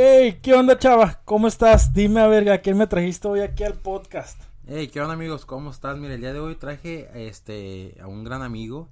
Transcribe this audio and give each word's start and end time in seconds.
Hey, 0.00 0.38
¿qué 0.40 0.54
onda, 0.54 0.78
chava? 0.78 1.20
¿Cómo 1.24 1.48
estás? 1.48 1.92
Dime 1.92 2.20
a 2.20 2.28
ver, 2.28 2.48
¿a 2.52 2.62
quién 2.62 2.78
me 2.78 2.86
trajiste 2.86 3.26
hoy 3.26 3.40
aquí 3.40 3.64
al 3.64 3.74
podcast? 3.74 4.40
Hey, 4.64 4.86
¿qué 4.86 5.00
onda, 5.00 5.14
amigos? 5.14 5.44
¿Cómo 5.44 5.72
estás? 5.72 5.98
Mira, 5.98 6.14
el 6.14 6.20
día 6.20 6.32
de 6.32 6.38
hoy 6.38 6.54
traje 6.54 7.10
este 7.26 7.96
a 8.00 8.06
un 8.06 8.22
gran 8.22 8.42
amigo 8.42 8.88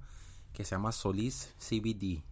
que 0.51 0.65
se 0.65 0.71
llama 0.71 0.91
Solís 0.91 1.53
CBD. 1.59 2.23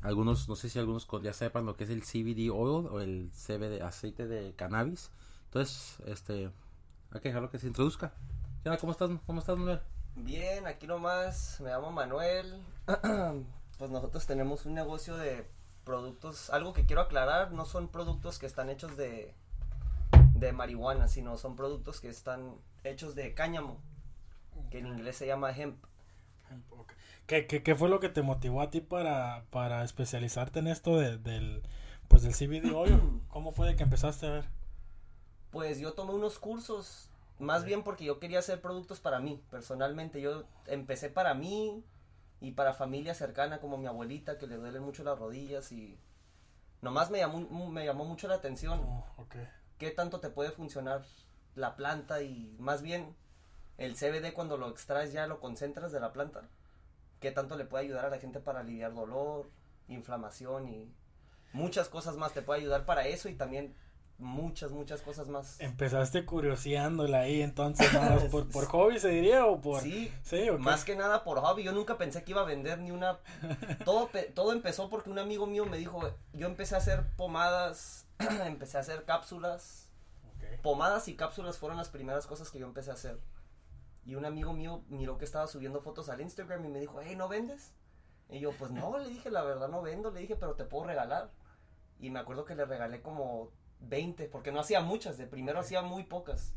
Algunos, 0.00 0.48
no 0.48 0.54
sé 0.54 0.68
si 0.68 0.78
algunos 0.78 1.08
ya 1.24 1.32
sepan 1.32 1.66
lo 1.66 1.74
que 1.74 1.82
es 1.82 1.90
el 1.90 2.04
CBD 2.04 2.52
oil 2.52 2.86
o 2.86 3.00
el 3.00 3.32
CBD 3.32 3.82
aceite 3.82 4.28
de 4.28 4.54
cannabis. 4.54 5.10
Entonces, 5.46 5.96
este, 6.06 6.52
hay 7.10 7.20
que 7.20 7.30
dejarlo 7.30 7.50
que 7.50 7.58
se 7.58 7.66
introduzca. 7.66 8.12
¿Qué 8.62 8.68
onda? 8.68 8.80
¿Cómo 8.80 8.92
estás? 8.92 9.10
¿Cómo 9.26 9.40
estás, 9.40 9.58
Manuel? 9.58 9.80
Bien, 10.14 10.68
aquí 10.68 10.86
nomás, 10.86 11.60
me 11.60 11.70
llamo 11.70 11.90
Manuel. 11.90 12.62
pues 13.76 13.90
nosotros 13.90 14.24
tenemos 14.24 14.66
un 14.66 14.74
negocio 14.74 15.16
de 15.16 15.57
productos, 15.88 16.50
algo 16.50 16.74
que 16.74 16.84
quiero 16.84 17.00
aclarar, 17.00 17.50
no 17.52 17.64
son 17.64 17.88
productos 17.88 18.38
que 18.38 18.44
están 18.44 18.68
hechos 18.68 18.98
de, 18.98 19.34
de 20.34 20.52
marihuana, 20.52 21.08
sino 21.08 21.38
son 21.38 21.56
productos 21.56 22.02
que 22.02 22.10
están 22.10 22.56
hechos 22.84 23.14
de 23.14 23.32
cáñamo, 23.32 23.80
que 24.70 24.80
en 24.80 24.86
inglés 24.86 25.16
se 25.16 25.26
llama 25.26 25.50
hemp. 25.50 25.82
¿Qué, 27.26 27.46
qué, 27.46 27.62
qué 27.62 27.74
fue 27.74 27.88
lo 27.88 28.00
que 28.00 28.10
te 28.10 28.20
motivó 28.20 28.60
a 28.60 28.70
ti 28.70 28.82
para, 28.82 29.46
para 29.48 29.82
especializarte 29.82 30.58
en 30.58 30.66
esto 30.66 30.98
de, 30.98 31.16
del, 31.16 31.62
pues 32.08 32.22
del 32.22 32.34
CBD 32.34 32.70
oil? 32.74 33.00
¿Cómo 33.28 33.52
fue 33.52 33.66
de 33.68 33.76
que 33.76 33.82
empezaste 33.82 34.26
a 34.26 34.30
ver? 34.30 34.44
Pues 35.50 35.80
yo 35.80 35.94
tomé 35.94 36.12
unos 36.12 36.38
cursos, 36.38 37.08
más 37.38 37.64
bien 37.64 37.82
porque 37.82 38.04
yo 38.04 38.18
quería 38.18 38.40
hacer 38.40 38.60
productos 38.60 39.00
para 39.00 39.20
mí, 39.20 39.42
personalmente. 39.50 40.20
Yo 40.20 40.44
empecé 40.66 41.08
para 41.08 41.32
mí, 41.32 41.82
y 42.40 42.52
para 42.52 42.74
familia 42.74 43.14
cercana 43.14 43.60
como 43.60 43.78
mi 43.78 43.86
abuelita 43.86 44.38
que 44.38 44.46
le 44.46 44.56
duelen 44.56 44.82
mucho 44.82 45.02
las 45.02 45.18
rodillas 45.18 45.72
y 45.72 45.98
nomás 46.80 47.10
me 47.10 47.18
llamó, 47.18 47.70
me 47.70 47.84
llamó 47.84 48.04
mucho 48.04 48.28
la 48.28 48.36
atención 48.36 48.80
Oh, 48.82 49.26
qué 49.78 49.90
tanto 49.90 50.20
te 50.20 50.30
puede 50.30 50.50
funcionar 50.50 51.04
la 51.54 51.76
planta 51.76 52.22
y 52.22 52.56
más 52.58 52.82
bien 52.82 53.16
el 53.76 53.94
CBD 53.94 54.32
cuando 54.32 54.56
lo 54.56 54.68
extraes 54.70 55.12
ya 55.12 55.26
lo 55.26 55.40
concentras 55.40 55.92
de 55.92 56.00
la 56.00 56.12
planta 56.12 56.48
qué 57.20 57.32
tanto 57.32 57.56
le 57.56 57.64
puede 57.64 57.84
ayudar 57.84 58.06
a 58.06 58.10
la 58.10 58.18
gente 58.18 58.40
para 58.40 58.60
aliviar 58.60 58.94
dolor, 58.94 59.50
inflamación 59.88 60.68
y 60.68 60.94
muchas 61.52 61.88
cosas 61.88 62.16
más 62.16 62.32
te 62.32 62.42
puede 62.42 62.60
ayudar 62.60 62.84
para 62.84 63.06
eso 63.06 63.28
y 63.28 63.34
también 63.34 63.74
muchas, 64.18 64.72
muchas 64.72 65.00
cosas 65.00 65.28
más. 65.28 65.60
Empezaste 65.60 66.24
curioseándola 66.24 67.20
ahí, 67.20 67.40
entonces, 67.40 67.88
¿por, 68.30 68.48
¿por, 68.48 68.66
hobby 68.66 68.98
se 68.98 69.08
diría 69.08 69.46
o 69.46 69.60
por...? 69.60 69.80
Sí, 69.80 70.12
más 70.58 70.84
que 70.84 70.96
nada 70.96 71.24
por 71.24 71.38
hobby. 71.38 71.62
Yo 71.62 71.72
nunca 71.72 71.96
pensé 71.96 72.24
que 72.24 72.32
iba 72.32 72.42
a 72.42 72.44
vender 72.44 72.78
ni 72.80 72.90
una... 72.90 73.18
todo, 73.84 74.10
todo 74.34 74.52
empezó 74.52 74.90
porque 74.90 75.10
un 75.10 75.18
amigo 75.18 75.46
mío 75.46 75.64
me 75.64 75.78
dijo, 75.78 76.00
yo 76.32 76.46
empecé 76.46 76.74
a 76.74 76.78
hacer 76.78 77.06
pomadas, 77.16 78.06
empecé 78.44 78.76
a 78.76 78.80
hacer 78.80 79.04
cápsulas. 79.04 79.86
Pomadas 80.62 81.08
y 81.08 81.14
cápsulas 81.14 81.58
fueron 81.58 81.78
las 81.78 81.88
primeras 81.88 82.26
cosas 82.26 82.50
que 82.50 82.58
yo 82.58 82.66
empecé 82.66 82.90
a 82.90 82.94
hacer. 82.94 83.18
Y 84.04 84.14
un 84.14 84.24
amigo 84.24 84.52
mío 84.52 84.82
miró 84.88 85.18
que 85.18 85.24
estaba 85.24 85.46
subiendo 85.46 85.80
fotos 85.80 86.08
al 86.08 86.20
Instagram 86.20 86.64
y 86.64 86.68
me 86.68 86.80
dijo, 86.80 87.00
hey, 87.02 87.14
¿no 87.14 87.28
vendes? 87.28 87.74
Y 88.30 88.40
yo, 88.40 88.52
pues 88.52 88.70
no, 88.70 88.98
le 88.98 89.08
dije, 89.08 89.30
la 89.30 89.42
verdad 89.42 89.68
no 89.68 89.82
vendo, 89.82 90.10
le 90.10 90.20
dije, 90.20 90.36
pero 90.36 90.54
te 90.54 90.64
puedo 90.64 90.86
regalar. 90.86 91.30
Y 92.00 92.10
me 92.10 92.18
acuerdo 92.18 92.44
que 92.44 92.54
le 92.54 92.64
regalé 92.64 93.02
como 93.02 93.50
20, 93.80 94.28
porque 94.28 94.52
no 94.52 94.60
hacía 94.60 94.80
muchas, 94.80 95.18
de 95.18 95.26
primero 95.26 95.60
hacía 95.60 95.82
muy 95.82 96.04
pocas. 96.04 96.52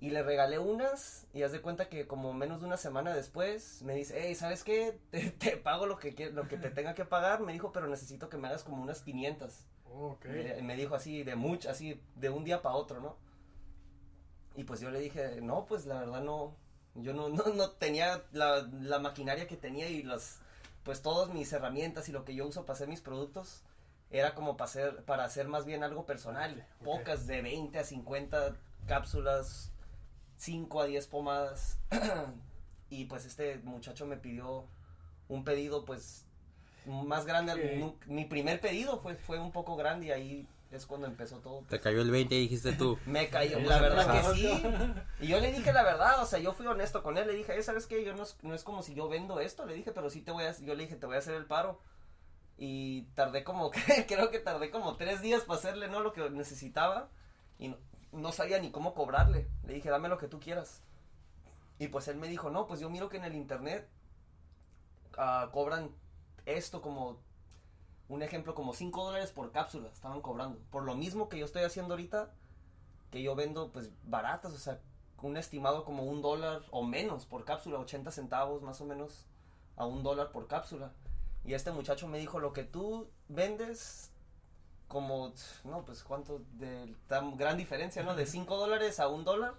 Y 0.00 0.10
le 0.10 0.22
regalé 0.22 0.58
unas 0.58 1.26
y 1.32 1.44
haz 1.44 1.52
de 1.52 1.62
cuenta 1.62 1.88
que 1.88 2.06
como 2.06 2.34
menos 2.34 2.60
de 2.60 2.66
una 2.66 2.76
semana 2.76 3.14
después 3.14 3.80
me 3.82 3.94
dice, 3.94 4.18
hey, 4.20 4.34
¿sabes 4.34 4.62
qué? 4.62 4.98
Te, 5.38 5.56
pago 5.56 5.86
lo 5.86 5.98
que, 5.98 6.30
lo 6.30 6.46
que 6.46 6.58
te 6.58 6.70
tenga 6.70 6.94
que 6.94 7.04
pagar. 7.04 7.40
Me 7.40 7.52
dijo, 7.52 7.72
pero 7.72 7.86
necesito 7.86 8.28
que 8.28 8.36
me 8.36 8.48
hagas 8.48 8.64
como 8.64 8.82
unas 8.82 9.00
500. 9.02 9.66
Okay. 9.96 10.60
Me, 10.60 10.76
dijo 10.76 10.94
así, 10.94 11.22
de 11.22 11.36
mucho, 11.36 11.70
así, 11.70 12.00
de 12.16 12.28
un 12.28 12.44
día 12.44 12.60
para 12.60 12.74
otro, 12.74 13.00
¿no? 13.00 13.16
Y 14.56 14.64
pues 14.64 14.80
yo 14.80 14.90
le 14.90 14.98
dije, 14.98 15.40
no, 15.40 15.66
pues 15.66 15.86
la 15.86 16.00
verdad 16.00 16.20
no, 16.20 16.56
yo 16.96 17.14
no, 17.14 17.28
no, 17.28 17.44
no 17.54 17.70
tenía 17.70 18.24
la, 18.32 18.68
la 18.80 18.98
maquinaria 18.98 19.46
que 19.46 19.56
tenía 19.56 19.88
y 19.88 20.02
las, 20.02 20.40
pues 20.82 21.00
todas 21.00 21.32
mis 21.32 21.52
herramientas 21.52 22.08
y 22.08 22.12
lo 22.12 22.24
que 22.24 22.34
yo 22.34 22.46
uso 22.46 22.66
para 22.66 22.74
hacer 22.74 22.88
mis 22.88 23.00
productos 23.00 23.62
era 24.14 24.32
como 24.34 24.56
para 24.56 24.70
hacer, 24.70 25.04
para 25.04 25.24
hacer 25.24 25.48
más 25.48 25.64
bien 25.66 25.82
algo 25.82 26.06
personal. 26.06 26.64
Pocas 26.84 27.26
de 27.26 27.42
20 27.42 27.76
a 27.80 27.84
50 27.84 28.54
cápsulas, 28.86 29.72
5 30.36 30.80
a 30.80 30.86
10 30.86 31.06
pomadas. 31.08 31.80
y 32.90 33.06
pues 33.06 33.24
este 33.24 33.58
muchacho 33.64 34.06
me 34.06 34.16
pidió 34.16 34.66
un 35.26 35.42
pedido 35.42 35.84
pues 35.84 36.26
más 36.86 37.26
grande. 37.26 37.92
Mi, 38.06 38.24
primer 38.24 38.60
pedido 38.60 39.00
fue, 39.00 39.16
fue 39.16 39.40
un 39.40 39.50
poco 39.50 39.74
grande 39.74 40.06
y 40.06 40.10
ahí 40.12 40.48
es 40.70 40.86
cuando 40.86 41.08
empezó 41.08 41.38
todo. 41.40 41.64
Te 41.68 41.80
cayó 41.80 42.00
el 42.00 42.12
20 42.12 42.36
y 42.36 42.40
dijiste 42.42 42.72
tú. 42.74 42.96
Me 43.06 43.28
cayó, 43.28 43.58
la 43.58 43.80
verdad 43.80 44.12
que 44.12 44.36
sí. 44.36 44.62
Y 45.22 45.26
yo 45.26 45.40
le 45.40 45.50
dije 45.50 45.72
la 45.72 45.82
verdad, 45.82 46.22
o 46.22 46.26
sea, 46.26 46.38
yo 46.38 46.52
fui 46.52 46.68
honesto 46.68 47.02
con 47.02 47.18
él. 47.18 47.26
Le 47.26 47.32
dije, 47.32 47.60
¿sabes 47.64 47.86
qué? 47.86 48.04
Yo 48.04 48.14
no 48.14 48.22
es, 48.22 48.36
no 48.42 48.54
es 48.54 48.62
como 48.62 48.84
si 48.84 48.94
yo 48.94 49.08
vendo 49.08 49.40
esto. 49.40 49.66
Le 49.66 49.74
dije, 49.74 49.90
pero 49.90 50.08
sí 50.08 50.20
te 50.20 50.30
voy 50.30 50.44
a, 50.44 50.56
yo 50.60 50.76
le 50.76 50.84
dije, 50.84 50.94
te 50.94 51.06
voy 51.06 51.16
a 51.16 51.18
hacer 51.18 51.34
el 51.34 51.46
paro 51.46 51.80
y 52.56 53.02
tardé 53.14 53.44
como, 53.44 53.70
creo 54.08 54.30
que 54.30 54.38
tardé 54.38 54.70
como 54.70 54.96
tres 54.96 55.20
días 55.20 55.42
para 55.42 55.58
hacerle, 55.58 55.88
¿no? 55.88 56.00
Lo 56.00 56.12
que 56.12 56.28
necesitaba 56.30 57.08
y 57.58 57.74
no, 58.12 58.32
sabía 58.32 58.58
ni 58.60 58.70
cómo 58.70 58.94
cobrarle. 58.94 59.48
Le 59.64 59.74
dije, 59.74 59.90
dame 59.90 60.08
lo 60.08 60.18
que 60.18 60.28
tú 60.28 60.40
quieras. 60.40 60.82
Y 61.78 61.88
pues 61.88 62.08
él 62.08 62.16
me 62.16 62.28
dijo, 62.28 62.50
no, 62.50 62.66
pues 62.66 62.80
yo 62.80 62.88
miro 62.88 63.08
que 63.08 63.16
en 63.16 63.24
el 63.24 63.34
internet 63.34 63.88
uh, 65.18 65.50
cobran 65.50 65.90
esto 66.46 66.80
como, 66.80 67.18
un 68.08 68.22
ejemplo, 68.22 68.54
como 68.54 68.72
5 68.72 69.04
dólares 69.04 69.32
por 69.32 69.50
cápsula, 69.50 69.88
estaban 69.88 70.20
cobrando. 70.20 70.58
Por 70.70 70.84
lo 70.84 70.94
mismo 70.94 71.28
que 71.28 71.38
yo 71.38 71.44
estoy 71.44 71.62
haciendo 71.62 71.94
ahorita, 71.94 72.32
que 73.10 73.22
yo 73.22 73.34
vendo 73.34 73.72
pues 73.72 73.90
baratas, 74.04 74.52
o 74.52 74.58
sea, 74.58 74.80
un 75.22 75.36
estimado 75.36 75.84
como 75.84 76.04
un 76.04 76.20
dólar 76.20 76.62
o 76.70 76.84
menos 76.84 77.24
por 77.24 77.44
cápsula, 77.44 77.78
80 77.78 78.10
centavos 78.10 78.62
más 78.62 78.80
o 78.80 78.84
menos 78.84 79.26
a 79.76 79.86
un 79.86 80.02
dólar 80.02 80.30
por 80.32 80.46
cápsula. 80.46 80.92
Y 81.44 81.54
este 81.54 81.72
muchacho 81.72 82.08
me 82.08 82.18
dijo, 82.18 82.40
lo 82.40 82.52
que 82.52 82.64
tú 82.64 83.10
vendes, 83.28 84.10
como, 84.88 85.32
no, 85.64 85.84
pues 85.84 86.02
cuánto, 86.02 86.42
de 86.52 86.94
tan 87.06 87.36
gran 87.36 87.58
diferencia, 87.58 88.02
¿no? 88.02 88.14
De 88.14 88.26
5 88.26 88.56
dólares 88.56 88.98
a 88.98 89.08
un 89.08 89.24
dólar. 89.24 89.54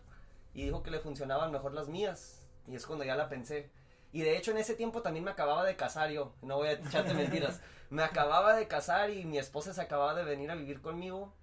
Y 0.54 0.64
dijo 0.64 0.82
que 0.82 0.92
le 0.92 1.00
funcionaban 1.00 1.52
mejor 1.52 1.74
las 1.74 1.88
mías. 1.88 2.48
Y 2.68 2.76
es 2.76 2.86
cuando 2.88 3.06
ya 3.06 3.16
la 3.16 3.30
pensé. 3.30 3.70
Y 4.12 4.22
de 4.22 4.38
hecho 4.38 4.52
en 4.52 4.58
ese 4.58 4.76
tiempo 4.76 5.02
también 5.02 5.26
me 5.26 5.32
acababa 5.32 5.66
de 5.66 5.76
casar 5.76 6.10
yo, 6.10 6.34
no 6.42 6.56
voy 6.56 6.70
a 6.70 6.72
echarte 6.72 7.14
mentiras. 7.14 7.60
Me 7.90 8.02
acababa 8.02 8.56
de 8.56 8.68
casar 8.68 9.10
y 9.10 9.26
mi 9.26 9.38
esposa 9.38 9.74
se 9.74 9.82
acababa 9.82 10.16
de 10.16 10.24
venir 10.24 10.50
a 10.50 10.56
vivir 10.56 10.82
conmigo. 10.82 11.34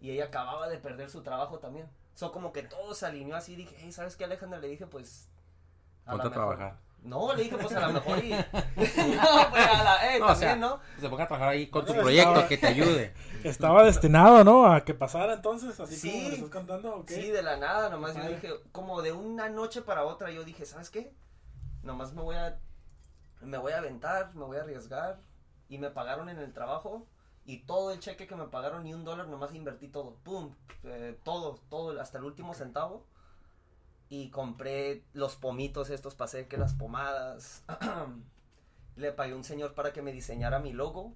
Y 0.00 0.10
ella 0.10 0.24
acababa 0.24 0.68
de 0.68 0.78
perder 0.78 1.10
su 1.10 1.22
trabajo 1.22 1.58
también. 1.58 1.88
So 2.14 2.32
como 2.32 2.52
que 2.52 2.62
todo 2.62 2.94
se 2.94 3.06
alineó 3.06 3.36
así. 3.36 3.54
Dije, 3.54 3.76
hey, 3.78 3.92
¿sabes 3.92 4.16
qué 4.16 4.24
Alejandra? 4.24 4.58
Le 4.58 4.68
dije, 4.68 4.86
pues... 4.86 5.28
A 6.06 6.16
trabajar. 6.30 6.78
No, 7.02 7.32
le 7.34 7.44
dije, 7.44 7.56
pues 7.56 7.72
a 7.74 7.86
lo 7.86 7.92
mejor 7.92 8.24
y. 8.24 8.30
no, 8.32 9.50
pues 9.50 9.66
a 9.66 9.84
la. 9.84 10.14
Eh, 10.14 10.18
no, 10.18 10.26
también, 10.26 10.60
¿no? 10.60 10.80
Se 11.00 11.08
ponga 11.08 11.24
a 11.24 11.28
trabajar 11.28 11.50
ahí 11.50 11.68
con 11.68 11.84
tu 11.84 11.94
proyecto 11.94 12.48
que 12.48 12.58
te 12.58 12.66
ayude. 12.66 13.14
Estaba 13.44 13.84
destinado, 13.84 14.42
¿no? 14.42 14.66
A 14.66 14.84
que 14.84 14.92
pasara 14.92 15.34
entonces, 15.34 15.78
así 15.78 15.94
sí, 15.94 16.10
como 16.10 16.34
estás 16.34 16.50
cantando, 16.50 16.96
¿o 16.96 17.04
Sí, 17.06 17.30
de 17.30 17.42
la 17.42 17.56
nada, 17.56 17.90
nomás 17.90 18.16
yo 18.16 18.28
dije, 18.28 18.50
como 18.72 19.02
de 19.02 19.12
una 19.12 19.48
noche 19.48 19.82
para 19.82 20.04
otra, 20.04 20.30
yo 20.32 20.44
dije, 20.44 20.66
¿sabes 20.66 20.90
qué? 20.90 21.14
Nomás 21.82 22.12
me 22.12 22.22
voy 22.22 22.36
a. 22.36 22.58
Me 23.40 23.58
voy 23.58 23.72
a 23.72 23.78
aventar, 23.78 24.34
me 24.34 24.44
voy 24.44 24.56
a 24.56 24.62
arriesgar. 24.62 25.20
Y 25.68 25.78
me 25.78 25.90
pagaron 25.90 26.28
en 26.28 26.38
el 26.38 26.52
trabajo. 26.52 27.06
Y 27.44 27.58
todo 27.58 27.92
el 27.92 28.00
cheque 28.00 28.26
que 28.26 28.34
me 28.34 28.48
pagaron, 28.48 28.82
ni 28.82 28.92
un 28.92 29.04
dólar, 29.04 29.28
nomás 29.28 29.54
invertí 29.54 29.86
todo. 29.86 30.16
¡Pum! 30.24 30.54
Eh, 30.82 31.16
todo, 31.22 31.60
todo, 31.68 32.00
hasta 32.00 32.18
el 32.18 32.24
último 32.24 32.54
centavo 32.54 33.06
y 34.08 34.30
compré 34.30 35.02
los 35.12 35.36
pomitos 35.36 35.90
estos 35.90 36.14
para 36.14 36.26
hacer 36.26 36.48
que 36.48 36.56
las 36.56 36.74
pomadas. 36.74 37.64
Le 38.96 39.12
pagué 39.12 39.32
a 39.32 39.36
un 39.36 39.44
señor 39.44 39.74
para 39.74 39.92
que 39.92 40.02
me 40.02 40.12
diseñara 40.12 40.58
mi 40.58 40.72
logo. 40.72 41.14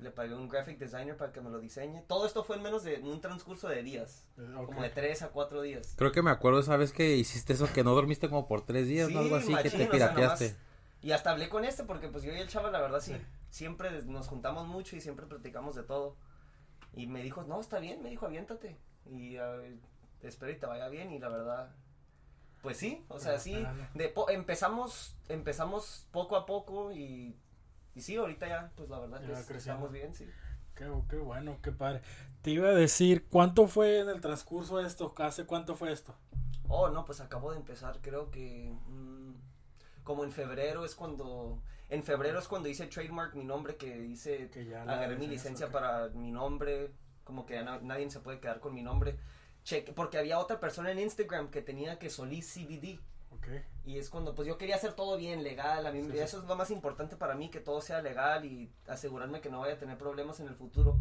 Le 0.00 0.10
pagué 0.10 0.34
a 0.34 0.36
un 0.36 0.48
graphic 0.48 0.78
designer 0.78 1.16
para 1.16 1.32
que 1.32 1.40
me 1.40 1.48
lo 1.48 1.58
diseñe. 1.58 2.02
Todo 2.06 2.26
esto 2.26 2.44
fue 2.44 2.56
en 2.56 2.62
menos 2.62 2.84
de 2.84 2.98
un 2.98 3.22
transcurso 3.22 3.66
de 3.66 3.82
días. 3.82 4.26
Eh, 4.36 4.52
como 4.54 4.82
de 4.82 4.90
tres 4.90 5.22
a 5.22 5.28
cuatro 5.28 5.62
días. 5.62 5.94
Creo 5.96 6.12
que 6.12 6.20
me 6.20 6.30
acuerdo 6.30 6.60
esa 6.60 6.76
vez 6.76 6.92
que 6.92 7.16
hiciste 7.16 7.54
eso, 7.54 7.66
que 7.72 7.82
no 7.82 7.94
dormiste 7.94 8.28
como 8.28 8.46
por 8.46 8.66
tres 8.66 8.88
días, 8.88 9.08
algo 9.16 9.36
así, 9.36 9.54
que 9.54 9.70
te 9.70 9.86
pirateaste. 9.86 10.54
y 11.00 11.12
hasta 11.12 11.30
hablé 11.30 11.48
con 11.48 11.64
este 11.64 11.84
porque 11.84 12.08
pues 12.08 12.22
yo 12.24 12.32
y 12.34 12.36
el 12.36 12.48
chavo 12.48 12.68
la 12.70 12.82
verdad 12.82 13.00
sí, 13.00 13.16
siempre 13.48 14.02
nos 14.02 14.28
juntamos 14.28 14.66
mucho 14.68 14.96
y 14.96 15.00
siempre 15.00 15.24
platicamos 15.24 15.74
de 15.74 15.84
todo. 15.84 16.16
Y 16.92 17.06
me 17.06 17.22
dijo, 17.22 17.44
no, 17.44 17.58
está 17.58 17.78
bien, 17.78 18.02
me 18.02 18.10
dijo, 18.10 18.26
aviéntate. 18.26 18.76
Y 19.10 19.36
espero 20.20 20.52
y 20.52 20.58
te 20.58 20.66
vaya 20.66 20.88
bien 20.88 21.10
y 21.10 21.18
la 21.18 21.30
verdad 21.30 21.74
pues 22.62 22.76
sí, 22.76 23.04
o 23.08 23.18
sea, 23.18 23.38
sí, 23.38 23.66
de 23.94 24.12
empezamos, 24.28 25.16
empezamos 25.28 26.06
poco 26.12 26.36
a 26.36 26.46
poco 26.46 26.92
y, 26.92 27.36
y 27.94 28.00
sí, 28.00 28.16
ahorita 28.16 28.48
ya, 28.48 28.72
pues 28.76 28.88
la 28.90 28.98
verdad 29.00 29.20
que 29.46 29.56
estamos 29.56 29.90
bien, 29.92 30.14
sí. 30.14 30.28
Qué, 30.74 30.90
qué, 31.08 31.16
bueno, 31.16 31.58
qué 31.62 31.72
padre. 31.72 32.00
Te 32.42 32.50
iba 32.52 32.68
a 32.68 32.74
decir, 32.74 33.26
¿cuánto 33.28 33.66
fue 33.66 34.00
en 34.00 34.08
el 34.08 34.20
transcurso 34.20 34.80
esto? 34.80 35.12
¿Hace 35.18 35.44
cuánto 35.44 35.74
fue 35.74 35.92
esto? 35.92 36.14
Oh, 36.68 36.88
no, 36.88 37.04
pues 37.04 37.20
acabo 37.20 37.50
de 37.52 37.58
empezar, 37.58 37.98
creo 38.00 38.30
que... 38.30 38.72
Mm, 38.88 39.34
como 40.04 40.24
en 40.24 40.32
febrero 40.32 40.84
es 40.84 40.94
cuando, 40.94 41.62
en 41.88 42.02
febrero 42.02 42.38
es 42.38 42.48
cuando 42.48 42.68
hice 42.68 42.86
trademark 42.86 43.34
mi 43.34 43.44
nombre, 43.44 43.76
que 43.76 44.06
hice, 44.06 44.48
Que 44.50 44.64
ya 44.64 44.82
agarré 44.82 45.16
mi 45.16 45.26
licencia, 45.26 45.70
para 45.70 46.08
mi 46.08 46.32
nombre, 46.32 46.90
como 47.24 47.46
que 47.46 47.54
ya 47.54 47.62
na- 47.62 47.80
nadie 47.80 48.10
se 48.10 48.20
puede 48.20 48.40
quedar 48.40 48.60
con 48.60 48.74
mi 48.74 48.82
nombre. 48.82 49.18
Cheque, 49.64 49.92
porque 49.92 50.18
había 50.18 50.38
otra 50.38 50.58
persona 50.60 50.90
en 50.90 50.98
Instagram 50.98 51.50
que 51.50 51.62
tenía 51.62 51.98
que 51.98 52.10
Solís 52.10 52.46
CBD. 52.52 52.98
Ok. 53.32 53.46
Y 53.86 53.98
es 53.98 54.10
cuando, 54.10 54.34
pues 54.34 54.46
yo 54.48 54.58
quería 54.58 54.76
hacer 54.76 54.92
todo 54.94 55.16
bien, 55.16 55.42
legal. 55.42 55.86
A 55.86 55.92
mí, 55.92 56.02
Sí, 56.02 56.10
sí. 56.12 56.18
eso 56.18 56.38
es 56.40 56.44
lo 56.48 56.56
más 56.56 56.70
importante 56.70 57.16
para 57.16 57.34
mí, 57.34 57.48
que 57.50 57.60
todo 57.60 57.80
sea 57.80 58.02
legal 58.02 58.44
y 58.44 58.70
asegurarme 58.88 59.40
que 59.40 59.50
no 59.50 59.60
vaya 59.60 59.74
a 59.74 59.78
tener 59.78 59.96
problemas 59.98 60.40
en 60.40 60.48
el 60.48 60.54
futuro. 60.54 60.98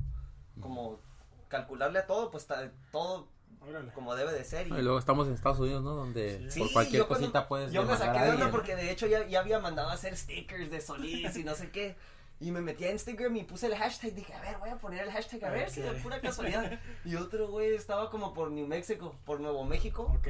Como 0.62 1.00
calcularle 1.48 2.00
a 2.00 2.06
todo, 2.08 2.30
pues 2.32 2.48
todo 2.92 3.28
Órale. 3.68 3.92
como 3.94 4.16
debe 4.16 4.32
de 4.34 4.44
ser. 4.44 4.68
Y, 4.68 4.72
Y 4.74 4.82
luego 4.82 5.00
estamos 5.00 5.28
en 5.28 5.34
Estados 5.34 5.60
Unidos, 5.60 5.84
¿no? 5.84 5.96
Donde 5.96 6.50
Sí. 6.52 6.60
por 6.60 6.68
Sí, 6.68 6.74
cualquier 6.74 7.08
cosita 7.08 7.48
puedes 7.48 7.72
Yo 7.72 7.84
me 7.84 7.98
saqué 7.98 8.20
de 8.20 8.30
onda 8.32 8.52
porque 8.52 8.76
de 8.76 8.92
hecho 8.92 9.08
ya, 9.08 9.26
ya 9.28 9.40
había 9.40 9.60
mandado 9.60 9.90
a 9.90 9.94
hacer 9.94 10.16
stickers 10.16 10.70
de 10.70 10.82
Solís 10.82 11.36
y 11.38 11.44
no 11.44 11.56
sé 11.56 11.72
qué. 11.72 11.96
Y 12.42 12.52
me 12.52 12.62
metí 12.62 12.86
a 12.86 12.92
Instagram 12.92 13.36
y 13.36 13.44
puse 13.44 13.68
el 13.68 13.76
hashtag. 13.76 14.14
Dije, 14.14 14.34
a 14.34 14.40
ver, 14.42 14.58
voy 14.60 14.70
a 14.70 14.78
poner 14.78 15.04
el 15.04 15.12
hashtag 15.12 15.44
a 15.44 15.50
ver 15.50 15.70
si 15.70 15.82
de 15.82 15.92
pura 15.96 16.22
casualidad. 16.22 16.80
Y 17.04 17.16
otro 17.16 17.50
güey 17.50 17.74
estaba 17.76 18.10
como 18.10 18.34
por 18.34 18.50
New 18.52 18.66
Mexico, 18.66 19.16
por 19.26 19.42
Nuevo 19.42 19.66
México. 19.66 20.04
Ok. 20.18 20.28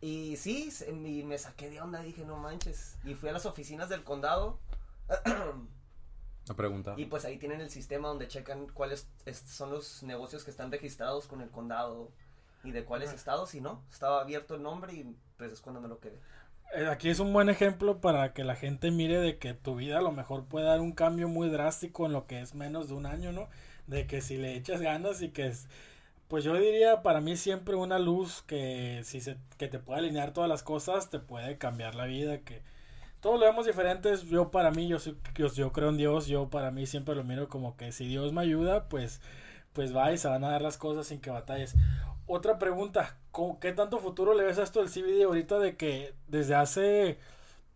Y 0.00 0.36
sí, 0.38 0.70
se- 0.70 0.90
y 0.90 1.22
me 1.24 1.36
saqué 1.36 1.68
de 1.68 1.80
onda. 1.82 2.00
Dije, 2.00 2.24
no 2.24 2.38
manches. 2.38 2.96
Y 3.04 3.14
fui 3.14 3.28
a 3.28 3.32
las 3.32 3.44
oficinas 3.44 3.90
del 3.90 4.02
condado. 4.02 4.60
La 6.46 6.54
pregunta. 6.56 6.94
Y 6.96 7.04
pues 7.04 7.24
ahí 7.24 7.38
tienen 7.38 7.60
el 7.60 7.70
sistema 7.70 8.08
donde 8.08 8.26
checan 8.26 8.66
cuáles 8.68 9.06
es- 9.26 9.38
son 9.40 9.70
los 9.70 10.02
negocios 10.02 10.42
que 10.44 10.50
están 10.50 10.72
registrados 10.72 11.26
con 11.26 11.42
el 11.42 11.50
condado 11.50 12.10
y 12.64 12.72
de 12.72 12.84
cuáles 12.84 13.12
estados 13.12 13.54
y 13.54 13.60
no. 13.60 13.84
Estaba 13.92 14.20
abierto 14.22 14.54
el 14.54 14.62
nombre 14.62 14.94
y 14.94 15.16
pues 15.36 15.52
es 15.52 15.60
cuando 15.60 15.80
me 15.80 15.88
lo 15.88 16.00
quedé. 16.00 16.18
Eh, 16.74 16.86
Aquí 16.86 17.08
es 17.10 17.18
un 17.20 17.32
buen 17.32 17.48
ejemplo 17.48 18.00
para 18.00 18.32
que 18.32 18.44
la 18.44 18.54
gente 18.56 18.90
mire 18.90 19.18
de 19.20 19.38
que 19.38 19.54
tu 19.54 19.76
vida 19.76 19.98
a 19.98 20.02
lo 20.02 20.12
mejor 20.12 20.44
puede 20.44 20.66
dar 20.66 20.80
un 20.80 20.92
cambio 20.92 21.28
muy 21.28 21.48
drástico 21.48 22.06
en 22.06 22.12
lo 22.12 22.26
que 22.26 22.40
es 22.40 22.54
menos 22.54 22.88
de 22.88 22.94
un 22.94 23.06
año, 23.06 23.32
¿no? 23.32 23.48
De 23.86 24.06
que 24.06 24.20
si 24.20 24.36
le 24.36 24.54
echas 24.56 24.80
ganas 24.80 25.20
y 25.22 25.30
que 25.30 25.46
es, 25.48 25.66
pues 26.28 26.44
yo 26.44 26.54
diría 26.54 27.02
para 27.02 27.20
mí 27.20 27.36
siempre 27.36 27.74
una 27.76 27.98
luz 27.98 28.42
que 28.46 29.00
si 29.04 29.20
se, 29.20 29.36
que 29.58 29.68
te 29.68 29.78
puede 29.80 30.00
alinear 30.00 30.32
todas 30.32 30.48
las 30.50 30.62
cosas 30.62 31.10
te 31.10 31.18
puede 31.20 31.58
cambiar 31.58 31.94
la 31.96 32.06
vida, 32.06 32.38
que 32.40 32.62
todos 33.20 33.38
lo 33.40 33.46
vemos 33.46 33.66
diferentes, 33.66 34.24
yo 34.24 34.50
para 34.50 34.70
mí, 34.70 34.88
yo, 34.88 34.98
soy- 34.98 35.16
yo, 35.36 35.52
yo 35.52 35.72
creo 35.72 35.90
en 35.90 35.96
Dios, 35.98 36.26
yo 36.26 36.48
para 36.50 36.70
mí 36.70 36.86
siempre 36.86 37.14
lo 37.14 37.24
miro 37.24 37.48
como 37.48 37.76
que 37.76 37.92
si 37.92 38.06
Dios 38.08 38.32
me 38.32 38.42
ayuda, 38.42 38.88
pues, 38.88 39.20
pues 39.74 39.94
va 39.96 40.12
y 40.12 40.18
se 40.18 40.28
van 40.28 40.44
a 40.44 40.50
dar 40.50 40.62
las 40.62 40.78
cosas 40.78 41.06
sin 41.08 41.20
que 41.20 41.30
batalles. 41.30 41.74
Otra 42.32 42.58
pregunta, 42.58 43.16
¿cómo- 43.32 43.58
¿qué 43.58 43.72
tanto 43.72 43.98
futuro 43.98 44.34
le 44.34 44.44
ves 44.44 44.58
a 44.58 44.62
esto 44.62 44.78
del 44.80 44.88
CBD 44.88 45.24
ahorita 45.24 45.58
de 45.58 45.76
que 45.76 46.14
desde 46.28 46.54
hace, 46.54 47.18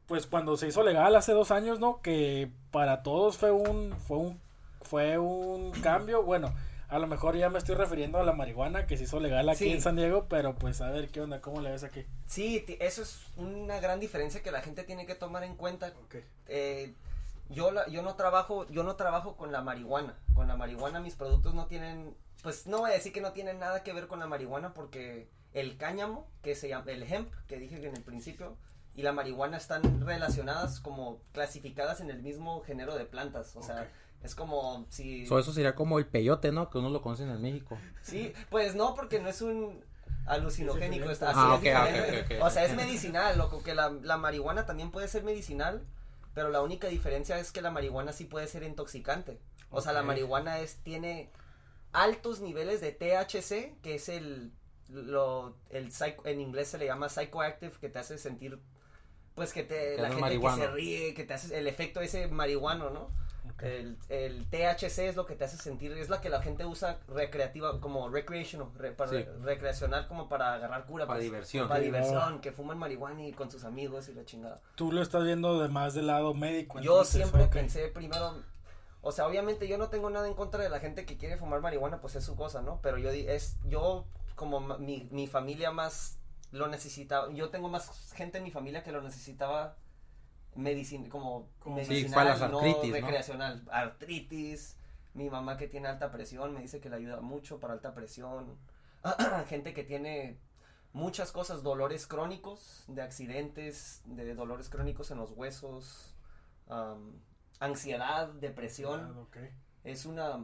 pues 0.06 0.26
cuando 0.26 0.56
se 0.56 0.68
hizo 0.68 0.82
legal 0.84 1.16
hace 1.16 1.32
dos 1.32 1.50
años, 1.50 1.80
¿no? 1.80 2.00
Que 2.02 2.50
para 2.70 3.02
todos 3.02 3.36
fue 3.36 3.50
un, 3.50 3.92
fue 4.06 4.16
un, 4.18 4.40
fue 4.82 5.18
un 5.18 5.72
cambio, 5.82 6.22
bueno, 6.22 6.54
a 6.88 6.98
lo 7.00 7.06
mejor 7.08 7.36
ya 7.36 7.48
me 7.50 7.58
estoy 7.58 7.74
refiriendo 7.74 8.18
a 8.18 8.22
la 8.22 8.32
marihuana 8.32 8.86
que 8.86 8.96
se 8.96 9.04
hizo 9.04 9.18
legal 9.18 9.48
aquí 9.48 9.64
Sí. 9.64 9.72
en 9.72 9.80
San 9.82 9.96
Diego, 9.96 10.26
pero 10.28 10.54
pues 10.54 10.80
a 10.80 10.90
ver 10.90 11.08
qué 11.08 11.20
onda, 11.20 11.40
cómo 11.40 11.60
le 11.60 11.70
ves 11.72 11.82
aquí. 11.82 12.04
Sí, 12.26 12.64
eso 12.78 13.02
es 13.02 13.26
una 13.36 13.80
gran 13.80 13.98
diferencia 13.98 14.40
que 14.42 14.52
la 14.52 14.60
gente 14.60 14.84
tiene 14.84 15.04
que 15.04 15.16
tomar 15.16 15.42
en 15.42 15.56
cuenta. 15.56 15.92
Eh, 16.46 16.92
yo, 17.50 17.72
la- 17.72 17.88
yo 17.88 18.02
no 18.02 18.14
trabajo, 18.14 18.68
yo 18.70 18.84
no 18.84 18.94
trabajo 18.94 19.36
con 19.36 19.50
la 19.50 19.62
marihuana. 19.62 20.14
Con 20.34 20.46
la 20.46 20.56
marihuana 20.56 21.00
mis 21.00 21.16
productos 21.16 21.54
no 21.54 21.66
tienen, 21.66 22.14
pues 22.44 22.66
no 22.68 22.78
voy 22.78 22.90
a 22.90 22.94
decir 22.94 23.12
que 23.12 23.20
no 23.20 23.32
tienen 23.32 23.58
nada 23.58 23.82
que 23.82 23.92
ver 23.92 24.06
con 24.06 24.20
la 24.20 24.26
marihuana 24.28 24.72
porque 24.74 25.28
el 25.54 25.76
cáñamo, 25.78 26.28
que 26.42 26.54
se 26.54 26.68
llama, 26.68 26.92
el 26.92 27.02
hemp, 27.02 27.32
que 27.48 27.58
dije 27.58 27.76
en 27.84 27.96
el 27.96 28.02
principio, 28.02 28.56
y 28.94 29.02
la 29.02 29.12
marihuana 29.12 29.56
están 29.56 30.06
relacionadas 30.06 30.78
como 30.78 31.20
clasificadas 31.32 32.00
en 32.00 32.10
el 32.10 32.22
mismo 32.22 32.60
género 32.60 32.94
de 32.96 33.06
plantas. 33.06 33.56
O 33.56 33.62
sea, 33.62 33.88
es 34.22 34.34
como 34.34 34.86
si... 34.90 35.26
So, 35.26 35.38
eso 35.38 35.52
sería 35.52 35.74
como 35.74 35.98
el 35.98 36.06
peyote, 36.06 36.52
¿no? 36.52 36.70
Que 36.70 36.78
uno 36.78 36.90
lo 36.90 37.02
conoce 37.02 37.22
en 37.24 37.40
México. 37.42 37.78
Sí, 38.02 38.32
pues 38.50 38.74
no, 38.74 38.94
porque 38.94 39.20
no 39.20 39.28
es 39.28 39.40
un 39.42 39.82
alucinogénico. 40.26 41.06
Es 41.06 41.12
está- 41.12 41.30
así 41.30 41.68
Ah, 41.70 41.88
es. 41.88 42.42
O 42.42 42.50
sea, 42.50 42.64
es 42.64 42.74
medicinal, 42.76 43.38
loco, 43.38 43.62
que 43.62 43.74
la, 43.74 43.90
la 44.02 44.16
marihuana 44.16 44.66
también 44.66 44.90
puede 44.90 45.08
ser 45.08 45.24
medicinal, 45.24 45.82
pero 46.34 46.50
la 46.50 46.60
única 46.62 46.88
diferencia 46.88 47.38
es 47.38 47.52
que 47.52 47.62
la 47.62 47.70
marihuana 47.70 48.12
sí 48.12 48.24
puede 48.26 48.46
ser 48.48 48.62
intoxicante. 48.64 49.40
O 49.70 49.80
sea, 49.80 49.92
la 49.92 50.02
marihuana 50.02 50.60
es, 50.60 50.76
tiene 50.76 51.30
altos 51.94 52.40
niveles 52.40 52.80
de 52.82 52.92
THC, 52.92 53.80
que 53.82 53.94
es 53.94 54.08
el, 54.10 54.52
lo, 54.90 55.56
el 55.70 55.90
psycho- 55.92 56.26
en 56.26 56.40
inglés 56.40 56.68
se 56.68 56.78
le 56.78 56.86
llama 56.86 57.08
psychoactive, 57.08 57.72
que 57.80 57.88
te 57.88 57.98
hace 57.98 58.18
sentir, 58.18 58.58
pues 59.34 59.52
que 59.52 59.62
te, 59.62 59.96
Que 59.96 60.02
la 60.02 60.10
gente 60.10 60.38
que 60.40 60.50
se 60.50 60.66
ríe, 60.68 61.14
que 61.14 61.24
te 61.24 61.34
hace 61.34 61.56
el 61.58 61.66
efecto 61.66 62.00
ese 62.00 62.28
marihuano, 62.28 62.90
¿no? 62.90 63.08
El, 63.60 63.98
el 64.08 64.46
THC 64.50 64.98
es 65.00 65.16
lo 65.16 65.26
que 65.26 65.36
te 65.36 65.44
hace 65.44 65.56
sentir, 65.56 65.92
es 65.92 66.08
la 66.08 66.20
que 66.20 66.28
la 66.28 66.42
gente 66.42 66.64
usa 66.64 66.98
recreativa, 67.08 67.80
como 67.80 68.08
recreational, 68.08 68.68
re- 68.74 68.90
para, 68.92 69.10
Sí. 69.10 69.24
recreacional 69.42 70.08
como 70.08 70.28
para 70.28 70.54
agarrar 70.54 70.86
cura. 70.86 71.06
Para 71.06 71.18
pues, 71.18 71.24
diversión. 71.30 71.68
Para 71.68 71.80
Sí, 71.80 71.86
diversión, 71.86 72.40
que 72.40 72.52
fuman 72.52 72.78
marihuana 72.78 73.22
y 73.26 73.32
con 73.32 73.50
sus 73.50 73.64
amigos 73.64 74.08
y 74.08 74.14
la 74.14 74.24
chingada. 74.24 74.60
Tú 74.74 74.90
lo 74.92 75.00
estás 75.02 75.24
viendo 75.24 75.60
de 75.62 75.68
más 75.68 75.94
del 75.94 76.08
lado 76.08 76.34
médico. 76.34 76.80
Yo 76.80 76.92
entonces, 76.92 77.14
siempre 77.16 77.46
pensé 77.46 77.88
primero, 77.88 78.42
o 79.04 79.12
sea, 79.12 79.26
obviamente 79.26 79.68
yo 79.68 79.78
no 79.78 79.88
tengo 79.90 80.10
nada 80.10 80.26
en 80.26 80.34
contra 80.34 80.62
de 80.62 80.68
la 80.70 80.80
gente 80.80 81.06
que 81.06 81.16
quiere 81.16 81.36
fumar 81.36 81.60
marihuana, 81.60 82.00
pues 82.00 82.16
es 82.16 82.24
su 82.24 82.34
cosa, 82.36 82.62
¿no? 82.62 82.80
Pero 82.82 82.98
yo 82.98 83.12
di- 83.12 83.28
es 83.28 83.56
yo 83.64 84.06
como 84.34 84.60
mi, 84.78 85.08
mi 85.12 85.26
familia 85.26 85.70
más 85.70 86.18
lo 86.50 86.66
necesitaba, 86.68 87.32
yo 87.32 87.50
tengo 87.50 87.68
más 87.68 88.12
gente 88.14 88.38
en 88.38 88.44
mi 88.44 88.50
familia 88.50 88.82
que 88.82 88.92
lo 88.92 89.02
necesitaba 89.02 89.76
medicina 90.56 91.08
como 91.08 91.48
Como- 91.60 91.80
Sí, 91.82 91.88
medicinal, 91.88 92.14
para 92.14 92.36
las 92.38 92.50
no 92.50 92.58
artritis, 92.58 92.90
¿no? 92.90 92.96
recreacional, 92.96 93.62
artritis, 93.70 94.76
mi 95.14 95.28
mamá 95.30 95.56
que 95.56 95.68
tiene 95.68 95.88
alta 95.88 96.10
presión 96.10 96.52
me 96.54 96.60
dice 96.60 96.80
que 96.80 96.88
le 96.90 96.96
ayuda 96.96 97.20
mucho 97.20 97.58
para 97.60 97.74
alta 97.74 97.94
presión, 97.94 98.56
gente 99.48 99.74
que 99.74 99.84
tiene 99.84 100.38
muchas 100.92 101.32
cosas, 101.32 101.62
dolores 101.64 102.06
crónicos, 102.06 102.84
de 102.88 103.02
accidentes, 103.02 104.02
de 104.06 104.34
dolores 104.34 104.68
crónicos 104.68 105.10
en 105.10 105.18
los 105.18 105.30
huesos, 105.32 106.14
ansiedad, 107.64 108.28
depresión, 108.28 109.00
Ah, 109.16 109.20
ok. 109.20 109.36
es 109.84 110.06
una, 110.06 110.40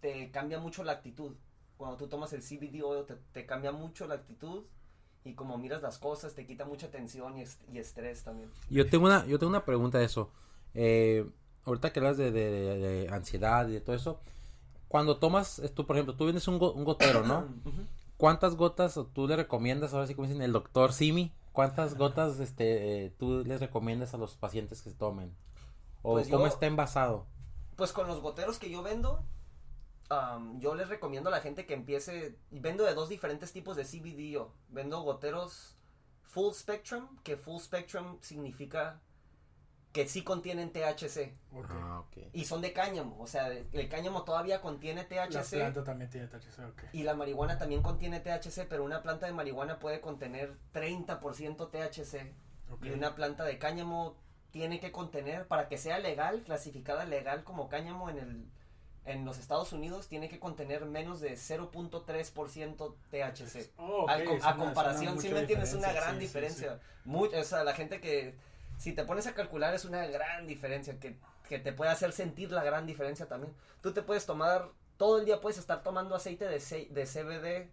te 0.00 0.30
cambia 0.30 0.58
mucho 0.58 0.84
la 0.84 0.92
actitud. 0.92 1.32
Cuando 1.76 1.96
tú 1.96 2.08
tomas 2.08 2.32
el 2.32 2.42
CBD 2.42 2.82
oil 2.82 3.04
te, 3.06 3.16
te 3.32 3.46
cambia 3.46 3.72
mucho 3.72 4.06
la 4.06 4.14
actitud 4.14 4.64
y 5.24 5.34
como 5.34 5.58
miras 5.58 5.82
las 5.82 5.98
cosas 5.98 6.34
te 6.34 6.46
quita 6.46 6.64
mucha 6.64 6.90
tensión 6.90 7.38
y, 7.38 7.42
est- 7.42 7.62
y 7.72 7.78
estrés 7.78 8.22
también. 8.24 8.50
Yo 8.70 8.88
tengo 8.88 9.06
una, 9.06 9.24
yo 9.26 9.38
tengo 9.38 9.50
una 9.50 9.64
pregunta 9.64 9.98
de 9.98 10.04
eso. 10.04 10.30
Eh, 10.74 11.28
ahorita 11.64 11.92
que 11.92 12.00
hablas 12.00 12.16
de, 12.16 12.30
de- 12.30 12.50
de- 12.50 12.78
de 12.78 13.08
ansiedad 13.10 13.68
y 13.68 13.72
de 13.72 13.80
todo 13.80 13.94
eso, 13.96 14.20
cuando 14.88 15.16
tomas, 15.18 15.60
tú 15.74 15.86
por 15.86 15.96
ejemplo, 15.96 16.14
tú 16.16 16.24
vienes 16.24 16.46
un, 16.48 16.58
go- 16.58 16.72
un 16.72 16.84
gotero, 16.84 17.24
¿no? 17.26 17.40
Ujú. 17.64 17.86
¿Cuántas 18.16 18.54
gotas 18.56 18.98
tú 19.12 19.26
le 19.26 19.34
recomiendas, 19.36 19.92
ahora 19.94 20.06
sí 20.06 20.14
como 20.14 20.28
dicen 20.28 20.42
el 20.42 20.52
doctor 20.52 20.92
Simi, 20.92 21.32
cuántas 21.52 21.96
gotas 21.96 22.38
este, 22.38 23.06
eh, 23.06 23.10
tú 23.18 23.42
les 23.44 23.58
recomiendas 23.60 24.14
a 24.14 24.18
los 24.18 24.36
pacientes 24.36 24.80
que 24.82 24.90
se 24.90 24.96
tomen? 24.96 25.32
¿O 26.02 26.12
Pues 26.14 26.28
cómo 26.28 26.46
yo- 26.46 26.52
está 26.52 26.66
envasado? 26.66 27.26
Pues 27.76 27.92
con 27.92 28.06
los 28.06 28.20
goteros 28.20 28.58
que 28.58 28.70
yo 28.70 28.82
vendo, 28.82 29.24
yo 30.58 30.74
les 30.74 30.88
recomiendo 30.88 31.28
a 31.30 31.32
la 31.32 31.40
gente 31.40 31.64
que 31.64 31.74
empiece, 31.74 32.36
vendo 32.50 32.84
de 32.84 32.94
dos 32.94 33.08
diferentes 33.08 33.52
tipos 33.52 33.76
de 33.76 33.84
CBD 33.84 34.30
yo. 34.30 34.52
Vendo 34.68 35.00
goteros 35.02 35.76
full 36.22 36.52
spectrum, 36.52 37.16
que 37.22 37.36
full 37.36 37.58
spectrum 37.60 38.18
significa 38.20 39.00
que 39.92 40.08
sí 40.08 40.22
contienen 40.24 40.72
THC. 40.72 41.34
Ah, 41.68 42.00
ok. 42.00 42.28
y 42.32 42.44
son 42.46 42.62
de 42.62 42.72
cáñamo, 42.72 43.20
o 43.20 43.26
sea, 43.26 43.48
el 43.48 43.88
cáñamo 43.90 44.24
todavía 44.24 44.60
contiene 44.62 45.02
La 45.02 45.28
THC. 45.28 45.56
planta 45.58 45.84
también 45.84 46.10
tiene 46.10 46.26
THC, 46.28 46.60
ok. 46.66 46.82
Y 46.94 47.02
la 47.02 47.14
marihuana 47.14 47.58
también 47.58 47.82
contiene 47.82 48.20
THC, 48.20 48.66
pero 48.68 48.84
una 48.84 49.02
planta 49.02 49.26
de 49.26 49.32
marihuana 49.32 49.78
puede 49.78 50.00
contener 50.00 50.56
30% 50.72 51.68
THC. 51.70 52.34
Y 52.82 52.90
una 52.90 53.14
planta 53.14 53.44
de 53.44 53.58
cáñamo 53.58 54.16
tiene 54.52 54.78
que 54.78 54.92
contener, 54.92 55.48
para 55.48 55.68
que 55.68 55.78
sea 55.78 55.98
legal, 55.98 56.42
clasificada 56.44 57.04
legal 57.04 57.42
como 57.42 57.68
cáñamo 57.68 58.08
en 58.10 58.18
el 58.18 58.46
en 59.04 59.24
los 59.24 59.38
Estados 59.38 59.72
Unidos, 59.72 60.06
tiene 60.06 60.28
que 60.28 60.38
contener 60.38 60.84
menos 60.84 61.20
de 61.20 61.36
0.3% 61.36 62.94
THC. 63.10 63.70
Oh, 63.76 64.06
es 64.08 64.44
a 64.44 64.56
comparación, 64.56 65.20
si 65.20 65.26
una 65.28 65.34
me 65.36 65.40
entiendes, 65.40 65.70
es 65.70 65.74
una 65.74 65.92
gran 65.92 66.10
sí, 66.10 66.14
sí, 66.14 66.20
diferencia. 66.20 66.80
Muy- 67.04 67.28
o 67.34 67.42
sea, 67.44 67.64
la 67.64 67.74
gente 67.74 68.00
que, 68.00 68.36
si 68.78 68.92
te 68.92 69.04
pones 69.04 69.26
a 69.26 69.34
calcular, 69.34 69.74
es 69.74 69.84
una 69.84 70.06
gran 70.06 70.46
diferencia, 70.46 71.00
que, 71.00 71.18
que 71.48 71.58
te 71.58 71.72
puede 71.72 71.90
hacer 71.90 72.12
sentir 72.12 72.52
la 72.52 72.62
gran 72.62 72.86
diferencia 72.86 73.26
también. 73.26 73.52
Tú 73.80 73.92
te 73.92 74.02
puedes 74.02 74.24
tomar, 74.24 74.68
todo 74.98 75.18
el 75.18 75.24
día 75.24 75.40
puedes 75.40 75.58
estar 75.58 75.82
tomando 75.82 76.14
aceite 76.14 76.46
de, 76.46 76.60
ce- 76.60 76.86
de 76.90 77.04
CBD 77.06 77.70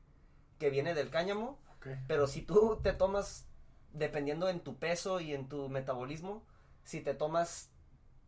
que 0.57 0.69
viene 0.71 0.93
del 0.95 1.12
cáñamo, 1.12 1.59
sí. 1.83 1.91
Pero 2.07 2.25
si 2.25 2.41
tú 2.41 2.79
te 2.81 2.91
tomas, 2.93 3.45
dependiendo 3.93 4.50
en 4.50 4.59
tu 4.62 4.77
peso 4.77 5.19
y 5.19 5.33
en 5.36 5.48
tu 5.48 5.69
metabolismo, 5.69 6.43
si 6.89 7.01
te 7.01 7.13
tomas 7.13 7.69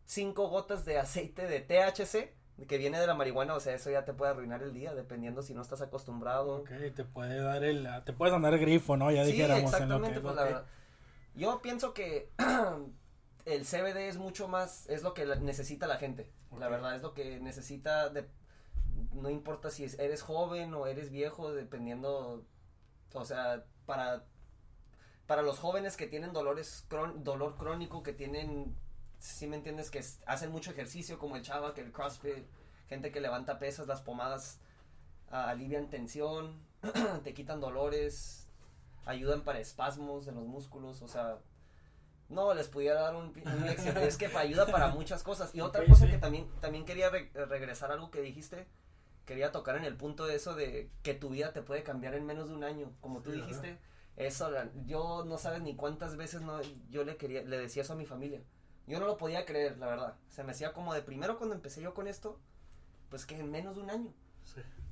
cinco 0.04 0.48
gotas 0.48 0.84
de 0.84 0.96
aceite 0.96 1.48
de 1.48 1.60
THC, 1.60 2.32
que 2.68 2.78
viene 2.78 3.00
de 3.00 3.08
la 3.08 3.14
marihuana, 3.14 3.54
o 3.56 3.60
sea, 3.60 3.74
eso 3.74 3.90
ya 3.90 4.04
te 4.04 4.12
puede 4.14 4.30
arruinar 4.30 4.62
el 4.62 4.72
día, 4.72 4.94
dependiendo 4.94 5.42
si 5.42 5.52
no 5.52 5.62
estás 5.62 5.80
acostumbrado. 5.82 6.58
Ok, 6.58 6.70
te 6.94 7.04
puede 7.04 7.40
dar 7.40 7.64
el, 7.64 7.88
te 8.04 8.12
puedes 8.12 8.32
andar 8.32 8.54
el 8.54 8.60
grifo, 8.60 8.96
¿no? 8.96 9.10
Ya 9.10 9.24
Sí, 9.24 9.32
dijéramos 9.32 9.74
en 9.80 9.88
lo 9.88 9.98
exactamente, 9.98 10.10
que 10.12 10.18
es, 10.18 10.20
pues 10.20 10.34
ok. 10.34 10.36
la 10.36 10.44
verdad. 10.44 10.66
Yo 11.34 11.60
pienso 11.60 11.92
que 11.92 12.30
el 13.46 13.64
CBD 13.64 14.08
es 14.08 14.16
mucho 14.18 14.46
más, 14.46 14.88
es 14.88 15.02
lo 15.02 15.12
que 15.12 15.26
necesita 15.26 15.88
la 15.88 15.96
gente. 15.96 16.30
La 16.56 16.68
verdad 16.68 16.94
es 16.94 17.02
lo 17.02 17.14
que 17.14 17.40
necesita 17.40 18.10
de, 18.10 18.28
no 19.12 19.28
importa 19.28 19.70
si 19.70 19.84
eres 19.98 20.22
joven 20.22 20.72
o 20.74 20.86
eres 20.86 21.10
viejo, 21.10 21.52
dependiendo, 21.52 22.46
o 23.12 23.24
sea, 23.24 23.64
para, 23.86 24.24
para 25.26 25.42
los 25.42 25.58
jóvenes 25.58 25.96
que 25.96 26.06
tienen 26.06 26.32
dolores, 26.32 26.86
dolor 27.16 27.56
crónico, 27.56 28.02
que 28.02 28.12
tienen, 28.12 28.76
si 29.18 29.46
me 29.46 29.56
entiendes, 29.56 29.90
que 29.90 30.04
hacen 30.26 30.50
mucho 30.50 30.70
ejercicio, 30.70 31.18
como 31.18 31.36
el 31.36 31.42
chava, 31.42 31.74
que 31.74 31.80
el 31.80 31.92
CrossFit, 31.92 32.44
gente 32.88 33.10
que 33.12 33.20
levanta 33.20 33.58
pesas, 33.58 33.86
las 33.86 34.02
pomadas 34.02 34.60
alivian 35.30 35.88
tensión, 35.88 36.60
te 37.24 37.32
quitan 37.32 37.60
dolores, 37.60 38.48
ayudan 39.06 39.42
para 39.42 39.60
espasmos 39.60 40.26
de 40.26 40.32
los 40.32 40.44
músculos, 40.44 41.00
o 41.02 41.08
sea, 41.08 41.38
no, 42.28 42.54
les 42.54 42.68
pudiera 42.68 43.00
dar 43.00 43.14
un, 43.14 43.32
es 44.02 44.16
que 44.16 44.26
ayuda 44.26 44.66
para 44.66 44.88
muchas 44.88 45.22
cosas. 45.22 45.54
Y 45.54 45.60
otra 45.60 45.84
cosa 45.86 46.06
que 46.06 46.18
también, 46.18 46.48
también 46.60 46.84
quería 46.84 47.10
regresar 47.10 47.90
a 47.90 47.94
algo 47.94 48.10
que 48.10 48.22
dijiste, 48.22 48.66
quería 49.26 49.52
tocar 49.52 49.76
en 49.76 49.84
el 49.84 49.96
punto 49.96 50.26
de 50.26 50.36
eso 50.36 50.54
de 50.54 50.90
que 51.02 51.14
tu 51.14 51.30
vida 51.30 51.52
te 51.52 51.62
puede 51.62 51.82
cambiar 51.82 52.14
en 52.14 52.24
menos 52.24 52.48
de 52.48 52.54
un 52.54 52.64
año, 52.64 52.90
como 53.00 53.20
tú 53.20 53.32
dijiste. 53.32 53.78
Eso, 54.16 54.50
yo 54.86 55.24
no 55.24 55.38
sabes 55.38 55.62
ni 55.62 55.74
cuántas 55.74 56.16
veces 56.16 56.42
no, 56.42 56.60
yo 56.90 57.04
le 57.04 57.16
quería, 57.16 57.42
le 57.42 57.58
decía 57.58 57.82
eso 57.82 57.94
a 57.94 57.96
mi 57.96 58.06
familia. 58.06 58.42
Yo 58.86 59.00
no 59.00 59.06
lo 59.06 59.16
podía 59.16 59.46
creer, 59.46 59.78
la 59.78 59.86
verdad. 59.86 60.16
Se 60.28 60.44
me 60.44 60.52
hacía 60.52 60.72
como 60.72 60.92
de 60.92 61.02
primero 61.02 61.38
cuando 61.38 61.54
empecé 61.54 61.80
yo 61.82 61.94
con 61.94 62.06
esto, 62.06 62.38
pues 63.08 63.26
que 63.26 63.38
en 63.38 63.50
menos 63.50 63.76
de 63.76 63.82
un 63.82 63.90
año. 63.90 64.12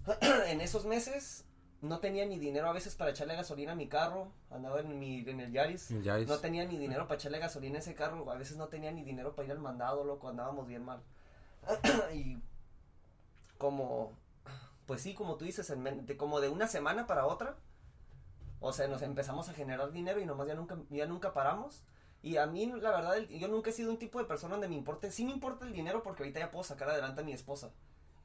en 0.46 0.60
esos 0.60 0.86
meses 0.86 1.44
no 1.82 1.98
tenía 1.98 2.26
ni 2.26 2.38
dinero 2.38 2.68
a 2.68 2.72
veces 2.72 2.94
para 2.94 3.10
echarle 3.10 3.34
gasolina 3.36 3.72
a 3.72 3.76
mi 3.76 3.88
carro, 3.88 4.32
andaba 4.50 4.80
en, 4.80 4.98
mi, 4.98 5.20
en 5.20 5.40
el 5.40 5.52
Yaris, 5.52 5.90
no 5.90 6.38
tenía 6.38 6.64
ni 6.64 6.76
dinero 6.76 7.06
para 7.06 7.16
echarle 7.16 7.38
gasolina 7.38 7.76
a 7.76 7.80
ese 7.80 7.94
carro, 7.94 8.30
a 8.30 8.36
veces 8.36 8.56
no 8.56 8.68
tenía 8.68 8.92
ni 8.92 9.02
dinero 9.02 9.34
para 9.34 9.46
ir 9.46 9.52
al 9.52 9.60
mandado, 9.60 10.04
loco, 10.04 10.28
andábamos 10.28 10.66
bien 10.66 10.84
mal. 10.84 11.02
y 12.14 12.38
como, 13.56 14.12
pues 14.86 15.00
sí, 15.00 15.14
como 15.14 15.36
tú 15.36 15.44
dices, 15.44 15.72
de, 16.06 16.16
como 16.16 16.40
de 16.40 16.48
una 16.48 16.66
semana 16.66 17.06
para 17.06 17.26
otra, 17.26 17.56
o 18.60 18.72
sea, 18.72 18.88
nos 18.88 19.02
empezamos 19.02 19.48
a 19.48 19.54
generar 19.54 19.90
dinero 19.92 20.20
y 20.20 20.26
nomás 20.26 20.46
ya 20.46 20.54
nunca, 20.54 20.76
ya 20.90 21.06
nunca 21.06 21.32
paramos. 21.32 21.82
Y 22.22 22.36
a 22.36 22.46
mí, 22.46 22.66
la 22.66 22.90
verdad, 22.90 23.16
yo 23.28 23.48
nunca 23.48 23.70
he 23.70 23.72
sido 23.72 23.90
un 23.90 23.98
tipo 23.98 24.18
de 24.18 24.26
persona 24.26 24.54
donde 24.54 24.68
me 24.68 24.74
importe, 24.74 25.10
sí 25.10 25.24
me 25.24 25.32
importa 25.32 25.64
el 25.64 25.72
dinero 25.72 26.02
porque 26.02 26.22
ahorita 26.22 26.40
ya 26.40 26.50
puedo 26.50 26.64
sacar 26.64 26.90
adelante 26.90 27.22
a 27.22 27.24
mi 27.24 27.32
esposa 27.32 27.72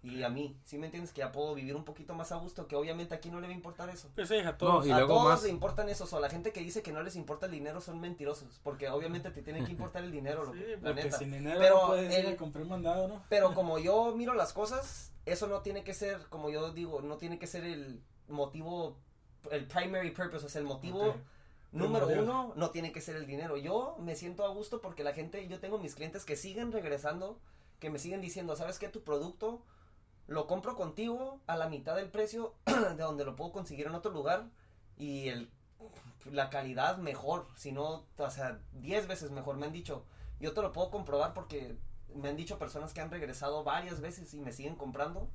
y 0.06 0.24
a 0.24 0.30
mí, 0.30 0.56
¿sí 0.63 0.77
me 0.77 0.86
entiendes? 0.86 1.12
Que 1.12 1.20
ya 1.20 1.32
puedo 1.32 1.56
vivir 1.56 1.75
un 1.75 1.84
poquito 1.84 2.13
más 2.13 2.32
a 2.32 2.36
gusto, 2.36 2.68
que 2.68 2.75
obviamente 2.75 3.15
aquí 3.15 3.30
no 3.30 3.39
le 3.39 3.48
va 3.48 3.54
a 3.54 3.56
importar 3.56 3.89
eso. 3.89 4.10
Pues 4.13 4.30
sí, 4.30 4.38
a 4.38 4.58
todos. 4.58 4.88
a 4.88 5.08
todos 5.08 5.44
le 5.44 5.50
importan 5.50 5.89
eso, 5.89 6.08
o 6.10 6.20
la 6.20 6.30
gente 6.30 6.51
que 6.51 6.60
dice 6.60 6.84
que 6.84 6.92
no 6.92 7.01
les 7.01 7.15
importa 7.15 7.48
el 7.48 7.51
dinero 7.51 7.82
son 7.82 8.00
mentirosos, 8.00 8.60
porque 8.63 8.88
obviamente 8.89 9.32
te 9.32 9.42
tiene 9.42 9.63
que 9.63 9.72
importar 9.72 10.04
el 10.04 10.12
dinero, 10.12 10.51
sí, 10.54 10.60
la 10.82 10.94
neta. 10.94 11.18
Sin 11.18 11.32
dinero 11.32 11.60
pero 11.60 11.88
puedes 11.88 12.38
compré 12.38 12.62
un 12.62 12.70
mandado, 12.70 13.08
¿no? 13.08 13.24
Pero 13.30 13.54
como 13.54 13.80
yo 13.80 14.13
miro 14.15 14.36
las 14.36 14.54
cosas, 14.54 15.12
eso 15.25 15.48
no 15.48 15.62
tiene 15.62 15.84
que 15.84 15.94
ser, 15.94 16.20
como 16.30 16.50
yo 16.50 16.72
digo, 16.72 17.01
no 17.01 17.18
tiene 17.18 17.39
que 17.39 17.48
ser 17.48 17.63
el 17.63 18.01
motivo, 18.27 18.98
el 19.52 19.66
primary 19.66 20.12
purpose, 20.12 20.46
o 20.46 20.50
sea, 20.50 20.62
el 20.62 20.68
motivo... 20.68 21.16
Número 21.72 22.08
uno, 22.08 22.54
no 22.56 22.70
tiene 22.70 22.94
que 22.94 23.02
ser 23.02 23.18
el 23.18 23.28
dinero. 23.28 23.58
Yo 23.58 23.98
me 24.00 24.16
siento 24.16 24.46
a 24.46 24.48
gusto 24.48 24.80
porque 24.80 25.04
la 25.04 25.12
gente, 25.12 25.46
yo 25.50 25.60
tengo 25.60 25.78
mis 25.78 25.94
clientes 25.94 26.24
que 26.24 26.38
siguen 26.38 26.72
regresando, 26.72 27.38
que 27.82 27.90
me 27.90 28.00
siguen 28.00 28.22
diciendo, 28.22 28.56
¿sabes 28.56 28.80
qué? 28.80 28.88
Tu 28.88 29.04
producto 29.04 29.62
lo 30.28 30.48
compro 30.48 30.75
contigo 30.75 31.40
a 31.48 31.56
la 31.56 31.68
mitad 31.68 31.96
del 31.96 32.10
precio 32.10 32.54
de 32.66 33.04
donde 33.04 33.25
lo 33.25 33.36
puedo 33.36 33.52
conseguir 33.52 33.88
en 33.88 33.96
otro 33.96 34.12
lugar 34.12 34.46
y 34.98 35.28
el, 35.28 35.50
la 36.32 36.50
calidad 36.50 36.98
mejor, 36.98 37.48
si 37.56 37.72
no, 37.72 38.06
o 38.18 38.30
sea, 38.30 38.60
10 38.74 39.08
veces 39.08 39.32
mejor, 39.32 39.58
me 39.58 39.66
han 39.66 39.74
dicho. 39.74 40.06
Yo 40.40 40.54
te 40.54 40.62
lo 40.62 40.72
puedo 40.72 40.90
comprobar 40.90 41.34
porque 41.34 41.78
me 42.14 42.30
han 42.30 42.38
dicho 42.38 42.58
personas 42.58 42.94
que 42.94 43.02
han 43.02 43.12
regresado 43.12 43.64
varias 43.64 44.02
veces 44.02 44.34
y 44.34 44.40
me 44.40 44.52
siguen 44.52 44.75
comprando. 44.75 45.30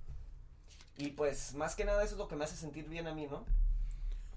Y 0.96 1.08
pues 1.10 1.54
más 1.54 1.74
que 1.74 1.84
nada 1.84 2.02
eso 2.02 2.14
es 2.14 2.18
lo 2.18 2.28
que 2.28 2.36
me 2.36 2.44
hace 2.44 2.56
sentir 2.56 2.88
bien 2.88 3.06
a 3.06 3.14
mí, 3.14 3.26
¿no? 3.26 3.44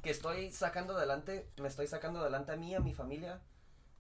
Que 0.04 0.12
estoy 0.12 0.52
sacando 0.52 0.96
adelante, 0.96 1.50
me 1.60 1.68
estoy 1.68 1.88
sacando 1.88 2.20
adelante 2.20 2.52
a 2.52 2.56
mí, 2.56 2.76
a 2.76 2.80
mi 2.80 2.94
familia, 2.94 3.42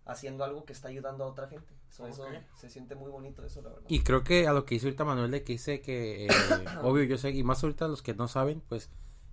haciendo 0.05 0.43
algo 0.43 0.65
que 0.65 0.74
está 0.74 0.89
ayudando 0.89 1.24
a 1.24 1.27
otra 1.27 1.48
gente. 1.48 1.74
Eso 1.89 2.25
se 2.55 2.69
siente 2.69 2.95
muy 2.95 3.10
bonito 3.10 3.45
eso, 3.45 3.62
la 3.62 3.69
verdad. 3.69 3.86
Y 3.88 4.01
creo 4.01 4.24
que 4.24 4.48
a 4.48 4.53
lo 4.53 4.65
que 4.65 4.75
hizo 4.75 4.88
ahorita 4.88 5.05
Manuel 5.05 5.31
de 5.31 5.43
que 5.43 5.53
dice 5.53 5.81
que, 5.81 6.25
eh, 6.25 6.29
obvio, 6.83 7.03
yo 7.03 7.17
sé, 7.17 7.31
y 7.31 7.43
más 7.43 7.63
ahorita 7.63 7.88
los 7.88 8.01
que 8.01 8.13
no 8.13 8.27
saben, 8.27 8.62
pues 8.67 8.89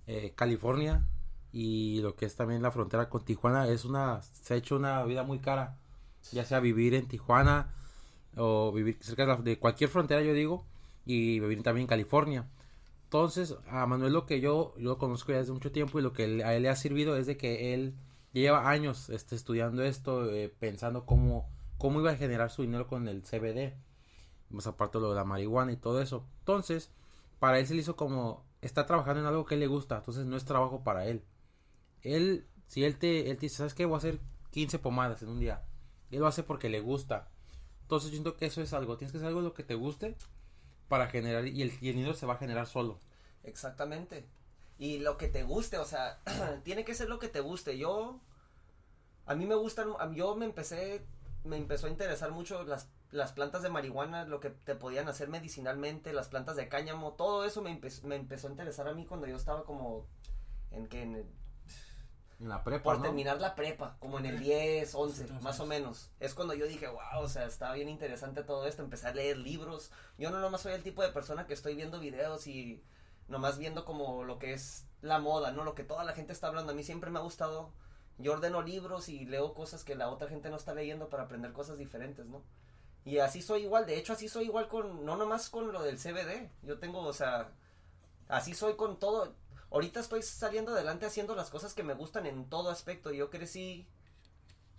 eh, 0.07 0.33
California 0.35 1.05
y 1.51 2.01
lo 2.01 2.15
que 2.15 2.25
es 2.25 2.35
también 2.35 2.61
la 2.61 2.71
frontera 2.71 3.09
con 3.09 3.25
Tijuana 3.25 3.67
es 3.67 3.85
una, 3.85 4.21
se 4.21 4.53
ha 4.53 4.57
hecho 4.57 4.75
una 4.75 5.03
vida 5.03 5.23
muy 5.23 5.39
cara, 5.39 5.77
ya 6.31 6.45
sea 6.45 6.59
vivir 6.59 6.93
en 6.93 7.07
Tijuana 7.07 7.73
o 8.37 8.71
vivir 8.71 8.97
cerca 9.01 9.35
de, 9.35 9.59
cualquier 9.59 9.89
frontera, 9.89 10.21
yo 10.21 10.33
digo, 10.33 10.65
y 11.05 11.39
vivir 11.39 11.63
también 11.63 11.83
en 11.83 11.87
California. 11.87 12.47
Entonces, 13.11 13.57
a 13.67 13.85
Manuel 13.87 14.13
lo 14.13 14.25
que 14.25 14.39
yo, 14.39 14.73
yo 14.77 14.83
lo 14.83 14.97
conozco 14.97 15.33
ya 15.33 15.39
desde 15.39 15.51
mucho 15.51 15.73
tiempo 15.73 15.99
y 15.99 16.01
lo 16.01 16.13
que 16.13 16.45
a 16.45 16.55
él 16.55 16.63
le 16.63 16.69
ha 16.69 16.77
servido 16.77 17.17
es 17.17 17.27
de 17.27 17.35
que 17.35 17.73
él 17.73 17.93
lleva 18.31 18.69
años 18.69 19.09
este, 19.09 19.35
estudiando 19.35 19.83
esto, 19.83 20.31
eh, 20.31 20.47
pensando 20.47 21.05
cómo, 21.05 21.49
cómo 21.77 21.99
iba 21.99 22.11
a 22.11 22.15
generar 22.15 22.51
su 22.51 22.61
dinero 22.61 22.87
con 22.87 23.09
el 23.09 23.23
CBD. 23.23 23.75
Más 24.49 24.65
aparte 24.65 24.97
de 24.97 25.01
lo 25.01 25.09
de 25.09 25.17
la 25.17 25.25
marihuana 25.25 25.73
y 25.73 25.75
todo 25.75 26.01
eso. 26.01 26.25
Entonces, 26.39 26.89
para 27.37 27.59
él 27.59 27.67
se 27.67 27.73
le 27.73 27.81
hizo 27.81 27.97
como, 27.97 28.45
está 28.61 28.85
trabajando 28.85 29.19
en 29.19 29.27
algo 29.27 29.45
que 29.45 29.57
le 29.57 29.67
gusta, 29.67 29.97
entonces 29.97 30.25
no 30.25 30.37
es 30.37 30.45
trabajo 30.45 30.85
para 30.85 31.05
él. 31.05 31.21
Él, 32.03 32.47
si 32.67 32.85
él 32.85 32.97
te, 32.97 33.29
él 33.29 33.35
te 33.35 33.47
dice, 33.47 33.57
¿sabes 33.57 33.73
qué? 33.73 33.83
Voy 33.83 33.95
a 33.95 33.97
hacer 33.97 34.21
15 34.51 34.79
pomadas 34.79 35.21
en 35.21 35.27
un 35.27 35.41
día. 35.41 35.65
Él 36.11 36.19
lo 36.21 36.27
hace 36.27 36.43
porque 36.43 36.69
le 36.69 36.79
gusta. 36.79 37.27
Entonces 37.81 38.11
siento 38.11 38.37
que 38.37 38.45
eso 38.45 38.61
es 38.61 38.71
algo, 38.71 38.95
tienes 38.95 39.11
que 39.11 39.17
hacer 39.17 39.27
algo 39.27 39.41
lo 39.41 39.53
que 39.53 39.63
te 39.63 39.75
guste 39.75 40.15
para 40.91 41.07
generar 41.07 41.47
y 41.47 41.61
el, 41.61 41.79
dinero 41.79 42.13
se 42.13 42.25
va 42.25 42.33
a 42.33 42.37
generar 42.37 42.67
solo. 42.67 42.99
Exactamente 43.43 44.27
y 44.81 44.97
lo 44.97 45.15
que 45.15 45.27
te 45.27 45.43
guste, 45.43 45.77
o 45.77 45.85
sea, 45.85 46.19
tiene 46.63 46.83
que 46.83 46.95
ser 46.95 47.07
lo 47.07 47.19
que 47.19 47.27
te 47.27 47.39
guste. 47.39 47.77
Yo, 47.77 48.19
a 49.27 49.35
mí 49.35 49.45
me 49.45 49.53
gustan, 49.53 49.93
yo 50.15 50.35
me 50.35 50.45
empecé, 50.45 51.05
me 51.43 51.55
empezó 51.55 51.85
a 51.85 51.91
interesar 51.91 52.31
mucho 52.31 52.63
las, 52.63 52.87
las 53.11 53.31
plantas 53.31 53.61
de 53.61 53.69
marihuana, 53.69 54.25
lo 54.25 54.39
que 54.39 54.49
te 54.49 54.73
podían 54.73 55.07
hacer 55.07 55.29
medicinalmente, 55.29 56.13
las 56.13 56.29
plantas 56.29 56.55
de 56.55 56.67
cáñamo, 56.67 57.13
todo 57.13 57.45
eso 57.45 57.61
me, 57.61 57.79
me 58.05 58.15
empezó 58.15 58.47
a 58.47 58.49
interesar 58.49 58.87
a 58.87 58.95
mí 58.95 59.05
cuando 59.05 59.27
yo 59.27 59.35
estaba 59.35 59.65
como 59.65 60.07
en 60.71 60.87
que 60.87 61.03
en, 61.03 61.29
la 62.41 62.63
prepa. 62.63 62.83
Por 62.83 63.01
terminar 63.01 63.39
la 63.39 63.55
prepa, 63.55 63.97
como 63.99 64.19
en 64.19 64.25
el 64.25 64.39
10, 64.39 64.93
11, 64.93 65.27
más 65.41 65.59
o 65.59 65.65
menos. 65.65 66.09
Es 66.19 66.33
cuando 66.33 66.53
yo 66.53 66.65
dije, 66.65 66.87
wow, 66.87 67.21
o 67.21 67.29
sea, 67.29 67.45
está 67.45 67.71
bien 67.73 67.89
interesante 67.89 68.43
todo 68.43 68.65
esto. 68.65 68.81
Empecé 68.81 69.07
a 69.07 69.13
leer 69.13 69.37
libros. 69.37 69.91
Yo 70.17 70.29
no 70.31 70.39
nomás 70.39 70.61
soy 70.61 70.73
el 70.73 70.83
tipo 70.83 71.01
de 71.01 71.09
persona 71.09 71.45
que 71.45 71.53
estoy 71.53 71.75
viendo 71.75 71.99
videos 71.99 72.47
y 72.47 72.83
nomás 73.27 73.57
viendo 73.57 73.85
como 73.85 74.23
lo 74.23 74.39
que 74.39 74.53
es 74.53 74.85
la 75.01 75.19
moda, 75.19 75.51
¿no? 75.51 75.63
Lo 75.63 75.75
que 75.75 75.83
toda 75.83 76.03
la 76.03 76.13
gente 76.13 76.33
está 76.33 76.47
hablando. 76.47 76.71
A 76.71 76.75
mí 76.75 76.83
siempre 76.83 77.11
me 77.11 77.19
ha 77.19 77.23
gustado. 77.23 77.71
Yo 78.17 78.33
ordeno 78.33 78.61
libros 78.61 79.09
y 79.09 79.25
leo 79.25 79.53
cosas 79.53 79.83
que 79.83 79.95
la 79.95 80.09
otra 80.09 80.27
gente 80.27 80.49
no 80.49 80.57
está 80.57 80.73
leyendo 80.73 81.09
para 81.09 81.23
aprender 81.23 81.53
cosas 81.53 81.77
diferentes, 81.77 82.25
¿no? 82.25 82.43
Y 83.03 83.17
así 83.17 83.41
soy 83.41 83.63
igual, 83.63 83.87
de 83.87 83.97
hecho 83.97 84.13
así 84.13 84.29
soy 84.29 84.45
igual 84.45 84.67
con, 84.67 85.05
no 85.05 85.17
nomás 85.17 85.49
con 85.49 85.71
lo 85.71 85.81
del 85.81 85.97
CBD, 85.97 86.51
yo 86.61 86.77
tengo, 86.77 87.01
o 87.01 87.13
sea, 87.13 87.49
así 88.27 88.53
soy 88.53 88.75
con 88.75 88.99
todo. 88.99 89.33
Ahorita 89.71 90.01
estoy 90.01 90.21
saliendo 90.21 90.73
adelante 90.73 91.05
haciendo 91.05 91.33
las 91.33 91.49
cosas 91.49 91.73
que 91.73 91.83
me 91.83 91.93
gustan 91.93 92.25
en 92.25 92.49
todo 92.49 92.69
aspecto. 92.69 93.11
Yo 93.11 93.29
crecí 93.29 93.87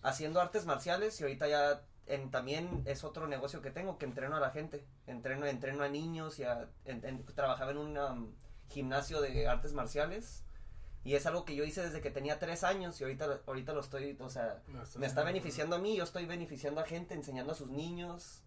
haciendo 0.02 0.40
artes 0.40 0.66
marciales 0.66 1.18
y 1.18 1.25
ahorita 1.25 1.49
ya 1.49 1.82
en, 2.06 2.30
también 2.30 2.82
es 2.84 3.02
otro 3.02 3.26
negocio 3.26 3.62
que 3.62 3.70
tengo, 3.70 3.96
que 3.96 4.04
entreno 4.04 4.37
a 4.37 4.40
la 4.40 4.50
gente. 4.50 4.84
Entreno, 5.06 5.46
entreno 5.46 5.82
a 5.82 5.88
niños 5.88 6.38
y 6.38 6.44
a, 6.44 6.68
trabajaba 7.34 7.70
en 7.70 7.78
un 7.78 7.99
um, 7.99 8.34
gimnasio 8.68 9.22
de 9.22 9.49
artes 9.49 9.72
marciales. 9.72 10.44
Y 11.04 11.14
es 11.14 11.26
algo 11.26 11.44
que 11.44 11.56
yo 11.56 11.64
hice 11.64 11.82
desde 11.82 12.00
que 12.00 12.11
tenía 12.11 12.38
tres 12.38 12.62
años 12.62 13.00
y 13.00 13.04
ahorita, 13.04 13.40
ahorita 13.46 13.72
lo 13.72 13.80
estoy, 13.80 14.16
o 14.20 14.30
sea, 14.30 14.62
me 14.99 15.06
está 15.06 15.25
beneficiando 15.25 15.75
a 15.75 15.80
mí, 15.80 15.96
yo 15.96 16.04
estoy 16.04 16.26
beneficiando 16.26 16.80
a 16.80 16.84
gente, 16.84 17.14
enseñando 17.14 17.52
a 17.52 17.56
sus 17.56 17.68
niños. 17.70 18.42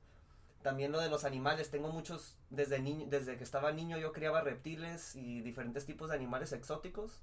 También 0.65 0.91
lo 0.91 0.99
de 0.99 1.09
los 1.09 1.25
animales, 1.25 1.69
tengo 1.69 1.89
muchos, 1.89 2.39
desde, 2.49 2.79
niño, 2.79 3.05
desde 3.07 3.37
que 3.37 3.43
estaba 3.43 3.71
niño 3.71 3.99
yo 3.99 4.11
criaba 4.11 4.41
reptiles 4.41 5.15
y 5.15 5.41
diferentes 5.41 5.85
tipos 5.85 6.09
de 6.09 6.15
animales 6.15 6.53
exóticos 6.53 7.21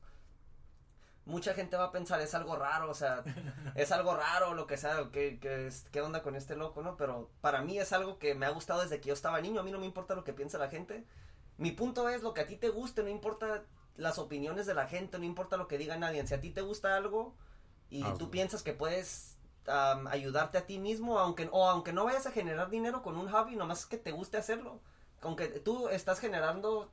mucha 1.25 1.53
gente 1.53 1.77
va 1.77 1.87
a 1.87 1.93
pensar, 1.93 2.21
es 2.21 2.35
algo 2.35 2.55
raro, 2.55 2.89
o 2.89 2.95
sea, 2.95 3.25
es 3.75 3.91
algo 3.91 4.15
raro, 4.15 4.55
lo 4.55 4.69
que 4.69 4.77
sea, 4.77 5.09
¿qué, 5.13 5.41
qué, 5.41 5.71
qué 5.91 6.01
onda 6.01 6.23
con 6.23 6.37
este 6.37 6.55
loco, 6.55 6.83
¿no? 6.83 6.97
Pero 6.97 7.31
para 7.41 7.63
mí 7.63 7.79
es 7.79 7.93
algo 7.93 8.21
que 8.21 8.37
me 8.37 8.47
ha 8.47 8.51
gustado 8.51 8.83
desde 8.83 9.01
que 9.01 9.09
yo 9.09 9.15
estaba 9.15 9.41
niño, 9.41 9.61
a 9.61 9.65
mí 9.65 9.73
no 9.73 9.81
me 9.81 9.87
importa 9.87 10.15
lo 10.15 10.23
que 10.23 10.33
piensa 10.33 10.59
la 10.59 10.69
gente. 10.69 11.05
Mi 11.59 11.73
punto 11.73 12.09
es 12.09 12.23
lo 12.23 12.35
que 12.35 12.43
a 12.43 12.47
ti 12.47 12.57
te 12.57 12.69
guste, 12.69 13.03
no 13.03 13.09
importa 13.09 13.65
las 13.97 14.19
opiniones 14.19 14.67
de 14.67 14.75
la 14.75 14.87
gente, 14.87 15.19
no 15.19 15.25
importa 15.25 15.57
lo 15.57 15.69
que 15.69 15.79
diga 15.79 15.97
nadie. 15.97 16.25
Si 16.27 16.35
a 16.35 16.41
ti 16.41 16.51
te 16.51 16.63
gusta 16.63 16.97
algo 16.97 17.35
y 17.91 18.03
tú 18.15 18.31
piensas 18.31 18.63
que 18.63 18.73
puedes 18.73 19.32
ayudarte 19.67 20.59
a 20.59 20.67
ti 20.67 20.79
mismo, 20.79 21.19
aunque, 21.19 21.49
o 21.53 21.69
aunque 21.69 21.93
no 21.93 22.05
vayas 22.05 22.27
a 22.27 22.33
generar 22.33 22.71
dinero 22.71 23.03
con 23.03 23.17
un 23.17 23.29
hobby, 23.29 23.57
nomás 23.57 23.87
que 23.87 23.97
te 23.97 24.13
guste 24.13 24.37
hacerlo. 24.37 24.81
Aunque 25.21 25.47
tú 25.47 25.89
estás 25.89 26.19
generando 26.19 26.91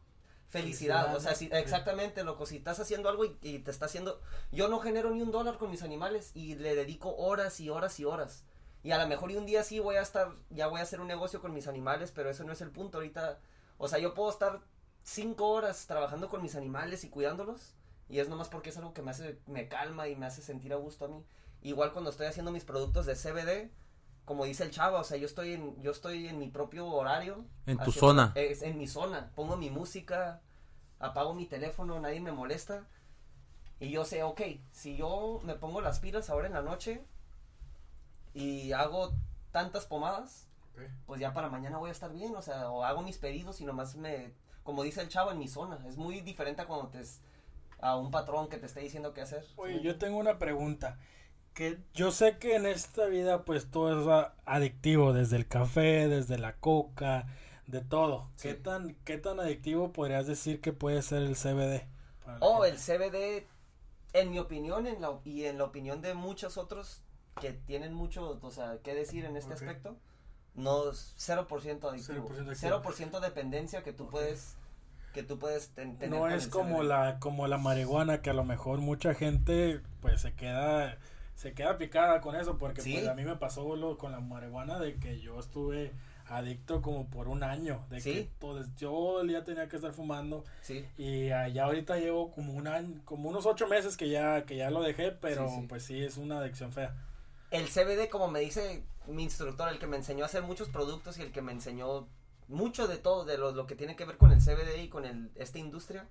felicidad. 0.49 1.15
o 1.15 1.19
sea, 1.19 1.35
si, 1.35 1.49
exactamente, 1.51 2.23
loco, 2.23 2.45
si 2.45 2.57
estás 2.57 2.79
haciendo 2.79 3.09
algo 3.09 3.25
y, 3.25 3.59
te 3.59 3.71
está 3.71 3.85
haciendo... 3.85 4.19
Yo 4.51 4.67
no 4.67 4.79
genero 4.79 5.11
ni 5.11 5.21
un 5.21 5.31
dólar 5.31 5.57
con 5.57 5.71
mis 5.71 5.83
animales 5.83 6.31
y 6.33 6.55
le 6.55 6.75
dedico 6.75 7.15
horas 7.15 7.59
y 7.59 7.69
horas 7.69 7.99
y 7.99 8.05
horas. 8.05 8.43
Y 8.83 8.91
a 8.91 8.97
lo 8.97 9.07
mejor 9.07 9.31
y 9.31 9.35
un 9.35 9.45
día 9.45 9.63
sí 9.63 9.79
voy 9.79 9.95
a 9.95 10.01
estar, 10.01 10.31
ya 10.49 10.67
voy 10.67 10.79
a 10.79 10.83
hacer 10.83 11.01
un 11.01 11.07
negocio 11.07 11.41
con 11.41 11.53
mis 11.53 11.67
animales, 11.67 12.11
pero 12.11 12.29
eso 12.29 12.43
no 12.43 12.53
es 12.53 12.61
el 12.61 12.71
punto 12.71 12.97
ahorita. 12.97 13.39
O 13.77 13.87
sea, 13.87 13.99
yo 13.99 14.13
puedo 14.13 14.29
estar 14.29 14.61
cinco 15.03 15.49
horas 15.49 15.85
trabajando 15.85 16.29
con 16.29 16.41
mis 16.41 16.55
animales 16.55 17.03
y 17.03 17.09
cuidándolos. 17.09 17.75
Y 18.07 18.19
es 18.19 18.29
nomás 18.29 18.49
porque 18.49 18.69
es 18.71 18.77
algo 18.77 18.93
que 18.93 19.03
me 19.03 19.11
hace, 19.11 19.39
me 19.45 19.67
calma 19.67 20.07
y 20.07 20.15
me 20.15 20.25
hace 20.25 20.41
sentir 20.41 20.73
a 20.73 20.77
gusto 20.77 21.05
a 21.05 21.07
mí. 21.09 21.23
Igual 21.61 21.91
cuando 21.91 22.09
estoy 22.09 22.27
haciendo 22.27 22.51
mis 22.51 22.63
productos 22.63 23.05
de 23.05 23.15
CBD, 23.15 23.71
como 24.25 24.45
dice 24.45 24.63
el 24.63 24.71
chavo, 24.71 24.99
o 24.99 25.03
sea, 25.03 25.17
yo 25.17 25.25
estoy 25.25 25.53
en, 25.53 25.81
yo 25.81 25.91
estoy 25.91 26.27
en 26.27 26.39
mi 26.39 26.49
propio 26.49 26.87
horario. 26.87 27.45
En 27.65 27.77
tu 27.79 27.91
zona. 27.91 28.31
Es 28.35 28.61
en 28.61 28.77
mi 28.77 28.87
zona. 28.87 29.31
Pongo 29.35 29.57
mi 29.57 29.69
música, 29.69 30.41
apago 30.99 31.33
mi 31.33 31.45
teléfono, 31.45 31.99
nadie 31.99 32.21
me 32.21 32.31
molesta. 32.31 32.85
Y 33.79 33.89
yo 33.89 34.05
sé, 34.05 34.23
ok, 34.23 34.41
si 34.71 34.97
yo 34.97 35.41
me 35.43 35.55
pongo 35.55 35.81
las 35.81 35.99
pilas 35.99 36.29
ahora 36.29 36.47
en 36.47 36.53
la 36.53 36.61
noche 36.61 37.03
y 38.33 38.71
hago 38.73 39.13
tantas 39.51 39.85
pomadas, 39.85 40.47
pues 41.05 41.19
ya 41.19 41.33
para 41.33 41.49
mañana 41.49 41.77
voy 41.77 41.89
a 41.89 41.93
estar 41.93 42.11
bien, 42.11 42.35
o 42.35 42.41
sea, 42.41 42.69
o 42.69 42.83
hago 42.83 43.01
mis 43.01 43.17
pedidos 43.17 43.59
y 43.61 43.65
nomás 43.65 43.95
me, 43.95 44.33
como 44.63 44.83
dice 44.83 45.01
el 45.01 45.09
chavo, 45.09 45.31
en 45.31 45.39
mi 45.39 45.47
zona. 45.47 45.79
Es 45.87 45.97
muy 45.97 46.21
diferente 46.21 46.61
a 46.61 46.67
cuando 46.67 46.89
te, 46.89 47.01
a 47.81 47.95
un 47.95 48.11
patrón 48.11 48.49
que 48.49 48.57
te 48.57 48.65
esté 48.65 48.81
diciendo 48.81 49.13
qué 49.13 49.21
hacer. 49.21 49.45
Oye, 49.55 49.81
yo 49.81 49.97
tengo 49.97 50.17
una 50.17 50.37
pregunta. 50.37 50.99
Que 51.59 51.77
yo 51.93 52.11
sé 52.11 52.37
que 52.37 52.55
en 52.55 52.65
esta 52.65 53.07
vida 53.07 53.43
pues 53.43 53.69
todo 53.69 54.23
es 54.23 54.33
adictivo, 54.45 55.11
desde 55.11 55.35
el 55.35 55.45
café, 55.45 56.07
desde 56.07 56.37
la 56.37 56.55
coca, 56.55 57.27
de 57.67 57.81
todo. 57.81 58.29
¿Qué 58.41 58.53
tan 58.53 58.95
qué 59.03 59.17
tan 59.17 59.41
adictivo 59.41 59.91
podrías 59.91 60.25
decir 60.25 60.61
que 60.61 60.71
puede 60.71 61.01
ser 61.01 61.23
el 61.23 61.35
CBD? 61.35 61.83
Oh, 62.39 62.63
el 62.63 62.77
CBD 62.77 63.45
en 64.13 64.31
mi 64.31 64.39
opinión 64.39 64.87
en 64.87 65.01
la, 65.01 65.19
y 65.25 65.43
en 65.47 65.57
la 65.57 65.65
opinión 65.65 66.01
de 66.01 66.13
muchos 66.13 66.57
otros 66.57 67.01
que 67.41 67.51
tienen 67.51 67.93
mucho, 67.93 68.39
o 68.41 68.51
sea, 68.51 68.77
qué 68.81 68.95
decir 68.95 69.25
en 69.25 69.35
este 69.35 69.51
aspecto, 69.51 69.97
no 70.55 70.85
0% 70.85 71.89
adictivo. 71.89 72.29
0%, 72.29 73.19
dependencia 73.19 73.83
que 73.83 73.91
tú 73.91 74.07
puedes 74.07 74.55
que 75.13 75.23
tú 75.23 75.37
puedes 75.37 75.71
tener. 75.71 76.09
No 76.09 76.29
es 76.29 76.47
como 76.47 76.83
la 76.83 77.19
como 77.19 77.47
la 77.47 77.57
marihuana 77.57 78.21
que 78.21 78.29
a 78.29 78.33
lo 78.33 78.45
mejor 78.45 78.79
mucha 78.79 79.13
gente 79.13 79.81
pues 79.99 80.21
se 80.21 80.33
queda 80.35 80.97
se 81.39 81.53
queda 81.53 81.77
picada 81.77 82.19
con 82.19 82.35
eso 82.35 82.57
porque 82.57 82.81
pues, 82.81 83.07
a 83.07 83.13
mí 83.13 83.23
me 83.23 83.37
pasó 83.37 83.77
lo, 83.77 83.97
con 83.97 84.11
la 84.11 84.19
marihuana 84.19 84.77
de 84.77 84.99
que 84.99 85.21
yo 85.21 85.39
estuve 85.39 85.93
adicto 86.25 86.81
como 86.81 87.09
por 87.09 87.29
un 87.29 87.43
año 87.43 87.85
de 87.89 88.01
que 88.01 88.29
todo, 88.39 88.61
yo 88.75 89.21
el 89.21 89.29
día 89.29 89.45
tenía 89.45 89.69
que 89.69 89.77
estar 89.77 89.93
fumando 89.93 90.43
y 90.97 91.31
allá 91.31 91.63
ahorita 91.63 91.97
llevo 91.97 92.29
como 92.31 92.51
un 92.51 92.67
año 92.67 93.01
como 93.05 93.29
unos 93.29 93.45
ocho 93.45 93.69
meses 93.69 93.95
que 93.95 94.09
ya 94.09 94.43
que 94.43 94.57
ya 94.57 94.69
lo 94.69 94.81
dejé 94.81 95.13
pero 95.13 95.49
pues 95.69 95.85
sí 95.85 96.03
es 96.03 96.17
una 96.17 96.39
adicción 96.39 96.73
fea. 96.73 96.93
El 97.51 97.69
CBD 97.69 98.09
como 98.09 98.27
me 98.27 98.41
dice 98.41 98.83
mi 99.07 99.23
instructor 99.23 99.69
el 99.69 99.79
que 99.79 99.87
me 99.87 99.95
enseñó 99.95 100.25
a 100.25 100.27
hacer 100.27 100.43
muchos 100.43 100.67
productos 100.67 101.19
y 101.19 101.21
el 101.21 101.31
que 101.31 101.41
me 101.41 101.53
enseñó 101.53 102.09
mucho 102.49 102.85
de 102.85 102.97
todo 102.97 103.23
de 103.23 103.37
lo, 103.37 103.53
lo 103.53 103.65
que 103.65 103.75
tiene 103.75 103.95
que 103.95 104.03
ver 104.03 104.17
con 104.17 104.33
el 104.33 104.39
CBD 104.39 104.83
y 104.83 104.89
con 104.89 105.05
el 105.05 105.31
esta 105.35 105.57
industria 105.57 106.05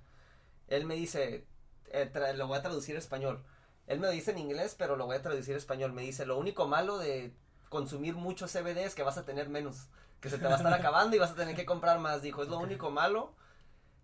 él 0.68 0.86
me 0.86 0.94
dice 0.94 1.44
eh, 1.92 2.10
lo 2.34 2.46
voy 2.46 2.56
a 2.56 2.62
traducir 2.62 2.96
a 2.96 2.98
español 2.98 3.44
él 3.88 3.98
me 3.98 4.06
lo 4.06 4.12
dice 4.12 4.30
en 4.30 4.38
inglés 4.38 4.76
pero 4.78 4.96
lo 4.96 5.06
voy 5.06 5.16
a 5.16 5.22
traducir 5.22 5.54
a 5.54 5.58
español 5.58 5.92
me 5.92 6.02
dice 6.02 6.24
lo 6.24 6.38
único 6.38 6.68
malo 6.68 6.98
de 6.98 7.34
consumir 7.68 8.14
mucho 8.14 8.46
CBD 8.46 8.78
es 8.78 8.94
que 8.94 9.02
vas 9.02 9.18
a 9.18 9.24
tener 9.24 9.48
menos 9.48 9.88
que 10.20 10.30
se 10.30 10.38
te 10.38 10.44
va 10.44 10.54
a 10.54 10.56
estar 10.56 10.72
acabando 10.74 11.16
y 11.16 11.18
vas 11.18 11.30
a 11.30 11.34
tener 11.34 11.54
que 11.54 11.64
comprar 11.64 11.98
más. 11.98 12.22
Dijo, 12.22 12.42
es 12.42 12.48
lo 12.48 12.58
único 12.58 12.90
malo. 12.90 13.32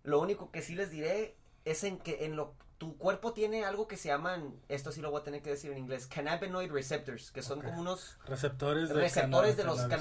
Lo 0.03 0.19
único 0.19 0.51
que 0.51 0.61
sí 0.61 0.75
les 0.75 0.91
diré 0.91 1.35
es 1.65 1.83
en 1.83 1.97
que 1.97 2.25
en 2.25 2.35
lo 2.35 2.55
tu 2.77 2.97
cuerpo 2.97 3.31
tiene 3.31 3.63
algo 3.63 3.87
que 3.87 3.95
se 3.95 4.09
llaman, 4.09 4.53
esto 4.67 4.91
sí 4.91 4.99
lo 4.99 5.09
voy 5.09 5.21
a 5.21 5.23
tener 5.23 5.41
que 5.41 5.49
decir 5.49 5.71
en 5.71 5.77
inglés, 5.77 6.07
cannabinoid 6.07 6.69
receptors, 6.69 7.31
que 7.31 7.41
son 7.41 7.61
como 7.61 7.79
unos 7.79 8.17
receptores 8.25 8.89
de, 8.89 8.95
receptores 8.95 9.55
de, 9.55 9.63
los 9.63 9.77
de 9.87 9.97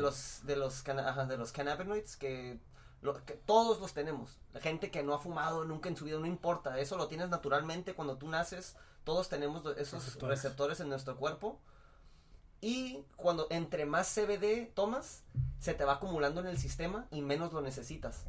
los 0.00 0.40
de 0.42 0.56
los 0.56 0.84
de 0.84 1.36
los 1.36 1.52
cannabinoids 1.52 2.16
que, 2.16 2.58
que 3.24 3.34
todos 3.34 3.80
los 3.80 3.94
tenemos. 3.94 4.40
La 4.52 4.60
gente 4.60 4.90
que 4.90 5.04
no 5.04 5.14
ha 5.14 5.20
fumado 5.20 5.64
nunca 5.64 5.88
en 5.88 5.96
su 5.96 6.04
vida 6.04 6.18
no 6.18 6.26
importa, 6.26 6.80
eso 6.80 6.96
lo 6.96 7.06
tienes 7.06 7.28
naturalmente 7.28 7.94
cuando 7.94 8.18
tú 8.18 8.28
naces, 8.28 8.76
todos 9.06 9.28
tenemos 9.28 9.64
esos 9.78 10.20
receptores 10.20 10.80
en 10.80 10.88
nuestro 10.88 11.16
cuerpo 11.16 11.60
y 12.60 13.04
cuando 13.14 13.46
entre 13.50 13.86
más 13.86 14.12
CBD 14.12 14.66
tomas, 14.74 15.22
se 15.60 15.74
te 15.74 15.84
va 15.84 15.94
acumulando 15.94 16.40
en 16.40 16.48
el 16.48 16.58
sistema 16.58 17.06
y 17.12 17.22
menos 17.22 17.52
lo 17.52 17.60
necesitas. 17.60 18.26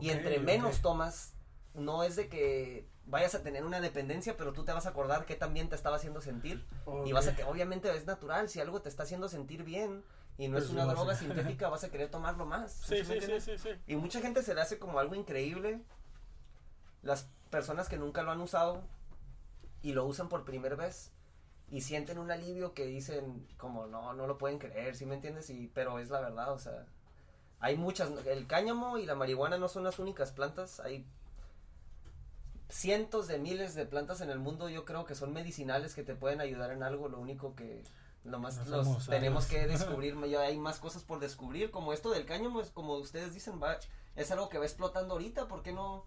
y 0.00 0.10
entre 0.10 0.38
menos 0.38 0.82
tomas, 0.82 1.32
no 1.74 2.04
es 2.04 2.14
de 2.14 2.28
que 2.28 2.86
vayas 3.06 3.34
a 3.34 3.42
tener 3.42 3.64
una 3.64 3.80
dependencia, 3.80 4.36
pero 4.36 4.52
tú 4.52 4.64
te 4.64 4.72
vas 4.72 4.86
a 4.86 4.90
acordar 4.90 5.26
qué 5.26 5.34
también 5.34 5.68
te 5.68 5.74
estaba 5.74 5.96
haciendo 5.96 6.20
sentir. 6.20 6.64
Y 7.04 7.10
vas 7.10 7.26
a 7.26 7.34
que, 7.34 7.42
obviamente 7.42 7.92
es 7.92 8.06
natural, 8.06 8.48
si 8.48 8.60
algo 8.60 8.80
te 8.80 8.88
está 8.88 9.02
haciendo 9.02 9.28
sentir 9.28 9.64
bien 9.64 10.04
y 10.38 10.46
no 10.46 10.58
es 10.58 10.64
pues 10.66 10.74
una 10.74 10.84
droga 10.84 11.14
sintética, 11.16 11.68
vas 11.68 11.82
a 11.82 11.90
querer 11.90 12.08
tomarlo 12.08 12.46
más. 12.46 12.70
Sí, 12.70 13.04
sí, 13.04 13.18
sí, 13.40 13.58
sí, 13.58 13.70
Y 13.88 13.96
mucha 13.96 14.20
gente 14.20 14.44
se 14.44 14.54
le 14.54 14.60
hace 14.60 14.78
como 14.78 15.00
algo 15.00 15.16
increíble. 15.16 15.82
Las 17.02 17.26
personas 17.50 17.88
que 17.88 17.96
nunca 17.96 18.22
lo 18.22 18.30
han 18.30 18.40
usado 18.40 18.84
y 19.82 19.92
lo 19.92 20.04
usan 20.04 20.28
por 20.28 20.44
primera 20.44 20.76
vez 20.76 21.12
y 21.70 21.82
sienten 21.82 22.18
un 22.18 22.30
alivio 22.30 22.74
que 22.74 22.84
dicen 22.86 23.46
como 23.56 23.86
no, 23.86 24.12
no 24.12 24.26
lo 24.26 24.38
pueden 24.38 24.58
creer, 24.58 24.96
¿sí 24.96 25.06
me 25.06 25.14
entiendes? 25.14 25.50
Y, 25.50 25.68
pero 25.68 25.98
es 25.98 26.10
la 26.10 26.20
verdad, 26.20 26.52
o 26.52 26.58
sea, 26.58 26.86
hay 27.60 27.76
muchas, 27.76 28.10
el 28.26 28.46
cáñamo 28.46 28.98
y 28.98 29.06
la 29.06 29.14
marihuana 29.14 29.58
no 29.58 29.68
son 29.68 29.84
las 29.84 29.98
únicas 29.98 30.32
plantas, 30.32 30.80
hay 30.80 31.06
cientos 32.68 33.28
de 33.28 33.38
miles 33.38 33.74
de 33.74 33.86
plantas 33.86 34.20
en 34.20 34.30
el 34.30 34.38
mundo, 34.38 34.68
yo 34.68 34.84
creo 34.84 35.04
que 35.04 35.14
son 35.14 35.32
medicinales 35.32 35.94
que 35.94 36.02
te 36.02 36.14
pueden 36.14 36.40
ayudar 36.40 36.70
en 36.72 36.82
algo, 36.82 37.08
lo 37.08 37.20
único 37.20 37.54
que 37.54 37.84
nomás 38.24 38.66
los 38.66 39.06
tenemos 39.06 39.46
que 39.46 39.66
descubrir, 39.66 40.16
ya 40.26 40.40
hay 40.40 40.58
más 40.58 40.78
cosas 40.78 41.02
por 41.04 41.20
descubrir, 41.20 41.70
como 41.70 41.92
esto 41.92 42.10
del 42.10 42.26
cáñamo, 42.26 42.60
es 42.60 42.70
como 42.70 42.94
ustedes 42.94 43.32
dicen, 43.32 43.60
va, 43.62 43.78
es 44.16 44.30
algo 44.30 44.48
que 44.48 44.58
va 44.58 44.64
explotando 44.64 45.14
ahorita, 45.14 45.46
¿por 45.46 45.62
qué 45.62 45.72
no? 45.72 46.04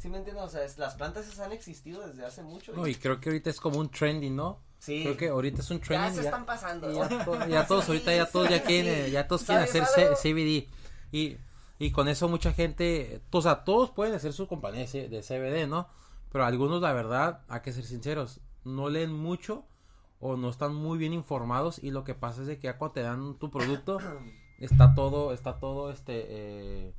¿Sí 0.00 0.08
me 0.08 0.16
entiendes? 0.16 0.44
O 0.44 0.48
sea, 0.48 0.62
las 0.78 0.94
plantas 0.94 1.38
han 1.40 1.52
existido 1.52 2.06
desde 2.06 2.24
hace 2.24 2.42
mucho. 2.42 2.72
No, 2.72 2.86
y 2.86 2.94
creo 2.94 3.20
que 3.20 3.28
ahorita 3.28 3.50
es 3.50 3.60
como 3.60 3.78
un 3.78 3.90
trending, 3.90 4.34
¿no? 4.34 4.58
Sí. 4.78 5.02
Creo 5.02 5.16
que 5.18 5.28
ahorita 5.28 5.60
es 5.60 5.70
un 5.70 5.78
trending. 5.78 6.08
Ya 6.08 6.14
se 6.14 6.22
están 6.22 6.46
pasando. 6.46 6.90
Ya, 6.90 7.66
todos, 7.68 7.86
ahorita 7.86 8.16
ya 8.16 8.24
todos 8.24 8.48
ya 8.48 8.62
quieren, 8.62 9.10
ya 9.10 9.28
todos 9.28 9.44
quieren 9.44 9.64
hacer 9.64 9.84
CBD. 10.14 10.70
Y, 11.12 11.36
y 11.78 11.90
con 11.90 12.08
eso 12.08 12.30
mucha 12.30 12.54
gente, 12.54 13.20
o 13.30 13.42
sea, 13.42 13.62
todos 13.62 13.90
pueden 13.90 14.14
hacer 14.14 14.32
su 14.32 14.48
compañía 14.48 14.86
de 14.86 15.20
CBD, 15.20 15.68
¿no? 15.68 15.86
Pero 16.32 16.46
algunos, 16.46 16.80
la 16.80 16.94
verdad, 16.94 17.42
hay 17.48 17.60
que 17.60 17.74
ser 17.74 17.84
sinceros, 17.84 18.40
no 18.64 18.88
leen 18.88 19.12
mucho 19.12 19.66
o 20.18 20.38
no 20.38 20.48
están 20.48 20.74
muy 20.74 20.96
bien 20.96 21.12
informados 21.12 21.78
y 21.78 21.90
lo 21.90 22.04
que 22.04 22.14
pasa 22.14 22.40
es 22.40 22.46
de 22.46 22.58
que 22.58 22.68
ya 22.68 22.78
cuando 22.78 22.94
te 22.94 23.02
dan 23.02 23.34
tu 23.34 23.50
producto, 23.50 23.98
está 24.60 24.94
todo, 24.94 25.34
está 25.34 25.58
todo, 25.60 25.90
este, 25.90 26.24
eh, 26.28 26.94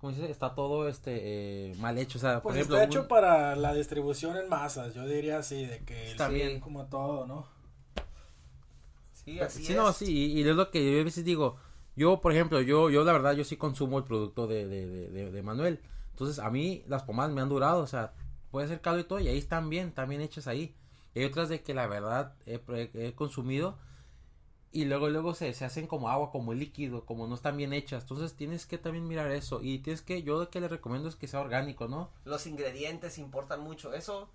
como 0.00 0.12
está 0.14 0.54
todo 0.54 0.88
este 0.88 1.70
eh, 1.70 1.74
mal 1.78 1.98
hecho, 1.98 2.16
o 2.16 2.20
sea, 2.20 2.40
pues 2.40 2.42
por 2.42 2.54
ejemplo, 2.54 2.76
está 2.76 2.86
hecho 2.86 3.06
para 3.06 3.54
la 3.54 3.74
distribución 3.74 4.38
en 4.38 4.48
masas, 4.48 4.94
yo 4.94 5.06
diría 5.06 5.38
así, 5.38 5.66
de 5.66 5.80
que 5.80 6.10
está 6.10 6.28
bien 6.28 6.58
como 6.58 6.86
todo, 6.86 7.26
¿no? 7.26 7.46
Sí, 9.12 9.38
así 9.40 9.62
sí, 9.62 9.74
no, 9.74 9.92
sí, 9.92 10.32
y, 10.32 10.40
es 10.40 10.56
lo 10.56 10.70
que 10.70 10.90
yo 10.90 11.00
a 11.02 11.04
veces 11.04 11.22
digo, 11.22 11.58
yo, 11.96 12.22
por 12.22 12.32
ejemplo, 12.32 12.62
yo, 12.62 12.88
yo 12.88 13.04
la 13.04 13.12
verdad, 13.12 13.34
yo 13.34 13.44
sí 13.44 13.58
consumo 13.58 13.98
el 13.98 14.04
producto 14.04 14.46
de, 14.46 14.66
de, 14.66 14.86
de, 14.86 15.30
de 15.30 15.42
Manuel, 15.42 15.80
entonces 16.12 16.38
a 16.38 16.48
mí 16.50 16.82
las 16.88 17.02
pomadas 17.02 17.32
me 17.32 17.42
han 17.42 17.50
durado, 17.50 17.82
o 17.82 17.86
sea, 17.86 18.14
puede 18.50 18.68
ser 18.68 18.80
caldo 18.80 19.00
y 19.00 19.04
todo, 19.04 19.20
y 19.20 19.28
ahí 19.28 19.36
están 19.36 19.68
bien, 19.68 19.88
están 19.88 20.08
bien 20.08 20.22
hechas 20.22 20.46
ahí, 20.46 20.74
y 21.14 21.20
hay 21.20 21.26
otras 21.26 21.50
de 21.50 21.62
que 21.62 21.74
la 21.74 21.86
verdad 21.86 22.32
he, 22.46 22.58
he 22.94 23.12
consumido 23.12 23.76
y 24.72 24.84
luego 24.84 25.08
luego 25.08 25.34
se, 25.34 25.52
se 25.52 25.64
hacen 25.64 25.86
como 25.86 26.08
agua, 26.08 26.30
como 26.30 26.54
líquido, 26.54 27.04
como 27.04 27.26
no 27.26 27.34
están 27.34 27.56
bien 27.56 27.72
hechas. 27.72 28.02
Entonces 28.02 28.34
tienes 28.34 28.66
que 28.66 28.78
también 28.78 29.08
mirar 29.08 29.30
eso 29.32 29.60
y 29.62 29.80
tienes 29.80 30.02
que 30.02 30.22
yo 30.22 30.38
lo 30.38 30.50
que 30.50 30.60
le 30.60 30.68
recomiendo 30.68 31.08
es 31.08 31.16
que 31.16 31.26
sea 31.26 31.40
orgánico, 31.40 31.88
¿no? 31.88 32.10
Los 32.24 32.46
ingredientes 32.46 33.18
importan 33.18 33.60
mucho. 33.60 33.92
Eso 33.94 34.30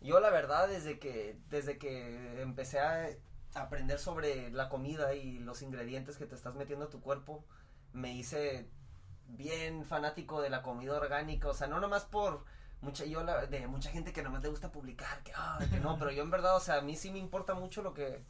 yo 0.00 0.20
la 0.20 0.30
verdad 0.30 0.68
desde 0.68 0.98
que 0.98 1.38
desde 1.50 1.78
que 1.78 2.42
empecé 2.42 2.80
a 2.80 3.10
aprender 3.54 3.98
sobre 3.98 4.50
la 4.50 4.68
comida 4.68 5.14
y 5.14 5.38
los 5.38 5.62
ingredientes 5.62 6.16
que 6.16 6.26
te 6.26 6.34
estás 6.34 6.54
metiendo 6.54 6.86
a 6.86 6.90
tu 6.90 7.00
cuerpo, 7.00 7.44
me 7.92 8.14
hice 8.14 8.68
bien 9.28 9.84
fanático 9.84 10.40
de 10.40 10.50
la 10.50 10.62
comida 10.62 10.96
orgánica, 10.96 11.48
o 11.48 11.54
sea, 11.54 11.66
no 11.66 11.80
nomás 11.80 12.04
por 12.04 12.44
mucha 12.80 13.04
yo 13.04 13.24
la, 13.24 13.46
de 13.46 13.66
mucha 13.66 13.90
gente 13.90 14.12
que 14.12 14.22
nomás 14.22 14.42
le 14.42 14.50
gusta 14.50 14.70
publicar 14.70 15.22
que, 15.22 15.32
que 15.70 15.80
no, 15.80 15.96
pero 15.98 16.10
yo 16.10 16.22
en 16.22 16.30
verdad, 16.30 16.56
o 16.56 16.60
sea, 16.60 16.76
a 16.76 16.80
mí 16.82 16.96
sí 16.96 17.10
me 17.10 17.18
importa 17.18 17.54
mucho 17.54 17.82
lo 17.82 17.94
que 17.94 18.22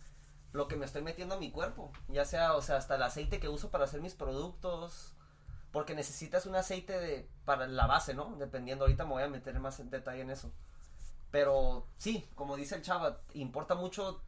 lo 0.52 0.68
que 0.68 0.76
me 0.76 0.86
estoy 0.86 1.02
metiendo 1.02 1.34
a 1.34 1.38
mi 1.38 1.50
cuerpo. 1.50 1.92
Ya 2.08 2.24
sea, 2.24 2.54
o 2.54 2.62
sea, 2.62 2.76
hasta 2.76 2.96
el 2.96 3.02
aceite 3.02 3.40
que 3.40 3.48
uso 3.48 3.70
para 3.70 3.84
hacer 3.84 4.00
mis 4.00 4.14
productos. 4.14 5.14
Porque 5.72 5.94
necesitas 5.94 6.46
un 6.46 6.56
aceite 6.56 6.98
de, 6.98 7.28
para 7.44 7.66
la 7.66 7.86
base, 7.86 8.14
¿no? 8.14 8.34
Dependiendo, 8.38 8.84
ahorita 8.84 9.04
me 9.04 9.12
voy 9.12 9.22
a 9.22 9.28
meter 9.28 9.58
más 9.60 9.78
en 9.80 9.90
detalle 9.90 10.22
en 10.22 10.30
eso. 10.30 10.50
Pero 11.30 11.86
sí, 11.98 12.26
como 12.34 12.56
dice 12.56 12.76
el 12.76 12.82
chava, 12.82 13.20
importa 13.34 13.74
mucho. 13.74 14.22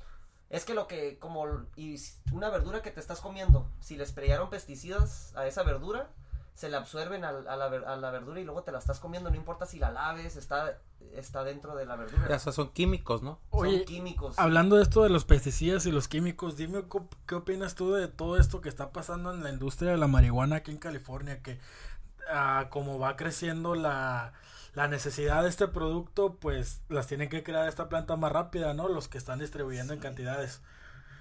Es 0.50 0.64
que 0.64 0.74
lo 0.74 0.86
que, 0.86 1.18
como, 1.18 1.46
y 1.76 1.96
una 2.32 2.50
verdura 2.50 2.82
que 2.82 2.90
te 2.90 3.00
estás 3.00 3.20
comiendo, 3.20 3.70
si 3.80 3.96
le 3.96 4.06
sprayaron 4.06 4.50
pesticidas 4.50 5.34
a 5.36 5.46
esa 5.46 5.62
verdura, 5.62 6.10
se 6.58 6.68
le 6.68 6.76
absorben 6.76 7.24
a, 7.24 7.28
a, 7.28 7.56
la, 7.56 7.66
a, 7.66 7.96
la, 7.96 8.10
verdura 8.10 8.40
y 8.40 8.44
luego 8.44 8.64
te 8.64 8.72
la 8.72 8.80
estás 8.80 8.98
comiendo, 8.98 9.30
no 9.30 9.36
importa 9.36 9.64
si 9.64 9.78
la 9.78 9.92
laves, 9.92 10.34
está, 10.34 10.80
está 11.14 11.44
dentro 11.44 11.76
de 11.76 11.86
la 11.86 11.94
verdura. 11.94 12.34
O 12.34 12.38
sea, 12.40 12.52
son 12.52 12.70
químicos, 12.70 13.22
¿no? 13.22 13.38
Oye, 13.50 13.76
son 13.76 13.86
químicos. 13.86 14.36
Hablando 14.40 14.74
de 14.74 14.82
esto 14.82 15.04
de 15.04 15.08
los 15.08 15.24
pesticidas 15.24 15.86
y 15.86 15.92
los 15.92 16.08
químicos, 16.08 16.56
dime 16.56 16.82
qué 17.26 17.36
opinas 17.36 17.76
tú 17.76 17.92
de 17.92 18.08
todo 18.08 18.36
esto 18.36 18.60
que 18.60 18.68
está 18.68 18.90
pasando 18.90 19.32
en 19.32 19.44
la 19.44 19.50
industria 19.50 19.92
de 19.92 19.98
la 19.98 20.08
marihuana 20.08 20.56
aquí 20.56 20.72
en 20.72 20.78
California, 20.78 21.42
que 21.42 21.60
ah, 22.28 22.66
como 22.70 22.98
va 22.98 23.14
creciendo 23.14 23.76
la, 23.76 24.32
la 24.74 24.88
necesidad 24.88 25.44
de 25.44 25.50
este 25.50 25.68
producto, 25.68 26.38
pues 26.40 26.82
las 26.88 27.06
tienen 27.06 27.28
que 27.28 27.44
crear 27.44 27.68
esta 27.68 27.88
planta 27.88 28.16
más 28.16 28.32
rápida, 28.32 28.74
¿no? 28.74 28.88
Los 28.88 29.06
que 29.06 29.18
están 29.18 29.38
distribuyendo 29.38 29.92
en 29.92 30.00
cantidades. 30.00 30.60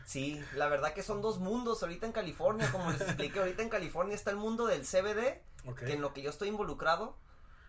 Sí, 0.07 0.41
la 0.55 0.69
verdad 0.69 0.93
que 0.93 1.03
son 1.03 1.21
dos 1.21 1.37
mundos 1.37 1.83
ahorita 1.83 2.05
en 2.05 2.13
California, 2.13 2.71
como 2.71 2.89
les 2.91 3.01
expliqué, 3.01 3.39
ahorita 3.39 3.61
en 3.61 3.67
California 3.67 4.15
está 4.15 4.31
el 4.31 4.37
mundo 4.37 4.65
del 4.65 4.83
CBD, 4.83 5.41
que 5.75 5.91
en 5.91 6.01
lo 6.01 6.13
que 6.13 6.21
yo 6.21 6.29
estoy 6.29 6.47
involucrado, 6.47 7.17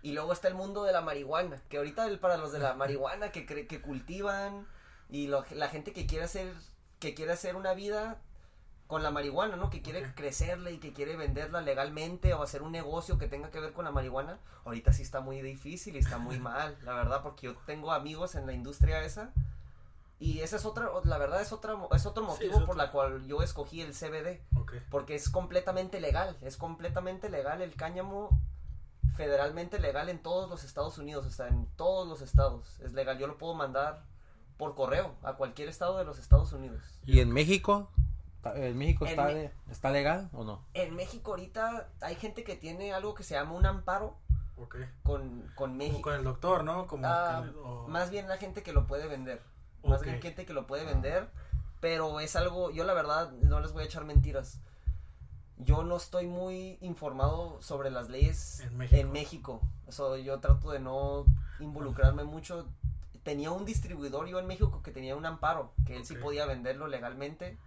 y 0.03 0.13
luego 0.13 0.33
está 0.33 0.47
el 0.47 0.55
mundo 0.55 0.85
de 0.85 0.93
la 0.93 1.01
marihuana, 1.01 1.61
que 1.69 1.79
ahorita 1.79 2.07
el, 2.07 2.21
para 2.21 2.37
los 2.37 2.53
de 2.53 2.61
la 2.61 2.75
marihuana 2.75 3.33
que, 3.33 3.45
que 3.45 3.83
cultivan 3.83 4.69
y 5.11 5.27
la 5.27 5.69
gente 5.69 5.93
que 5.93 6.07
quiere 6.07 6.27
hacer 6.27 6.55
que 7.01 7.13
quiere 7.13 7.33
hacer 7.33 7.57
una 7.57 7.75
vida 7.75 8.21
con 8.87 9.03
la 9.03 9.11
marihuana, 9.11 9.57
¿no? 9.57 9.69
Que 9.69 9.83
quiere 9.83 10.15
crecerla 10.15 10.71
y 10.71 10.79
que 10.79 10.93
quiere 10.93 11.17
venderla 11.17 11.61
legalmente 11.61 12.35
o 12.35 12.43
hacer 12.45 12.63
un 12.63 12.71
negocio 12.71 13.19
que 13.19 13.27
tenga 13.27 13.51
que 13.51 13.59
ver 13.59 13.73
con 13.73 13.85
la 13.85 13.91
marihuana, 13.91 14.39
ahorita 14.65 14.93
sí 14.93 15.03
está 15.03 15.21
muy 15.21 15.43
difícil 15.43 15.97
y 15.97 15.99
está 15.99 16.19
muy 16.19 16.39
mal, 16.39 16.79
la 16.85 16.95
verdad, 16.95 17.21
porque 17.21 17.47
yo 17.47 17.57
tengo 17.67 17.91
amigos 17.91 18.37
en 18.37 18.47
la 18.47 18.53
industria 18.53 19.03
esa 19.03 19.33
y 20.21 20.41
esa 20.41 20.57
es 20.57 20.65
otra, 20.65 20.91
la 21.05 21.19
verdad 21.19 21.41
es 21.41 21.53
otra, 21.53 21.77
es 21.93 22.05
otro 22.05 22.25
motivo 22.25 22.67
por 22.67 22.77
la 22.77 22.91
cual 22.91 23.25
yo 23.27 23.41
escogí 23.43 23.83
el 23.83 23.93
CBD. 23.93 24.41
Porque 24.91 25.15
es 25.15 25.29
completamente 25.29 26.01
legal, 26.01 26.37
es 26.41 26.57
completamente 26.57 27.31
legal 27.31 27.63
el 27.63 27.77
cáñamo, 27.77 28.31
federalmente 29.17 29.79
legal 29.79 30.09
en 30.09 30.21
todos 30.21 30.51
los 30.51 30.65
Estados 30.65 30.99
Unidos, 30.99 31.25
o 31.25 31.31
sea, 31.31 31.47
en 31.47 31.67
todos 31.77 32.09
los 32.09 32.21
estados 32.21 32.81
es 32.81 32.93
legal. 32.95 33.19
Yo 33.19 33.29
lo 33.29 33.39
puedo 33.39 33.55
mandar 33.55 34.03
por 34.57 34.75
correo 34.75 35.15
a 35.23 35.35
cualquier 35.35 35.69
estado 35.69 35.99
de 35.99 36.05
los 36.05 36.19
Estados 36.19 36.53
Unidos. 36.53 36.83
¿Y 37.07 37.21
en 37.21 37.31
México? 37.31 37.89
¿En 38.45 38.77
México 38.77 39.07
está, 39.07 39.31
está 39.71 39.91
legal 39.93 40.31
o 40.33 40.43
no? 40.43 40.65
En 40.75 40.97
México 40.97 41.31
ahorita 41.31 41.91
hay 42.01 42.17
gente 42.17 42.43
que 42.43 42.57
tiene 42.57 42.93
algo 42.93 43.15
que 43.15 43.23
se 43.23 43.35
llama 43.35 43.53
un 43.53 43.67
amparo. 43.67 44.17
Con, 45.05 45.53
con 45.55 45.77
México. 45.77 46.03
con 46.03 46.15
el 46.15 46.25
doctor, 46.25 46.65
¿no? 46.65 46.89
Como 46.89 47.07
ah, 47.07 47.45
Más 47.87 48.11
bien 48.11 48.27
la 48.27 48.39
gente 48.39 48.65
que 48.65 48.73
lo 48.73 48.89
puede 48.89 49.07
vender 49.07 49.41
más 49.85 50.03
bien 50.03 50.21
gente 50.21 50.45
que 50.45 50.53
lo 50.53 50.67
puede 50.67 50.85
vender, 50.85 51.29
pero 51.81 52.21
es 52.21 52.37
algo, 52.37 52.71
yo 52.71 52.85
la 52.85 52.95
verdad 52.95 53.33
no 53.43 53.61
les 53.61 53.73
voy 53.73 53.83
a 53.83 53.87
echar 53.87 54.05
mentiras. 54.05 54.61
Yo 55.59 55.83
no 55.83 55.97
estoy 55.97 56.27
muy 56.27 56.79
informado 56.81 57.61
sobre 57.61 57.91
las 57.91 58.09
leyes 58.09 58.61
en 58.61 59.11
México. 59.11 59.61
Eso, 59.89 60.17
yo 60.17 60.39
trato 60.39 60.71
de 60.71 60.79
no 60.79 61.25
involucrarme 61.59 62.23
mucho. 62.23 62.69
Tenía 63.25 63.51
un 63.51 63.65
distribuidor 63.65 64.29
yo 64.29 64.39
en 64.39 64.47
México 64.47 64.81
que 64.83 64.93
tenía 64.93 65.17
un 65.17 65.27
amparo, 65.27 65.73
que 65.85 65.97
él 65.97 66.05
sí 66.05 66.15
podía 66.15 66.47
venderlo 66.47 66.87
legalmente. 66.87 67.59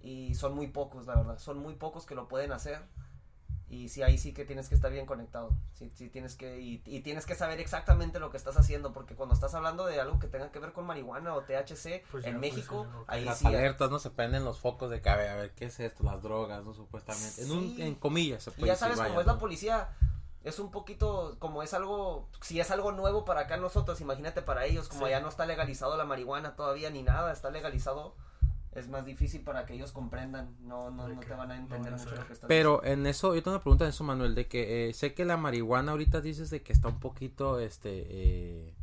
Y 0.00 0.34
son 0.36 0.54
muy 0.54 0.68
pocos, 0.68 1.06
la 1.06 1.16
verdad. 1.16 1.38
Son 1.38 1.58
muy 1.58 1.74
pocos 1.74 2.06
que 2.06 2.14
lo 2.14 2.28
pueden 2.28 2.52
hacer. 2.52 2.80
Y 3.70 3.90
sí, 3.90 4.02
ahí 4.02 4.16
sí 4.16 4.32
que 4.32 4.46
tienes 4.46 4.68
que 4.68 4.74
estar 4.74 4.90
bien 4.90 5.04
conectado. 5.04 5.50
Sí, 5.74 5.92
sí 5.94 6.08
tienes 6.08 6.36
que, 6.36 6.58
y, 6.58 6.78
tienes 7.00 7.26
que 7.26 7.34
saber 7.34 7.60
exactamente 7.60 8.18
lo 8.18 8.30
que 8.30 8.38
estás 8.38 8.56
haciendo, 8.56 8.92
porque 8.92 9.14
cuando 9.14 9.34
estás 9.34 9.54
hablando 9.54 9.84
de 9.84 10.00
algo 10.00 10.18
que 10.18 10.26
tenga 10.26 10.50
que 10.50 10.58
ver 10.58 10.72
con 10.72 10.86
marihuana 10.86 11.34
o 11.34 11.42
THC 11.42 12.02
pues 12.10 12.24
en 12.24 12.40
México, 12.40 12.86
ahí 13.06 13.24
las 13.24 13.38
sí. 13.38 13.46
alertas, 13.46 13.90
¿no? 13.90 13.98
Se 13.98 14.10
prenden 14.10 14.44
los 14.44 14.58
focos 14.58 14.90
de 14.90 15.02
cabe, 15.02 15.28
a 15.28 15.36
ver, 15.36 15.52
¿qué 15.52 15.66
es 15.66 15.78
esto? 15.80 16.02
Las 16.02 16.22
drogas, 16.22 16.64
¿no? 16.64 16.72
Supuestamente. 16.72 17.42
En, 17.42 17.50
un, 17.50 17.76
en 17.78 17.94
comillas 17.94 18.42
se 18.42 18.52
puede 18.52 18.64
Y 18.64 18.66
ya 18.68 18.76
sabes 18.76 18.98
cómo 18.98 19.20
es 19.20 19.26
la 19.26 19.38
policía. 19.38 19.90
Es 20.44 20.58
un 20.60 20.70
poquito, 20.70 21.36
como 21.38 21.62
es 21.62 21.74
algo, 21.74 22.28
si 22.40 22.60
es 22.60 22.70
algo 22.70 22.92
nuevo 22.92 23.26
para 23.26 23.40
acá 23.40 23.58
nosotros, 23.58 24.00
imagínate 24.00 24.40
para 24.40 24.64
ellos, 24.64 24.88
como 24.88 25.06
ya 25.08 25.20
no 25.20 25.28
está 25.28 25.44
legalizado 25.44 25.96
la 25.98 26.04
marihuana 26.04 26.56
todavía 26.56 26.88
ni 26.88 27.02
nada, 27.02 27.32
está 27.32 27.50
legalizado 27.50 28.14
es 28.72 28.88
más 28.88 29.04
difícil 29.04 29.42
para 29.42 29.66
que 29.66 29.74
ellos 29.74 29.92
comprendan, 29.92 30.54
no, 30.60 30.90
no, 30.90 31.08
no 31.08 31.20
te 31.20 31.34
van 31.34 31.50
a 31.50 31.56
entender 31.56 31.92
mucho 31.92 32.14
lo 32.14 32.26
que 32.26 32.32
estás 32.32 32.48
Pero 32.48 32.84
en 32.84 33.06
eso, 33.06 33.34
yo 33.34 33.42
tengo 33.42 33.56
una 33.56 33.62
pregunta 33.62 33.84
en 33.84 33.90
eso, 33.90 34.04
Manuel, 34.04 34.34
de 34.34 34.46
que 34.46 34.88
eh, 34.88 34.94
sé 34.94 35.14
que 35.14 35.24
la 35.24 35.36
marihuana 35.36 35.92
ahorita 35.92 36.20
dices 36.20 36.50
de 36.50 36.62
que 36.62 36.72
está 36.72 36.88
un 36.88 37.00
poquito, 37.00 37.58
este, 37.58 38.06
eh, 38.08 38.74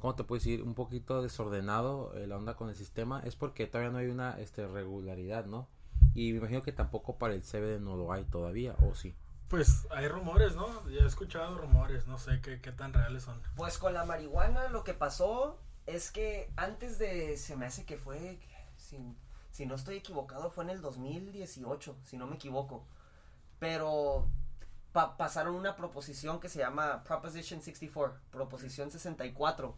¿cómo 0.00 0.14
te 0.14 0.24
puedo 0.24 0.38
decir? 0.38 0.62
Un 0.62 0.74
poquito 0.74 1.22
desordenado 1.22 2.12
eh, 2.14 2.26
la 2.26 2.36
onda 2.36 2.56
con 2.56 2.68
el 2.68 2.74
sistema, 2.74 3.22
es 3.24 3.36
porque 3.36 3.66
todavía 3.66 3.90
no 3.90 3.98
hay 3.98 4.08
una 4.08 4.38
este, 4.40 4.66
regularidad, 4.66 5.46
¿no? 5.46 5.68
Y 6.14 6.32
me 6.32 6.38
imagino 6.38 6.62
que 6.62 6.72
tampoco 6.72 7.16
para 7.16 7.34
el 7.34 7.42
CBD 7.42 7.80
no 7.80 7.96
lo 7.96 8.12
hay 8.12 8.24
todavía, 8.24 8.74
¿o 8.82 8.94
sí? 8.94 9.14
Pues 9.48 9.86
hay 9.90 10.08
rumores, 10.08 10.54
¿no? 10.56 10.88
Ya 10.88 11.02
he 11.02 11.06
escuchado 11.06 11.56
rumores, 11.56 12.06
no 12.06 12.18
sé 12.18 12.40
qué, 12.40 12.60
qué 12.60 12.72
tan 12.72 12.92
reales 12.92 13.24
son. 13.24 13.40
Pues 13.56 13.78
con 13.78 13.94
la 13.94 14.04
marihuana 14.04 14.68
lo 14.68 14.84
que 14.84 14.94
pasó 14.94 15.58
es 15.86 16.10
que 16.10 16.52
antes 16.56 16.98
de, 16.98 17.36
se 17.36 17.56
me 17.56 17.66
hace 17.66 17.84
que 17.84 17.96
fue 17.96 18.38
si, 19.50 19.66
no 19.66 19.74
estoy 19.74 19.96
equivocado, 19.96 20.50
fue 20.50 20.64
en 20.64 20.70
el 20.70 20.80
2018, 20.80 21.96
si 22.04 22.16
no 22.16 22.26
me 22.26 22.36
equivoco. 22.36 22.84
Pero 23.58 24.28
pasaron 24.92 25.54
una 25.54 25.76
proposición 25.76 26.40
que 26.40 26.48
se 26.48 26.58
llama 26.58 27.04
Proposition 27.04 27.60
64, 27.60 28.18
Proposición 28.30 28.90
64, 28.90 29.74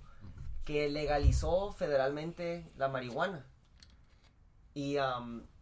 que 0.64 0.88
legalizó 0.88 1.72
federalmente 1.72 2.70
la 2.76 2.88
marihuana. 2.88 3.44
Y, 4.74 4.96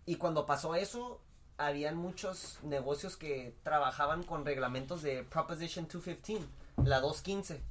y 0.07 0.17
cuando 0.17 0.47
pasó 0.47 0.75
eso, 0.75 1.21
habían 1.57 1.97
muchos 1.97 2.59
negocios 2.63 3.17
que 3.17 3.57
trabajaban 3.63 4.23
con 4.23 4.45
reglamentos 4.45 5.03
de 5.03 5.25
Proposition 5.25 5.87
215, 5.87 6.47
la 6.85 7.01
215 7.01 7.70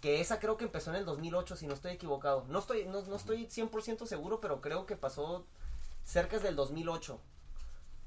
que 0.00 0.20
esa 0.20 0.40
creo 0.40 0.56
que 0.56 0.64
empezó 0.64 0.90
en 0.90 0.96
el 0.96 1.04
2008, 1.04 1.56
si 1.56 1.66
no 1.66 1.74
estoy 1.74 1.92
equivocado. 1.92 2.44
No 2.48 2.58
estoy, 2.58 2.84
no, 2.86 3.02
no 3.02 3.16
estoy 3.16 3.46
100% 3.46 4.06
seguro, 4.06 4.40
pero 4.40 4.60
creo 4.60 4.86
que 4.86 4.96
pasó 4.96 5.46
cerca 6.04 6.38
del 6.38 6.56
2008. 6.56 7.20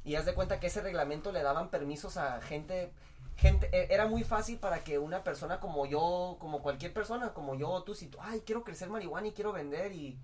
Y 0.04 0.16
haz 0.16 0.26
de 0.26 0.36
cuenta 0.36 0.60
que 0.60 0.68
ese 0.68 0.82
reglamento 0.82 1.32
le 1.32 1.42
daban 1.42 1.70
permisos 1.70 2.18
a 2.18 2.42
gente, 2.42 2.92
gente, 3.38 3.70
e, 3.72 3.94
era 3.94 4.08
muy 4.08 4.24
fácil 4.24 4.60
para 4.60 4.84
que 4.84 5.00
una 5.00 5.24
persona 5.24 5.60
como 5.60 5.86
yo, 5.86 6.38
como 6.40 6.62
cualquier 6.62 6.94
persona, 6.94 7.34
como 7.34 7.56
yo, 7.56 7.84
tú, 7.84 7.96
si 7.96 8.08
tú, 8.08 8.18
ay, 8.22 8.44
quiero 8.46 8.64
crecer 8.64 8.90
marihuana 8.90 9.28
y 9.28 9.32
quiero 9.32 9.52
vender 9.52 9.94
y, 9.94 10.20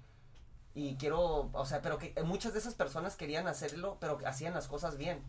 y 0.76 0.96
quiero, 0.98 1.50
o 1.54 1.66
sea, 1.66 1.82
pero 1.82 1.98
que 1.98 2.14
muchas 2.24 2.54
de 2.54 2.60
esas 2.60 2.76
personas 2.76 3.16
querían 3.16 3.48
hacerlo, 3.48 3.98
pero 4.00 4.20
hacían 4.26 4.54
las 4.54 4.68
cosas 4.68 4.98
bien. 4.98 5.24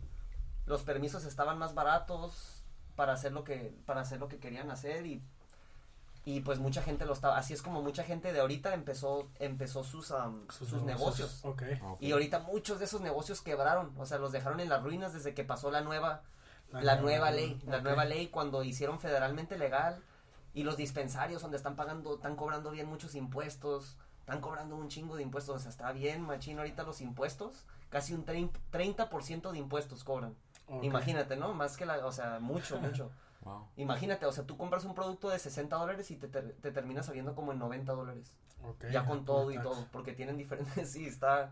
Los 0.65 0.83
permisos 0.83 1.25
estaban 1.25 1.57
más 1.57 1.73
baratos 1.73 2.63
para 2.95 3.13
hacer 3.13 3.31
lo 3.31 3.43
que, 3.43 3.75
para 3.85 4.01
hacer 4.01 4.19
lo 4.19 4.27
que 4.27 4.39
querían 4.39 4.69
hacer 4.69 5.05
y 5.07 5.23
y 6.25 6.39
pues 6.39 6.59
mucha 6.59 6.81
gente 6.81 7.05
lo 7.05 7.13
estaba 7.13 7.37
así 7.37 7.53
es 7.53 7.61
como 7.61 7.81
mucha 7.81 8.03
gente 8.03 8.31
de 8.31 8.39
ahorita 8.39 8.73
empezó 8.73 9.29
empezó 9.39 9.83
sus 9.83 10.13
sus, 10.49 10.83
negocios, 10.83 11.43
y 11.99 12.11
ahorita 12.11 12.39
muchos 12.39 12.79
de 12.79 12.85
esos 12.85 13.01
negocios 13.01 13.41
quebraron 13.41 13.93
o 13.97 14.05
sea 14.05 14.17
los 14.19 14.31
dejaron 14.31 14.59
en 14.59 14.69
las 14.69 14.81
ruinas 14.81 15.13
desde 15.13 15.33
que 15.33 15.43
pasó 15.43 15.69
la 15.69 15.81
nueva 15.81 16.21
la, 16.71 16.95
nueva, 16.95 17.29
ley 17.29 17.61
la 17.67 17.81
nueva 17.81 18.05
ley 18.05 18.27
cuando 18.27 18.63
hicieron 18.63 18.99
federalmente 18.99 19.57
legal 19.57 20.01
y 20.53 20.63
los 20.63 20.77
dispensarios 20.77 21.41
donde 21.41 21.57
están 21.57 21.75
pagando 21.75 22.15
están 22.15 22.35
cobrando 22.35 22.71
bien 22.71 22.87
muchos 22.87 23.15
impuestos 23.15 23.97
están 24.19 24.39
cobrando 24.39 24.77
un 24.77 24.87
chingo 24.87 25.17
de 25.17 25.23
impuestos 25.23 25.57
o 25.57 25.59
sea 25.59 25.69
está 25.69 25.91
bien 25.91 26.21
machino 26.21 26.61
ahorita 26.61 26.83
los 26.83 27.01
impuestos 27.01 27.65
casi 27.93 28.13
un 28.13 28.25
30% 28.25 29.51
de 29.51 29.57
impuestos 29.59 30.03
cobran. 30.03 30.35
Imagínate 30.81 31.35
no 31.35 31.53
más 31.53 31.77
que 31.77 31.85
la 31.85 32.03
o 32.05 32.11
sea 32.11 32.39
mucho 32.39 32.79
mucho 32.79 33.11
Imagínate, 33.75 34.25
o 34.25 34.31
sea, 34.31 34.45
tú 34.45 34.57
compras 34.57 34.85
un 34.85 34.95
producto 34.95 35.29
de 35.29 35.39
60 35.39 35.75
dólares 35.75 36.09
y 36.11 36.15
te, 36.15 36.27
te, 36.27 36.71
termina 36.71 37.03
saliendo 37.03 37.35
como 37.35 37.51
en 37.51 37.59
90 37.59 37.91
dólares. 37.93 38.31
ya 38.91 39.05
con 39.05 39.25
todo 39.25 39.51
y 39.51 39.59
todo, 39.59 39.87
porque 39.91 40.13
tienen 40.13 40.37
diferentes, 40.37 40.89
sí, 40.91 41.05
está, 41.05 41.51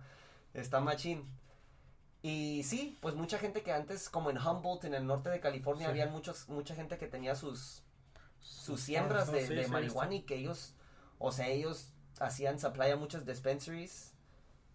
está 0.54 0.80
machín. 0.80 1.28
Y 2.24 2.64
sí, 2.64 2.98
pues 3.02 3.16
mucha 3.16 3.40
gente 3.40 3.64
que 3.64 3.74
antes, 3.74 4.10
como 4.10 4.30
en 4.30 4.38
Humboldt, 4.38 4.86
en 4.86 4.94
el 4.94 5.08
norte 5.08 5.30
de 5.30 5.40
California, 5.40 5.90
había 5.90 6.08
muchos, 6.08 6.48
mucha 6.50 6.76
gente 6.76 6.98
que 6.98 7.08
tenía 7.08 7.36
sus, 7.36 7.82
sus 8.40 8.80
siembras 8.80 9.32
de, 9.32 9.68
marihuana 9.68 10.16
y 10.16 10.22
que 10.22 10.36
ellos, 10.36 10.76
o 11.18 11.32
sea, 11.32 11.48
ellos 11.48 11.94
hacían 12.20 12.60
supply 12.60 12.92
a 12.92 12.96
muchas 12.96 13.26
dispensaries. 13.26 14.14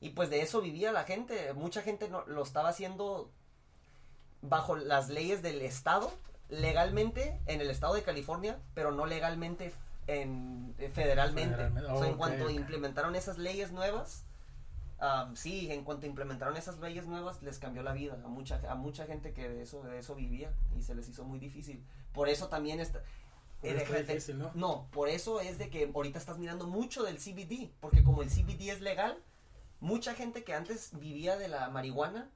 Y 0.00 0.10
pues 0.10 0.28
de 0.28 0.42
eso 0.42 0.60
vivía 0.60 0.92
la 0.92 1.04
gente. 1.04 1.54
Mucha 1.54 1.82
gente 1.82 2.08
no, 2.08 2.26
lo 2.26 2.42
estaba 2.42 2.68
haciendo 2.68 3.30
bajo 4.42 4.76
las 4.76 5.08
leyes 5.08 5.40
del 5.40 5.62
estado 5.62 6.12
legalmente 6.48 7.40
en 7.46 7.60
el 7.60 7.70
estado 7.70 7.94
de 7.94 8.02
California, 8.02 8.58
pero 8.74 8.92
no 8.92 9.06
legalmente 9.06 9.72
en 10.06 10.74
eh, 10.78 10.90
federalmente. 10.90 11.60
en 11.62 12.16
cuanto 12.16 12.50
implementaron 12.50 13.16
esas 13.16 13.38
leyes 13.38 13.72
nuevas, 13.72 14.24
sí, 15.34 15.70
en 15.70 15.84
cuanto 15.84 16.06
implementaron 16.06 16.56
esas 16.56 16.78
leyes 16.78 17.06
nuevas, 17.06 17.42
les 17.42 17.58
cambió 17.58 17.82
la 17.82 17.92
vida 17.92 18.18
a 18.24 18.28
mucha, 18.28 18.60
a 18.70 18.74
mucha 18.74 19.06
gente 19.06 19.32
que 19.32 19.48
de 19.48 19.62
eso, 19.62 19.82
de 19.82 19.98
eso 19.98 20.14
vivía 20.14 20.52
y 20.76 20.82
se 20.82 20.94
les 20.94 21.08
hizo 21.08 21.24
muy 21.24 21.38
difícil. 21.38 21.84
Por 22.12 22.28
eso 22.28 22.48
también 22.48 22.80
está... 22.80 23.02
¿no? 24.34 24.50
no, 24.54 24.86
por 24.92 25.08
eso 25.08 25.40
es 25.40 25.58
de 25.58 25.70
que 25.70 25.90
ahorita 25.92 26.18
estás 26.18 26.38
mirando 26.38 26.66
mucho 26.66 27.02
del 27.02 27.16
CBD, 27.16 27.72
porque 27.80 28.04
como 28.04 28.22
el 28.22 28.28
CBD 28.28 28.68
es 28.70 28.80
legal, 28.80 29.18
mucha 29.80 30.14
gente 30.14 30.44
que 30.44 30.54
antes 30.54 30.90
vivía 30.92 31.36
de 31.36 31.48
la 31.48 31.68
marihuana, 31.70 32.30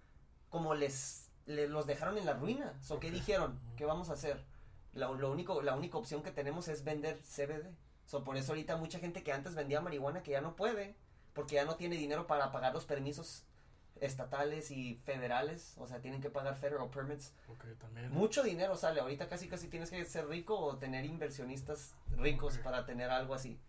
como 0.48 0.74
les 0.74 1.29
le, 1.50 1.68
los 1.68 1.86
dejaron 1.86 2.16
en 2.18 2.26
la 2.26 2.34
ruina. 2.34 2.74
So, 2.80 3.00
¿Qué 3.00 3.10
dijeron? 3.10 3.60
¿Qué 3.76 3.84
vamos 3.84 4.10
a 4.10 4.14
hacer? 4.14 4.44
La, 4.92 5.10
lo 5.10 5.30
único, 5.30 5.62
la 5.62 5.74
única 5.74 5.98
opción 5.98 6.22
que 6.22 6.30
tenemos 6.30 6.68
es 6.68 6.84
vender 6.84 7.20
CBD. 7.22 7.74
So, 8.06 8.24
por 8.24 8.36
eso 8.36 8.52
ahorita 8.52 8.76
mucha 8.76 8.98
gente 8.98 9.22
que 9.22 9.32
antes 9.32 9.54
vendía 9.54 9.80
marihuana 9.80 10.22
que 10.22 10.32
ya 10.32 10.40
no 10.40 10.56
puede, 10.56 10.96
porque 11.32 11.56
ya 11.56 11.64
no 11.64 11.76
tiene 11.76 11.96
dinero 11.96 12.26
para 12.26 12.50
pagar 12.50 12.72
los 12.72 12.84
permisos 12.84 13.44
estatales 14.00 14.70
y 14.70 14.94
federales, 15.04 15.74
o 15.76 15.86
sea, 15.86 16.00
tienen 16.00 16.20
que 16.20 16.30
pagar 16.30 16.56
federal 16.56 16.88
permits. 16.88 17.34
También. 17.78 18.10
Mucho 18.10 18.42
dinero 18.42 18.76
sale, 18.76 19.00
ahorita 19.00 19.28
casi 19.28 19.46
casi 19.46 19.68
tienes 19.68 19.90
que 19.90 20.04
ser 20.06 20.26
rico 20.26 20.58
o 20.58 20.78
tener 20.78 21.04
inversionistas 21.04 21.94
ricos 22.16 22.58
para 22.58 22.86
tener 22.86 23.10
algo 23.10 23.34
así. 23.34 23.60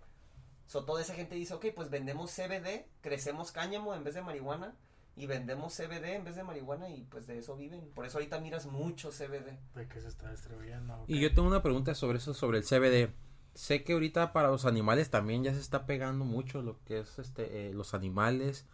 So, 0.68 0.86
toda 0.86 1.02
esa 1.02 1.14
gente 1.14 1.36
dice, 1.36 1.54
ok, 1.54 1.66
pues 1.76 1.90
vendemos 1.90 2.32
CBD, 2.32 2.86
crecemos 3.02 3.52
cáñamo 3.52 3.94
en 3.94 4.06
vez 4.06 4.14
de 4.14 4.22
marihuana 4.22 4.74
y 5.16 5.26
vendemos 5.28 5.76
CBD 5.76 6.16
en 6.16 6.24
vez 6.24 6.36
de 6.36 6.44
marihuana 6.44 6.90
y 6.90 7.04
pues 7.04 7.28
de 7.28 7.38
eso 7.38 7.56
viven. 7.56 7.92
Por 7.94 8.06
eso 8.06 8.18
ahorita 8.18 8.40
miras 8.40 8.66
mucho 8.66 9.10
CBD. 9.10 9.58
De 9.76 9.88
que 9.88 10.02
se 10.02 10.08
está 10.08 10.32
distribuyendo. 10.32 11.04
Y 11.08 11.20
yo 11.20 11.34
tengo 11.34 11.48
una 11.48 11.62
pregunta 11.62 11.94
sobre 11.96 12.18
eso, 12.18 12.34
sobre 12.34 12.60
el 12.60 12.64
CBD. 12.64 13.14
Sé 13.54 13.84
que 13.84 13.94
ahorita 13.94 14.32
para 14.32 14.50
los 14.50 14.66
animales 14.66 15.10
también 15.10 15.44
ya 15.44 15.54
se 15.54 15.60
está 15.60 15.86
pegando 15.86 16.24
mucho 16.24 16.62
lo 16.62 16.82
que 16.86 17.00
es 17.00 17.20
este 17.20 17.68
eh, 17.68 17.74
los 17.74 17.94
animales. 17.94 18.66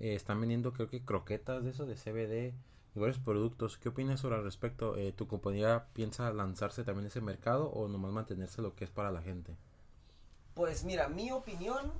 Eh, 0.00 0.14
están 0.14 0.40
vendiendo 0.40 0.72
creo 0.72 0.88
que 0.88 1.04
croquetas 1.04 1.62
de 1.64 1.70
eso, 1.70 1.86
de 1.86 1.94
CBD 1.94 2.54
y 2.96 2.98
varios 2.98 3.20
productos. 3.20 3.78
¿Qué 3.78 3.88
opinas 3.88 4.20
sobre 4.20 4.34
al 4.36 4.44
respecto? 4.44 4.96
Eh, 4.96 5.12
¿Tu 5.12 5.28
compañía 5.28 5.86
piensa 5.92 6.32
lanzarse 6.32 6.82
también 6.82 7.04
a 7.04 7.08
ese 7.08 7.20
mercado 7.20 7.70
o 7.70 7.86
nomás 7.86 8.12
mantenerse 8.12 8.62
lo 8.62 8.74
que 8.74 8.84
es 8.84 8.90
para 8.90 9.12
la 9.12 9.22
gente? 9.22 9.56
Pues 10.54 10.82
mira, 10.82 11.08
mi 11.08 11.30
opinión 11.30 11.92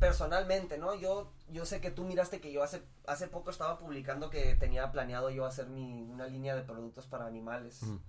personalmente, 0.00 0.78
¿no? 0.78 0.94
Yo 0.94 1.32
yo 1.48 1.64
sé 1.66 1.80
que 1.80 1.90
tú 1.92 2.04
miraste 2.04 2.40
que 2.40 2.50
yo 2.52 2.62
hace 2.64 2.82
hace 3.06 3.28
poco 3.28 3.50
estaba 3.50 3.78
publicando 3.78 4.30
que 4.30 4.54
tenía 4.56 4.90
planeado 4.90 5.30
yo 5.30 5.44
hacer 5.46 5.68
mi 5.68 6.02
una 6.02 6.26
línea 6.26 6.56
de 6.56 6.62
productos 6.62 7.06
para 7.06 7.26
animales. 7.26 7.82
Ujú. 7.82 8.00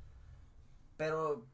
Pero 0.98 1.46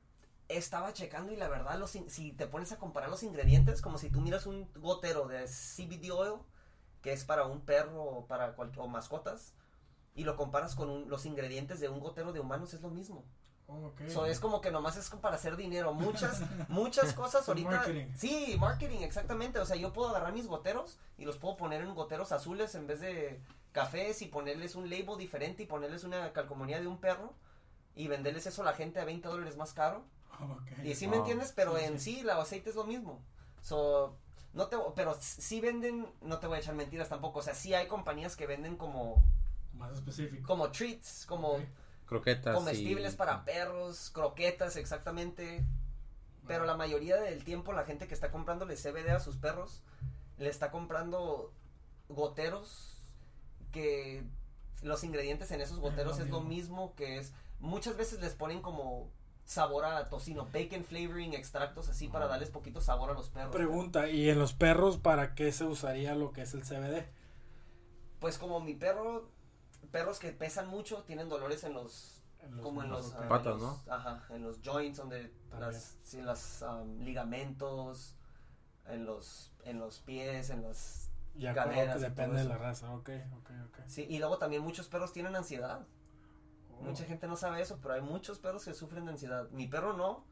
estaba 0.48 0.94
checando 0.94 1.34
y 1.34 1.36
la 1.36 1.50
verdad 1.50 1.78
los 1.78 1.92
si 1.92 2.32
te 2.32 2.48
pones 2.48 2.72
a 2.72 2.78
comparar 2.78 3.10
los 3.10 3.24
ingredientes 3.24 3.82
como 3.82 3.98
si 3.98 4.10
tú 4.10 4.22
miras 4.22 4.46
un 4.46 4.72
gotero 4.76 5.28
de 5.28 5.46
CBD 5.48 6.12
oil 6.12 6.42
que 7.02 7.12
es 7.12 7.26
para 7.26 7.46
un 7.46 7.62
perro 7.62 8.02
o 8.04 8.26
para 8.28 8.54
cual- 8.56 8.72
o 8.78 8.88
mascotas 8.88 9.54
y 10.16 10.24
lo 10.24 10.36
comparas 10.36 10.76
con 10.76 10.90
un- 10.90 11.10
los 11.10 11.26
ingredientes 11.26 11.80
de 11.80 11.90
un 11.90 12.00
gotero 12.00 12.32
de 12.34 12.40
humanos 12.40 12.74
es 12.74 12.82
lo 12.82 12.90
mismo. 12.90 13.24
Oh. 13.70 13.92
So, 14.08 14.26
es 14.26 14.40
como 14.40 14.62
que 14.62 14.72
nomás 14.72 14.96
es 14.96 15.10
como 15.10 15.22
para 15.22 15.36
hacer 15.36 15.58
dinero. 15.58 15.94
Muchas, 15.94 16.42
muchas 16.70 17.14
cosas 17.14 17.46
ahorita. 17.50 17.70
Marketing. 17.70 18.06
Sí, 18.16 18.56
marketing, 18.60 19.00
exactamente. 19.02 19.60
O 19.60 19.66
sea, 19.66 19.76
yo 19.76 19.92
puedo 19.92 20.10
agarrar 20.10 20.32
mis 20.34 20.48
goteros 20.48 20.98
y 21.18 21.26
los 21.26 21.38
puedo 21.38 21.58
poner 21.58 21.82
en 21.82 21.94
goteros 21.94 22.32
azules 22.32 22.74
en 22.76 22.88
vez 22.88 23.02
de 23.02 23.42
cafés 23.74 24.22
y 24.22 24.28
ponerles 24.28 24.76
un 24.76 24.90
label 24.90 25.18
diferente 25.18 25.64
y 25.64 25.66
ponerles 25.66 26.04
una 26.06 26.32
calcomanía 26.32 26.80
de 26.80 26.88
un 26.88 26.98
perro 26.98 27.34
y 27.94 28.08
venderles 28.08 28.48
eso 28.48 28.62
a 28.62 28.66
la 28.66 28.74
gente 28.74 29.00
a 29.02 29.06
20 29.06 29.28
dólares 29.28 29.58
más 29.58 29.74
caro. 29.74 30.04
Ok. 30.40 30.86
Y 30.86 30.94
sí 30.94 31.08
me 31.08 31.18
entiendes, 31.18 31.52
pero 31.52 31.76
Sí, 31.78 31.84
en 31.84 32.00
sí. 32.00 32.14
sí, 32.16 32.20
el 32.22 32.30
aceite 32.30 32.70
es 32.70 32.76
lo 32.76 32.84
mismo. 32.84 33.20
So, 33.64 34.16
no 34.54 34.68
te, 34.68 34.78
pero 34.96 35.18
sí 35.20 35.60
venden, 35.62 36.08
no 36.22 36.38
te 36.38 36.46
voy 36.48 36.58
a 36.58 36.60
echar 36.60 36.76
mentiras 36.76 37.10
tampoco. 37.10 37.40
O 37.40 37.42
sea, 37.42 37.56
sí 37.56 37.74
hay 37.74 37.88
compañías 37.88 38.36
que 38.36 38.46
venden 38.46 38.78
como, 38.78 39.24
Más 39.74 39.92
específico. 39.94 40.48
como 40.48 40.70
treats, 40.72 41.26
como. 41.26 41.58
Croquetas. 42.08 42.56
comestibles 42.56 43.14
y- 43.14 43.18
para 43.18 43.44
perros, 43.46 44.10
croquetas, 44.12 44.76
exactamente. 44.78 45.64
Pero 46.48 46.66
la 46.66 46.76
mayoría 46.78 47.18
del 47.18 47.44
tiempo 47.44 47.74
la 47.74 47.84
gente 47.84 48.08
que 48.08 48.14
está 48.14 48.32
comprándole 48.32 48.76
CBD 48.78 49.12
a 49.12 49.20
sus 49.20 49.36
perros 49.38 49.84
le 50.38 50.48
está 50.50 50.72
comprando 50.72 51.52
goteros 52.08 53.02
que 53.72 54.24
los 54.82 55.04
ingredientes 55.04 55.52
en 55.52 55.62
esos 55.62 55.80
goteros 55.80 56.18
lo 56.20 56.24
es 56.24 56.30
lo 56.30 56.42
mismo. 56.42 56.94
que 56.96 57.18
es 57.18 57.34
muchas 57.60 57.98
veces 57.98 58.22
les 58.22 58.34
ponen 58.34 58.62
como 58.62 59.10
sabor 59.44 59.86
a 59.86 60.08
tocino, 60.10 60.46
bacon 60.54 60.84
flavoring, 60.86 61.34
extractos 61.34 61.90
así 61.90 62.08
para 62.08 62.26
Ah. 62.26 62.30
darles 62.30 62.50
poquito 62.50 62.80
sabor 62.82 63.10
a 63.10 63.14
los 63.14 63.30
perros. 63.30 63.54
Pregunta, 63.56 64.10
¿y 64.10 64.30
en 64.30 64.40
los 64.40 64.54
perros 64.54 64.98
para 64.98 65.36
qué 65.36 65.52
se 65.52 65.64
usaría 65.66 66.16
lo 66.16 66.32
que 66.32 66.42
es 66.44 66.54
el 66.54 66.64
CBD? 66.64 67.06
Pues 68.20 68.38
como 68.38 68.60
mi 68.60 68.74
perro, 68.74 69.30
perros 69.92 70.20
que 70.20 70.32
pesan 70.32 70.68
mucho 70.68 71.04
tienen 71.04 71.30
dolores 71.30 71.64
en 71.64 71.74
los 71.74 72.22
En 72.40 72.56
los 72.56 72.62
como 72.64 72.84
en 72.84 72.90
los, 72.90 73.14
ah, 73.16 73.24
en 73.44 73.60
los- 73.60 73.88
ajá, 73.90 74.24
en 74.30 74.44
los 74.44 74.62
joints 74.62 74.98
donde 74.98 75.30
También. 75.50 75.72
las, 75.72 75.98
sí, 76.04 76.22
las 76.22 76.62
um, 76.64 77.00
ligamentos, 77.02 78.16
en 78.88 79.06
los, 79.06 79.52
en 79.64 79.80
los 79.80 80.00
pies, 80.00 80.50
en 80.50 80.62
las, 80.64 81.10
Ya 81.36 81.54
caderas 81.54 81.96
como 81.96 82.00
que 82.00 82.00
y 82.06 82.10
depende 82.10 82.38
de 82.42 82.46
la 82.48 82.58
raza, 82.58 82.92
ok, 82.94 83.10
ok, 83.40 83.50
ok. 83.68 83.80
sí, 83.88 84.06
y 84.10 84.20
luego 84.20 84.38
también 84.38 84.62
muchos 84.62 84.88
perros 84.88 85.12
tienen 85.14 85.36
ansiedad. 85.36 85.86
Oh. 86.80 86.84
Mucha 86.84 87.06
gente 87.06 87.28
no 87.28 87.36
sabe 87.36 87.62
eso, 87.62 87.80
pero 87.82 87.96
hay 87.96 88.02
muchos 88.02 88.40
perros 88.40 88.64
que 88.66 88.74
sufren 88.74 89.06
de 89.06 89.12
ansiedad. 89.12 89.50
Mi 89.52 89.68
perro 89.68 89.94
no, 89.94 90.26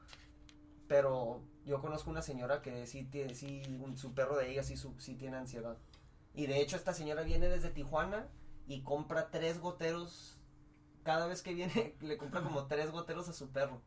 pero 0.88 1.42
yo 1.66 1.82
conozco 1.82 2.10
una 2.12 2.22
señora 2.22 2.62
que 2.62 2.86
sí 2.88 3.04
tiene, 3.06 3.34
sí, 3.34 3.62
un- 3.84 3.98
su 3.98 4.14
perro 4.14 4.38
de 4.38 4.52
ella 4.52 4.64
sí, 4.64 4.78
su- 4.78 5.00
sí 5.00 5.16
tiene 5.16 5.38
ansiedad. 5.38 5.78
Y 6.34 6.46
de 6.48 6.62
hecho 6.62 6.76
esta 6.76 6.94
señora 6.94 7.24
viene 7.24 7.50
desde 7.50 7.70
Tijuana 7.72 8.28
y 8.68 8.82
compra 8.82 9.30
tres 9.30 9.60
goteros. 9.60 10.38
Cada 11.04 11.28
vez 11.28 11.42
que 11.42 11.54
viene 11.54 11.96
le 12.02 12.18
compra 12.18 12.42
como 12.42 12.66
tres 12.68 12.92
goteros 12.92 13.30
a 13.30 13.34
su 13.34 13.50
perro. 13.50 13.82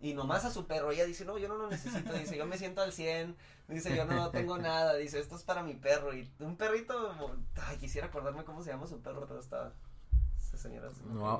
Y 0.00 0.12
nomás 0.12 0.44
a 0.44 0.50
su 0.50 0.66
perro. 0.66 0.90
Ella 0.90 1.06
dice, 1.06 1.24
no, 1.24 1.38
yo 1.38 1.48
no 1.48 1.56
lo 1.56 1.68
necesito. 1.68 2.12
Dice, 2.12 2.36
yo 2.36 2.46
me 2.46 2.58
siento 2.58 2.82
al 2.82 2.92
100. 2.92 3.36
Dice, 3.68 3.96
yo 3.96 4.04
no 4.04 4.30
tengo 4.30 4.58
nada. 4.58 4.94
Dice, 4.94 5.18
esto 5.18 5.36
es 5.36 5.42
para 5.42 5.62
mi 5.62 5.74
perro. 5.74 6.14
Y 6.14 6.30
un 6.40 6.56
perrito, 6.56 7.14
ay, 7.62 7.78
quisiera 7.78 8.08
acordarme 8.08 8.44
cómo 8.44 8.62
se 8.62 8.70
llama 8.70 8.86
su 8.86 9.00
perro, 9.00 9.26
pero 9.26 9.40
está... 9.40 9.72
Señora 10.56 10.90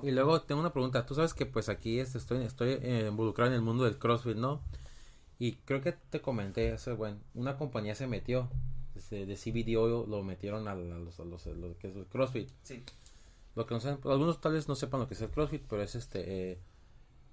y 0.02 0.10
luego 0.10 0.42
tengo 0.42 0.60
una 0.60 0.74
pregunta. 0.74 1.06
Tú 1.06 1.14
sabes 1.14 1.32
que 1.32 1.46
pues 1.46 1.70
aquí 1.70 2.00
este, 2.00 2.18
estoy, 2.18 2.44
estoy 2.44 2.78
eh, 2.82 3.06
involucrado 3.08 3.50
en 3.50 3.54
el 3.54 3.62
mundo 3.62 3.84
del 3.84 3.98
CrossFit, 3.98 4.36
¿no? 4.36 4.60
Y 5.38 5.56
creo 5.64 5.80
que 5.80 5.92
te 5.92 6.20
comenté 6.20 6.72
hace, 6.72 6.92
bueno, 6.92 7.18
una 7.34 7.56
compañía 7.56 7.94
se 7.94 8.06
metió 8.06 8.50
este, 8.96 9.26
de 9.26 9.36
CBD 9.36 9.76
oil, 9.76 10.08
lo 10.10 10.22
metieron 10.22 10.68
a, 10.68 10.74
los, 10.74 11.20
a 11.20 11.24
los- 11.24 11.44
que 11.78 11.88
es 11.88 11.96
el 11.96 12.06
CrossFit. 12.06 12.50
Sí. 12.62 12.82
Lo 13.54 13.66
que 13.66 13.74
no 13.74 13.80
saben, 13.80 13.98
algunos 14.04 14.40
tal 14.40 14.52
vez 14.54 14.68
no 14.68 14.74
sepan 14.74 15.00
lo 15.00 15.08
que 15.08 15.14
es 15.14 15.22
el 15.22 15.30
CrossFit, 15.30 15.64
pero 15.68 15.82
es 15.82 15.94
este, 15.94 16.52
eh, 16.52 16.58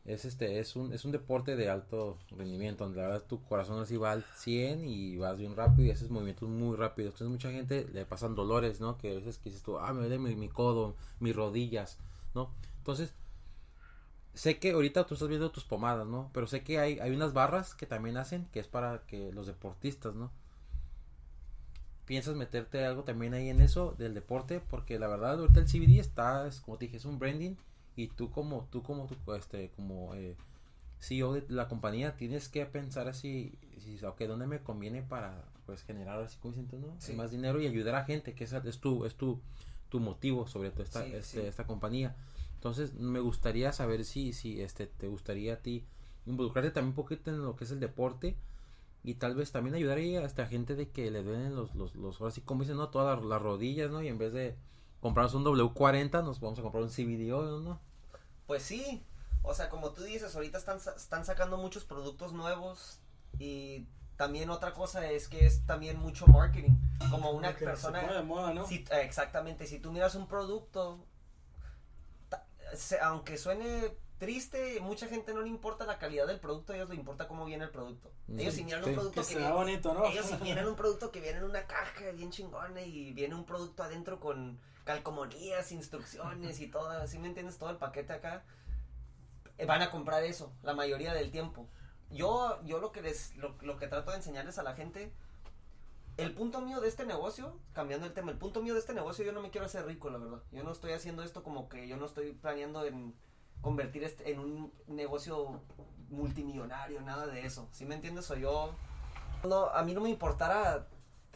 es 0.05 0.25
este, 0.25 0.59
es 0.59 0.75
un, 0.75 0.93
es 0.93 1.05
un 1.05 1.11
deporte 1.13 1.55
de 1.55 1.69
alto 1.69 2.17
rendimiento, 2.31 2.83
donde 2.85 3.01
la 3.01 3.07
verdad 3.07 3.23
tu 3.27 3.41
corazón 3.43 3.81
así 3.81 3.97
va 3.97 4.11
al 4.11 4.23
100 4.35 4.85
y 4.85 5.17
vas 5.17 5.37
bien 5.37 5.55
rápido 5.55 5.87
y 5.87 5.91
haces 5.91 6.09
movimientos 6.11 6.49
muy 6.49 6.75
rápidos. 6.77 7.13
Entonces 7.13 7.29
mucha 7.31 7.51
gente 7.51 7.87
le 7.93 8.05
pasan 8.05 8.35
dolores, 8.35 8.81
¿no? 8.81 8.97
Que 8.97 9.11
a 9.11 9.15
veces 9.15 9.37
que 9.37 9.49
dices 9.49 9.63
tú, 9.63 9.79
ah, 9.79 9.93
me 9.93 10.01
duele 10.01 10.19
mi, 10.19 10.35
mi 10.35 10.49
codo, 10.49 10.95
mis 11.19 11.35
rodillas, 11.35 11.99
¿no? 12.35 12.51
Entonces, 12.79 13.13
sé 14.33 14.59
que 14.59 14.71
ahorita 14.71 15.05
tú 15.05 15.13
estás 15.15 15.29
viendo 15.29 15.51
tus 15.51 15.63
pomadas, 15.65 16.07
¿no? 16.07 16.29
Pero 16.33 16.47
sé 16.47 16.63
que 16.63 16.79
hay, 16.79 16.99
hay 16.99 17.11
unas 17.11 17.33
barras 17.33 17.73
que 17.75 17.85
también 17.85 18.17
hacen, 18.17 18.45
que 18.51 18.59
es 18.59 18.67
para 18.67 19.03
que 19.07 19.31
los 19.31 19.47
deportistas, 19.47 20.15
¿no? 20.15 20.31
¿Piensas 22.05 22.35
meterte 22.35 22.85
algo 22.85 23.03
también 23.03 23.33
ahí 23.33 23.49
en 23.49 23.61
eso 23.61 23.95
del 23.97 24.13
deporte? 24.13 24.59
Porque 24.59 24.99
la 24.99 25.07
verdad 25.07 25.39
ahorita 25.39 25.59
el 25.61 25.67
CBD 25.67 25.99
está, 25.99 26.47
es, 26.47 26.59
como 26.59 26.77
te 26.77 26.85
dije, 26.85 26.97
es 26.97 27.05
un 27.05 27.17
branding 27.19 27.55
y 27.95 28.07
tú 28.07 28.29
como, 28.29 28.67
tú 28.71 28.83
como, 28.83 29.07
tú, 29.07 29.33
este, 29.33 29.69
como 29.75 30.13
eh, 30.15 30.35
CEO 30.99 31.33
de 31.33 31.45
la 31.49 31.67
compañía 31.67 32.15
tienes 32.15 32.49
que 32.49 32.65
pensar 32.65 33.07
así, 33.07 33.53
si, 33.79 34.03
ok, 34.03 34.21
¿dónde 34.21 34.47
me 34.47 34.59
conviene 34.59 35.01
para 35.01 35.45
pues 35.65 35.81
generar 35.83 36.19
así 36.21 36.37
como 36.39 36.55
¿no? 36.55 36.95
Sí. 36.99 37.13
más 37.13 37.31
dinero 37.31 37.61
y 37.61 37.67
ayudar 37.67 37.95
a 37.95 38.05
gente, 38.05 38.33
que 38.33 38.43
esa 38.43 38.57
es 38.65 38.79
tu, 38.79 39.05
es 39.05 39.15
tu, 39.15 39.39
tu 39.89 39.99
motivo 39.99 40.47
sobre 40.47 40.71
todo 40.71 40.83
esta, 40.83 41.03
Sí, 41.03 41.13
este, 41.13 41.41
sí. 41.41 41.47
esta 41.47 41.65
compañía. 41.65 42.15
Entonces 42.55 42.93
me 42.93 43.19
gustaría 43.19 43.71
saber 43.73 44.05
si, 44.05 44.33
si 44.33 44.61
este, 44.61 44.87
te 44.87 45.07
gustaría 45.07 45.53
a 45.53 45.57
ti 45.57 45.85
involucrarte 46.25 46.71
también 46.71 46.89
un 46.91 46.95
poquito 46.95 47.29
en 47.29 47.41
lo 47.41 47.55
que 47.55 47.65
es 47.65 47.71
el 47.71 47.79
deporte 47.79 48.35
y 49.03 49.15
tal 49.15 49.35
vez 49.35 49.51
también 49.51 49.75
ayudar 49.75 49.97
ahí 49.97 50.15
a 50.15 50.25
esta 50.25 50.45
gente 50.47 50.75
de 50.75 50.89
que 50.91 51.11
le 51.11 51.23
duelen 51.23 51.55
los, 51.55 51.75
los, 51.75 51.95
los 51.95 52.19
ahora 52.21 52.31
sí 52.31 52.41
como 52.41 52.61
dicen, 52.63 52.77
¿no? 52.77 52.89
Todas 52.89 53.17
las, 53.19 53.25
las 53.25 53.41
rodillas, 53.41 53.91
¿no? 53.91 54.01
Y 54.01 54.07
en 54.07 54.17
vez 54.17 54.33
de 54.33 54.57
comprarnos 55.01 55.33
un 55.35 55.43
W40, 55.45 56.23
nos 56.23 56.39
vamos 56.39 56.59
a 56.59 56.61
comprar 56.61 56.83
un 56.83 56.89
CBD 56.89 57.31
oil, 57.33 57.63
¿no? 57.65 57.79
Pues 58.47 58.63
sí, 58.63 59.03
o 59.41 59.53
sea, 59.53 59.69
como 59.69 59.91
tú 59.91 60.03
dices, 60.03 60.35
ahorita 60.35 60.57
están, 60.57 60.77
están 60.77 61.25
sacando 61.25 61.57
muchos 61.57 61.85
productos 61.85 62.33
nuevos 62.33 62.99
y 63.39 63.87
también 64.17 64.49
otra 64.49 64.73
cosa 64.73 65.09
es 65.09 65.27
que 65.27 65.45
es 65.45 65.65
también 65.65 65.97
mucho 65.99 66.27
marketing, 66.27 66.71
como 67.09 67.31
una 67.31 67.57
se 67.57 67.65
persona... 67.65 68.01
pone 68.01 68.13
de 68.13 68.23
moda, 68.23 68.53
¿no? 68.53 68.67
Si- 68.67 68.85
exactamente, 68.91 69.65
si 69.65 69.79
tú 69.79 69.91
miras 69.91 70.15
un 70.15 70.27
producto, 70.27 71.05
ta- 72.29 72.45
se- 72.75 72.99
aunque 72.99 73.37
suene 73.37 73.97
triste, 74.23 74.79
mucha 74.81 75.07
gente 75.07 75.33
no 75.33 75.41
le 75.41 75.49
importa 75.49 75.85
la 75.85 75.97
calidad 75.99 76.25
del 76.27 76.39
producto, 76.39 76.73
a 76.73 76.75
ellos 76.77 76.89
le 76.89 76.95
importa 76.95 77.27
cómo 77.27 77.45
viene 77.45 77.65
el 77.65 77.69
producto. 77.71 78.11
Ellos 78.37 78.53
Sí, 78.53 78.63
sí. 78.67 78.73
un 78.73 78.95
producto 78.95 79.09
que 79.11 79.15
que, 79.21 79.23
se 79.25 79.35
viene- 79.35 79.47
vea 79.49 79.55
bonito, 79.55 79.93
¿no? 79.93 80.05
ellos 80.05 80.25
miran 80.41 80.67
un 80.67 80.75
producto 80.75 81.11
que 81.11 81.19
viene 81.19 81.39
en 81.39 81.43
una 81.45 81.65
caja 81.67 82.11
bien 82.11 82.31
chingona 82.31 82.81
y 82.81 83.11
viene 83.13 83.35
un 83.35 83.45
producto 83.45 83.83
adentro 83.83 84.19
con 84.19 84.59
calcomanías, 84.85 85.71
instrucciones 85.71 86.59
y 86.59 86.67
todo, 86.67 86.89
así 86.89 87.17
me 87.19 87.27
entiendes? 87.27 87.57
Todo 87.57 87.69
el 87.69 87.77
paquete 87.77 88.13
acá. 88.13 88.43
eh, 89.57 89.65
Van 89.65 89.81
a 89.81 89.89
comprar 89.91 90.23
eso 90.23 90.51
la 90.63 90.73
mayoría 90.73 91.13
del 91.13 91.31
tiempo. 91.31 91.67
Yo, 92.09 92.59
yo 92.63 92.79
lo 92.79 92.91
que 92.91 93.01
les, 93.01 93.35
lo, 93.37 93.55
lo 93.61 93.77
que 93.77 93.87
trato 93.87 94.11
de 94.11 94.17
enseñarles 94.17 94.57
a 94.59 94.63
la 94.63 94.75
gente, 94.75 95.11
el 96.17 96.33
punto 96.33 96.61
mío 96.61 96.79
de 96.79 96.87
este 96.89 97.05
negocio, 97.05 97.57
cambiando 97.73 98.05
el 98.05 98.13
tema, 98.13 98.31
el 98.31 98.37
punto 98.37 98.61
mío 98.61 98.73
de 98.75 98.79
este 98.79 98.93
negocio, 98.93 99.25
yo 99.25 99.31
no 99.31 99.41
me 99.41 99.49
quiero 99.49 99.65
hacer 99.65 99.85
rico, 99.85 100.09
la 100.11 100.19
verdad. 100.19 100.43
Yo 100.51 100.63
no 100.63 100.71
estoy 100.71 100.91
haciendo 100.93 101.23
esto 101.23 101.41
como 101.43 101.69
que 101.69 101.87
yo 101.87 101.97
no 101.97 102.05
estoy 102.05 102.33
planeando 102.33 102.85
en 102.85 103.15
convertir 103.63 104.03
este 104.03 104.31
en 104.31 104.37
un 104.39 104.71
negocio 104.87 105.59
multimillonario, 106.09 107.01
nada 107.01 107.25
de 107.25 107.45
eso. 107.47 107.67
¿Sí 107.71 107.85
me 107.85 107.95
entiendes? 107.95 108.29
O 108.29 108.35
yo, 108.35 108.75
no, 109.43 109.65
a 109.69 109.81
mí 109.81 109.95
no 109.95 110.01
me 110.01 110.09
importara 110.09 110.87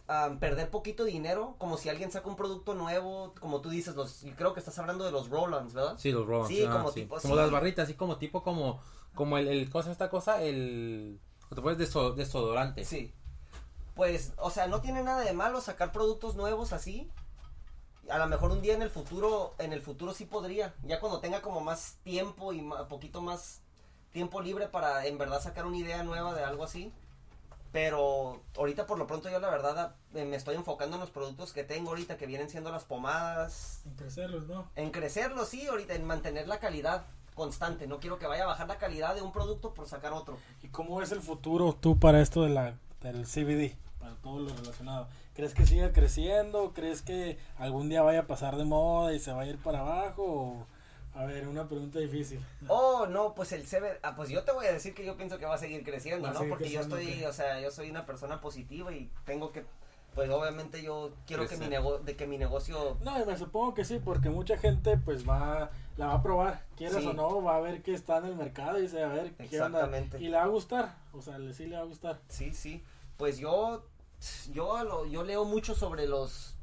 um, 0.07 0.37
perder 0.37 0.69
poquito 0.69 1.03
dinero, 1.05 1.55
como 1.57 1.77
si 1.77 1.89
alguien 1.89 2.11
saca 2.11 2.29
un 2.29 2.35
producto 2.35 2.75
nuevo, 2.75 3.33
como 3.39 3.61
tú 3.61 3.69
dices, 3.69 3.95
los, 3.95 4.23
creo 4.35 4.53
que 4.53 4.59
estás 4.59 4.77
hablando 4.77 5.03
de 5.05 5.11
los 5.11 5.29
Rolands, 5.29 5.73
¿verdad? 5.73 5.95
Sí, 5.97 6.11
los 6.11 6.27
Rolands. 6.27 6.49
Sí, 6.49 6.63
ah, 6.67 6.71
como 6.71 6.91
sí. 6.91 7.01
tipo, 7.01 7.15
Como 7.19 7.33
sí. 7.33 7.39
las 7.39 7.49
barritas, 7.49 7.85
así 7.85 7.95
como 7.95 8.17
tipo 8.17 8.43
como, 8.43 8.79
como 9.15 9.37
el, 9.37 9.47
el 9.47 9.69
cosa, 9.69 9.91
esta 9.91 10.09
cosa, 10.11 10.43
el, 10.43 11.19
te 11.49 11.61
pones 11.61 11.79
deso- 11.79 12.13
desodorante. 12.13 12.83
Sí. 12.85 13.13
Pues, 13.95 14.33
o 14.37 14.51
sea, 14.51 14.67
no 14.67 14.79
tiene 14.81 15.01
nada 15.01 15.21
de 15.21 15.33
malo 15.33 15.59
sacar 15.59 15.91
productos 15.91 16.35
nuevos 16.35 16.71
así. 16.71 17.09
A 18.09 18.17
lo 18.17 18.27
mejor 18.27 18.51
un 18.51 18.61
día 18.61 18.73
en 18.73 18.81
el 18.81 18.89
futuro, 18.89 19.55
en 19.59 19.73
el 19.73 19.81
futuro 19.81 20.13
sí 20.13 20.25
podría. 20.25 20.73
Ya 20.83 20.99
cuando 20.99 21.19
tenga 21.19 21.41
como 21.41 21.61
más 21.61 21.97
tiempo 22.03 22.53
y 22.53 22.59
un 22.59 22.73
poquito 22.87 23.21
más 23.21 23.61
tiempo 24.11 24.41
libre 24.41 24.67
para 24.67 25.05
en 25.05 25.17
verdad 25.17 25.41
sacar 25.41 25.65
una 25.65 25.77
idea 25.77 26.03
nueva 26.03 26.33
de 26.33 26.43
algo 26.43 26.63
así. 26.63 26.93
Pero 27.71 28.41
ahorita 28.57 28.87
por 28.87 28.97
lo 28.97 29.07
pronto 29.07 29.29
yo 29.29 29.39
la 29.39 29.49
verdad 29.49 29.95
eh, 30.13 30.25
me 30.25 30.37
estoy 30.37 30.55
enfocando 30.55 30.95
en 30.95 31.01
los 31.01 31.11
productos 31.11 31.51
que 31.51 31.63
tengo 31.63 31.89
ahorita 31.89 32.17
que 32.17 32.25
vienen 32.25 32.49
siendo 32.49 32.71
las 32.71 32.85
pomadas. 32.85 33.81
En 33.85 33.95
crecerlos, 33.95 34.47
¿no? 34.47 34.71
En 34.75 34.91
crecerlos, 34.91 35.49
sí, 35.49 35.67
ahorita 35.67 35.93
en 35.93 36.05
mantener 36.05 36.47
la 36.47 36.59
calidad 36.59 37.05
constante. 37.35 37.85
No 37.85 37.99
quiero 37.99 38.17
que 38.17 38.25
vaya 38.25 38.43
a 38.43 38.47
bajar 38.47 38.67
la 38.67 38.77
calidad 38.77 39.15
de 39.15 39.21
un 39.21 39.31
producto 39.31 39.73
por 39.73 39.87
sacar 39.87 40.13
otro. 40.13 40.37
¿Y 40.63 40.69
cómo 40.69 41.01
es 41.01 41.11
el 41.11 41.21
futuro 41.21 41.77
tú 41.79 41.99
para 41.99 42.21
esto 42.21 42.41
de 42.43 42.49
la, 42.49 42.73
del 43.01 43.25
CBD? 43.25 43.77
Para 43.99 44.15
todo 44.15 44.39
lo 44.39 44.49
relacionado. 44.55 45.07
¿Crees 45.37 45.53
que 45.53 45.65
siga 45.67 45.93
creciendo? 45.93 46.73
¿Crees 46.73 47.01
que 47.03 47.37
algún 47.57 47.89
día 47.89 48.01
vaya 48.01 48.21
a 48.21 48.27
pasar 48.27 48.57
de 48.57 48.65
moda 48.65 49.13
y 49.13 49.19
se 49.19 49.31
va 49.31 49.43
a 49.43 49.45
ir 49.45 49.57
para 49.59 49.79
abajo? 49.81 50.23
O- 50.23 50.65
A 51.15 51.25
ver, 51.25 51.47
una 51.47 51.67
pregunta 51.67 51.99
difícil. 51.99 52.39
Oh, 52.67 53.05
no, 53.07 53.33
pues 53.35 53.51
el 53.51 53.63
CBD, 53.63 53.99
ah, 54.03 54.15
pues 54.15 54.29
yo 54.29 54.43
te 54.43 54.51
voy 54.51 54.65
a 54.65 54.71
decir 54.73 54.93
que 54.95 55.03
yo 55.05 55.15
pienso 55.15 55.37
que 55.39 55.45
va 55.45 55.55
a 55.55 55.57
seguir 55.59 55.83
creciendo, 55.83 56.27
Va 56.27 56.33
¿no? 56.33 56.39
seguir 56.39 56.49
Porque 56.53 56.69
yo 56.71 56.79
estoy, 56.81 57.23
o 57.23 57.33
sea, 57.33 57.59
yo 57.61 57.71
soy 57.71 57.89
una 57.91 58.05
persona 58.05 58.39
positiva 58.41 58.91
y 58.91 59.09
tengo 59.25 59.51
que, 59.51 59.63
pues 60.15 60.29
obviamente 60.31 60.81
yo 60.83 61.11
quiero 61.27 61.47
que 61.47 61.57
mi, 61.57 61.67
nego 61.67 61.99
de 61.99 62.15
que 62.15 62.25
mi 62.27 62.37
negocio, 62.39 62.97
No, 63.01 63.23
me 63.25 63.37
supongo 63.37 63.73
que 63.75 63.83
sí, 63.85 63.99
porque 64.03 64.29
mucha 64.29 64.57
gente 64.57 64.97
pues 64.97 65.27
va, 65.27 65.69
la 65.97 66.07
va 66.07 66.13
a 66.15 66.21
probar, 66.23 66.63
quieras 66.75 67.01
Sí. 67.01 67.07
o 67.07 67.13
no, 67.13 67.41
va 67.43 67.57
a 67.57 67.59
ver 67.61 67.81
que 67.83 67.93
está 67.93 68.17
en 68.17 68.25
el 68.25 68.35
mercado 68.35 68.77
y 68.79 68.83
dice, 68.83 69.03
a 69.03 69.07
ver, 69.07 69.33
qué 69.33 69.59
onda. 69.61 69.79
Exactamente. 69.79 70.19
Y 70.19 70.29
le 70.29 70.37
va 70.37 70.43
a 70.43 70.47
gustar, 70.47 70.95
o 71.13 71.21
sea, 71.21 71.37
le, 71.39 71.53
sí 71.53 71.65
le 71.67 71.75
va 71.77 71.81
a 71.83 71.85
gustar. 71.85 72.19
sí, 72.27 72.53
sí, 72.53 72.83
pues 73.17 73.37
yo, 73.39 73.83
yo, 74.51 74.83
lo- 74.83 75.05
yo 75.05 75.23
leo 75.23 75.45
mucho 75.45 75.75
sobre 75.75 76.07
los, 76.07 76.55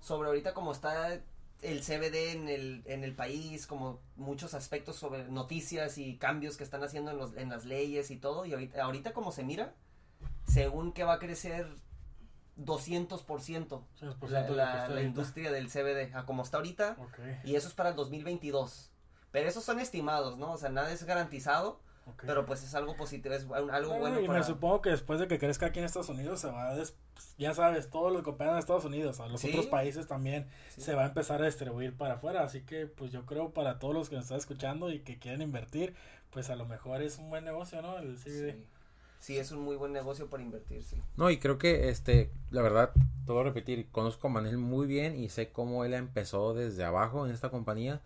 sobre 0.00 0.28
ahorita 0.28 0.54
cómo 0.54 0.72
está 0.72 1.20
el 1.62 1.80
CBD 1.82 2.32
en 2.32 2.48
el, 2.48 2.82
en 2.86 3.04
el 3.04 3.14
país, 3.14 3.66
como 3.66 4.00
muchos 4.16 4.52
aspectos 4.54 4.96
sobre 4.96 5.24
noticias 5.28 5.96
y 5.98 6.16
cambios 6.18 6.56
que 6.56 6.64
están 6.64 6.82
haciendo 6.84 7.10
en, 7.10 7.16
los, 7.18 7.34
en 7.36 7.48
las 7.48 7.64
leyes 7.64 8.10
y 8.10 8.16
todo, 8.16 8.44
y 8.44 8.52
ahorita, 8.52 8.82
ahorita 8.82 9.12
como 9.14 9.32
se 9.32 9.44
mira, 9.44 9.74
según 10.46 10.92
que 10.92 11.04
va 11.04 11.14
a 11.14 11.18
crecer 11.18 11.66
200%. 12.58 13.82
100% 14.00 14.28
la, 14.56 14.88
la- 14.88 15.02
industria 15.02 15.50
del 15.50 15.68
CBD, 15.70 16.14
a 16.14 16.24
como 16.26 16.42
está 16.42 16.58
ahorita, 16.58 16.96
y 17.44 17.56
eso 17.56 17.68
es 17.68 17.74
para 17.74 17.90
el 17.90 17.96
2022. 17.96 18.90
Pero 19.32 19.48
esos 19.48 19.64
son 19.64 19.80
estimados, 19.80 20.36
¿no? 20.38 20.52
O 20.52 20.58
sea, 20.58 20.68
nada 20.68 20.92
es 20.92 21.02
garantizado, 21.04 21.80
ok. 22.06 22.22
pero 22.26 22.44
pues 22.46 22.62
es 22.62 22.74
algo 22.74 22.96
positivo, 22.96 23.34
es 23.34 23.46
algo 23.50 23.92
No, 23.94 23.98
bueno 23.98 24.20
y 24.20 24.26
para... 24.26 24.38
me 24.40 24.44
supongo 24.44 24.80
que 24.82 24.90
después 24.90 25.18
de 25.20 25.28
que 25.28 25.38
crezca 25.38 25.66
aquí 25.66 25.78
en 25.78 25.84
Estados 25.86 26.08
Unidos 26.08 26.40
se 26.40 26.48
va 26.48 26.70
a 26.70 26.74
des- 26.74 26.94
ya 27.38 27.54
sabes, 27.54 27.90
todo 27.90 28.10
lo 28.10 28.22
que 28.22 28.30
operan 28.30 28.54
en 28.54 28.58
Estados 28.58 28.84
Unidos, 28.84 29.20
a 29.20 29.26
los 29.28 29.40
Sí. 29.40 29.48
otros 29.48 29.66
países 29.66 30.06
también 30.06 30.46
Sí. 30.70 30.80
se 30.82 30.94
va 30.94 31.02
a 31.04 31.06
empezar 31.06 31.42
a 31.42 31.46
distribuir 31.46 31.96
para 31.96 32.14
afuera, 32.14 32.42
así 32.44 32.62
que 32.62 32.86
pues 32.86 33.12
yo 33.12 33.24
creo 33.26 33.50
para 33.52 33.78
todos 33.78 33.94
los 33.94 34.08
que 34.08 34.16
nos 34.16 34.24
están 34.24 34.38
escuchando 34.38 34.90
y 34.90 35.00
que 35.00 35.18
quieren 35.18 35.42
invertir, 35.42 35.94
pues 36.30 36.50
a 36.50 36.56
lo 36.56 36.66
mejor 36.66 37.02
es 37.02 37.18
un 37.18 37.30
buen 37.30 37.44
negocio, 37.44 37.80
¿no? 37.82 37.98
El 37.98 38.16
CBD. 38.18 38.52
Sí. 38.52 38.66
Sí, 39.20 39.38
es 39.38 39.52
un 39.52 39.60
muy 39.62 39.76
buen 39.76 39.90
negocio 39.92 40.28
para 40.28 40.42
invertir, 40.42 40.82
sí. 40.82 41.00
No, 41.16 41.30
y 41.30 41.38
creo 41.38 41.56
que, 41.56 41.88
este, 41.88 42.30
la 42.50 42.60
verdad, 42.60 42.90
te 43.24 43.32
voy 43.32 43.40
a 43.40 43.44
repetir, 43.44 43.88
conozco 43.90 44.26
a 44.26 44.30
Manuel 44.30 44.58
muy 44.58 44.86
bien 44.86 45.16
y 45.16 45.30
sé 45.30 45.50
cómo 45.50 45.86
él 45.86 45.94
empezó 45.94 46.52
desde 46.52 46.84
abajo 46.84 47.24
en 47.24 47.32
esta 47.32 47.48
compañía. 47.48 48.02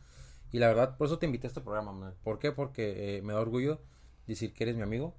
Y 0.52 0.58
la 0.58 0.68
verdad, 0.68 0.96
por 0.96 1.06
eso 1.06 1.18
te 1.18 1.26
invité 1.26 1.46
a 1.46 1.48
este 1.48 1.61
programa, 1.61 1.92
Manuel. 1.92 2.14
¿Por 2.22 2.38
qué? 2.38 2.52
Porque 2.52 3.18
eh, 3.18 3.22
me 3.22 3.32
da 3.32 3.40
orgullo 3.40 3.80
decir 4.26 4.52
que 4.52 4.64
eres 4.64 4.76
mi 4.76 4.82
amigo. 4.82 5.14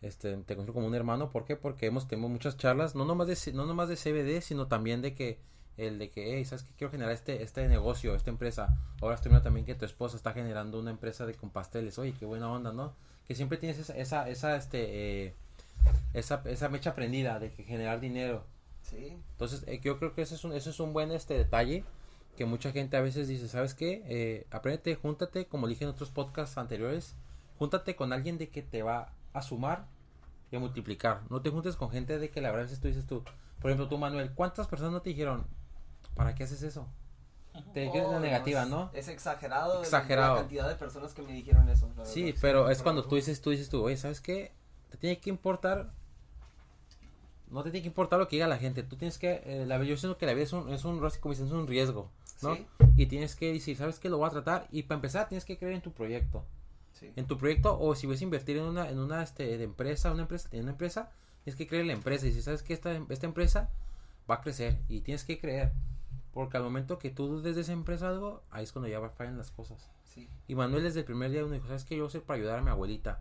Este, 0.00 0.36
te 0.36 0.54
considero 0.54 0.74
como 0.74 0.86
un 0.86 0.94
hermano. 0.94 1.30
¿Por 1.30 1.44
qué? 1.44 1.56
Porque 1.56 1.86
hemos 1.86 2.08
tenido 2.08 2.28
muchas 2.28 2.56
charlas, 2.56 2.94
no 2.94 3.04
nomás 3.04 3.26
de, 3.28 3.52
no 3.52 3.66
nomás 3.66 3.88
de 3.88 3.96
CBD, 3.96 4.40
sino 4.42 4.66
también 4.68 5.02
de 5.02 5.14
que, 5.14 5.40
el 5.76 5.98
de 5.98 6.10
que, 6.10 6.36
hey, 6.36 6.44
¿sabes 6.44 6.64
qué? 6.64 6.72
Quiero 6.76 6.90
generar 6.90 7.12
este, 7.12 7.42
este 7.42 7.66
negocio, 7.68 8.14
esta 8.14 8.30
empresa. 8.30 8.76
Ahora 9.00 9.14
estoy 9.14 9.30
viendo 9.30 9.44
también 9.44 9.66
que 9.66 9.74
tu 9.74 9.84
esposa 9.84 10.16
está 10.16 10.32
generando 10.32 10.78
una 10.78 10.90
empresa 10.90 11.26
de 11.26 11.34
con 11.34 11.50
pasteles. 11.50 11.98
Oye, 11.98 12.14
qué 12.18 12.26
buena 12.26 12.50
onda, 12.50 12.72
¿no? 12.72 12.94
Que 13.26 13.34
siempre 13.34 13.58
tienes 13.58 13.78
esa, 13.78 13.96
esa, 13.96 14.28
esa 14.28 14.56
este, 14.56 15.26
eh, 15.26 15.34
esa, 16.14 16.42
esa 16.46 16.68
mecha 16.68 16.94
prendida 16.94 17.38
de 17.38 17.52
que 17.52 17.64
generar 17.64 18.00
dinero. 18.00 18.44
Sí, 18.82 19.18
Entonces, 19.32 19.64
eh, 19.66 19.80
yo 19.82 19.98
creo 19.98 20.14
que 20.14 20.22
ese 20.22 20.34
es 20.34 20.44
un, 20.44 20.52
ese 20.52 20.70
es 20.70 20.80
un 20.80 20.92
buen 20.92 21.12
este 21.12 21.34
detalle 21.34 21.84
que 22.38 22.46
mucha 22.46 22.70
gente 22.72 22.96
a 22.96 23.00
veces 23.00 23.26
dice, 23.28 23.48
¿sabes 23.48 23.74
qué? 23.74 24.02
Eh, 24.06 24.46
apréndete, 24.50 24.94
júntate, 24.94 25.46
como 25.46 25.66
dije 25.66 25.82
en 25.84 25.90
otros 25.90 26.10
podcasts 26.10 26.56
anteriores, 26.56 27.16
júntate 27.58 27.96
con 27.96 28.12
alguien 28.12 28.38
de 28.38 28.48
que 28.48 28.62
te 28.62 28.82
va 28.84 29.12
a 29.32 29.42
sumar 29.42 29.86
y 30.52 30.56
a 30.56 30.60
multiplicar. 30.60 31.22
No 31.30 31.42
te 31.42 31.50
juntes 31.50 31.74
con 31.76 31.90
gente 31.90 32.18
de 32.18 32.30
que 32.30 32.40
la 32.40 32.48
verdad 32.50 32.62
a 32.62 32.66
veces 32.66 32.80
tú 32.80 32.86
dices 32.88 33.06
tú, 33.06 33.24
por 33.60 33.70
ejemplo, 33.70 33.88
tú 33.88 33.98
Manuel, 33.98 34.30
¿cuántas 34.32 34.68
personas 34.68 34.92
no 34.92 35.02
te 35.02 35.10
dijeron, 35.10 35.46
¿para 36.14 36.34
qué 36.36 36.44
haces 36.44 36.62
eso? 36.62 36.86
Te 37.74 37.80
dijeron 37.80 38.06
Oh, 38.10 38.12
la 38.12 38.20
negativa, 38.20 38.62
es- 38.62 38.68
¿no? 38.68 38.90
Es 38.94 39.08
exagerado, 39.08 39.80
Exagerado. 39.82 40.34
la 40.36 40.40
cantidad 40.42 40.68
de 40.68 40.76
personas 40.76 41.12
que 41.12 41.22
me 41.22 41.32
dijeron 41.32 41.68
eso. 41.68 41.90
la 41.96 42.04
Sí, 42.06 42.22
verdad. 42.22 42.38
pero 42.40 42.66
sí, 42.66 42.72
es 42.72 42.82
cuando 42.82 43.04
tú 43.04 43.16
dices, 43.16 43.42
tú 43.42 43.50
dices 43.50 43.68
tú, 43.68 43.82
oye, 43.82 43.96
¿sabes 43.96 44.20
qué? 44.20 44.52
Te 44.90 44.96
tiene 44.96 45.18
que 45.18 45.28
importar, 45.28 45.90
no 47.50 47.62
te 47.64 47.70
tiene 47.72 47.82
que 47.82 47.88
importar 47.88 48.18
lo 48.20 48.28
que 48.28 48.36
diga 48.36 48.46
la 48.46 48.58
gente, 48.58 48.82
tú 48.84 48.96
tienes 48.96 49.18
que, 49.18 49.42
eh, 49.44 49.64
la, 49.66 49.82
yo 49.82 49.96
siento 49.96 50.18
que 50.18 50.26
la 50.26 50.34
vida 50.34 50.44
es 50.44 50.52
un, 50.52 50.72
es 50.72 50.84
un, 50.84 50.98
como 51.00 51.32
dicen, 51.32 51.46
es 51.46 51.52
un 51.52 51.66
riesgo, 51.66 52.10
¿no? 52.42 52.54
Sí. 52.54 52.66
Y 52.96 53.06
tienes 53.06 53.36
que 53.36 53.52
decir, 53.52 53.76
¿sabes 53.76 53.98
qué? 53.98 54.08
Lo 54.08 54.18
voy 54.18 54.26
a 54.28 54.30
tratar, 54.30 54.66
y 54.70 54.82
para 54.84 54.96
empezar 54.96 55.28
tienes 55.28 55.44
que 55.44 55.56
creer 55.58 55.74
en 55.74 55.82
tu 55.82 55.92
proyecto, 55.92 56.44
Sí. 56.92 57.12
en 57.16 57.26
tu 57.26 57.38
proyecto, 57.38 57.78
o 57.78 57.94
si 57.94 58.06
vas 58.06 58.20
a 58.20 58.24
invertir 58.24 58.56
en 58.56 58.64
una, 58.64 58.88
en 58.90 58.98
una, 58.98 59.22
este, 59.22 59.56
de 59.58 59.64
empresa, 59.64 60.10
una 60.12 60.22
empresa, 60.22 60.48
en 60.52 60.62
una 60.62 60.72
empresa, 60.72 61.10
tienes 61.44 61.56
que 61.56 61.66
creer 61.66 61.82
en 61.82 61.86
la 61.88 61.92
empresa, 61.94 62.26
y 62.26 62.32
si 62.32 62.42
sabes 62.42 62.62
que 62.62 62.72
esta, 62.74 62.92
esta 63.08 63.26
empresa 63.26 63.70
va 64.30 64.36
a 64.36 64.40
crecer, 64.40 64.78
y 64.88 65.00
tienes 65.00 65.24
que 65.24 65.38
creer, 65.38 65.72
porque 66.32 66.56
al 66.56 66.62
momento 66.64 66.98
que 66.98 67.10
tú 67.10 67.26
dudes 67.28 67.54
de 67.56 67.62
esa 67.62 67.72
empresa 67.72 68.08
algo, 68.08 68.42
ahí 68.50 68.64
es 68.64 68.72
cuando 68.72 68.88
ya 68.88 68.98
va- 69.00 69.10
fallan 69.10 69.38
las 69.38 69.50
cosas. 69.50 69.90
Sí. 70.04 70.28
Y 70.48 70.54
Manuel 70.54 70.82
desde 70.82 71.00
el 71.00 71.04
primer 71.06 71.30
día 71.30 71.44
uno 71.44 71.54
dijo, 71.54 71.66
¿sabes 71.66 71.84
qué? 71.84 71.96
Yo 71.96 72.02
voy 72.04 72.08
a 72.08 72.12
ser 72.12 72.22
para 72.22 72.38
ayudar 72.38 72.58
a 72.58 72.62
mi 72.62 72.70
abuelita, 72.70 73.20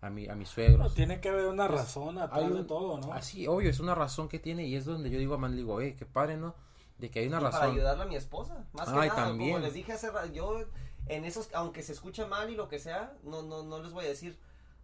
a 0.00 0.08
mi, 0.10 0.28
a 0.28 0.34
mis 0.34 0.48
No, 0.48 0.54
suegros. 0.54 0.94
tiene 0.94 1.20
que 1.20 1.28
haber 1.28 1.46
una 1.46 1.66
razón 1.68 2.16
atrás 2.18 2.42
Hay 2.44 2.48
de 2.48 2.60
un- 2.60 2.66
todo, 2.66 2.98
¿no? 3.00 3.12
Así, 3.12 3.46
obvio, 3.46 3.68
es 3.70 3.80
una 3.80 3.94
razón 3.94 4.28
que 4.28 4.38
tiene 4.38 4.66
y 4.66 4.74
es 4.76 4.84
donde 4.84 5.10
yo 5.10 5.18
digo 5.18 5.34
a 5.34 5.38
Manuel, 5.38 5.58
digo, 5.58 5.80
eh, 5.80 5.94
qué 5.98 6.06
padre, 6.06 6.36
¿no? 6.36 6.54
De 7.00 7.10
que 7.10 7.20
hay 7.20 7.26
una 7.26 7.38
Y 7.38 7.42
para 7.44 7.50
razón. 7.58 7.72
ayudarle 7.72 8.02
a 8.02 8.06
mi 8.06 8.16
esposa. 8.16 8.64
Más 8.72 8.88
que 8.88 8.98
Ay, 8.98 9.08
nada, 9.08 9.24
también. 9.26 9.52
como 9.54 9.64
les 9.64 9.74
dije 9.74 9.92
hace 9.92 10.10
rato, 10.10 10.26
yo 10.32 10.60
en 11.06 11.24
esos, 11.24 11.48
aunque 11.54 11.82
se 11.82 11.92
escuche 11.92 12.26
mal 12.26 12.50
y 12.50 12.54
lo 12.54 12.68
que 12.68 12.78
sea, 12.78 13.14
no, 13.24 13.42
no, 13.42 13.62
no 13.62 13.82
les 13.82 13.92
voy 13.92 14.04
a 14.04 14.08
decir, 14.08 14.38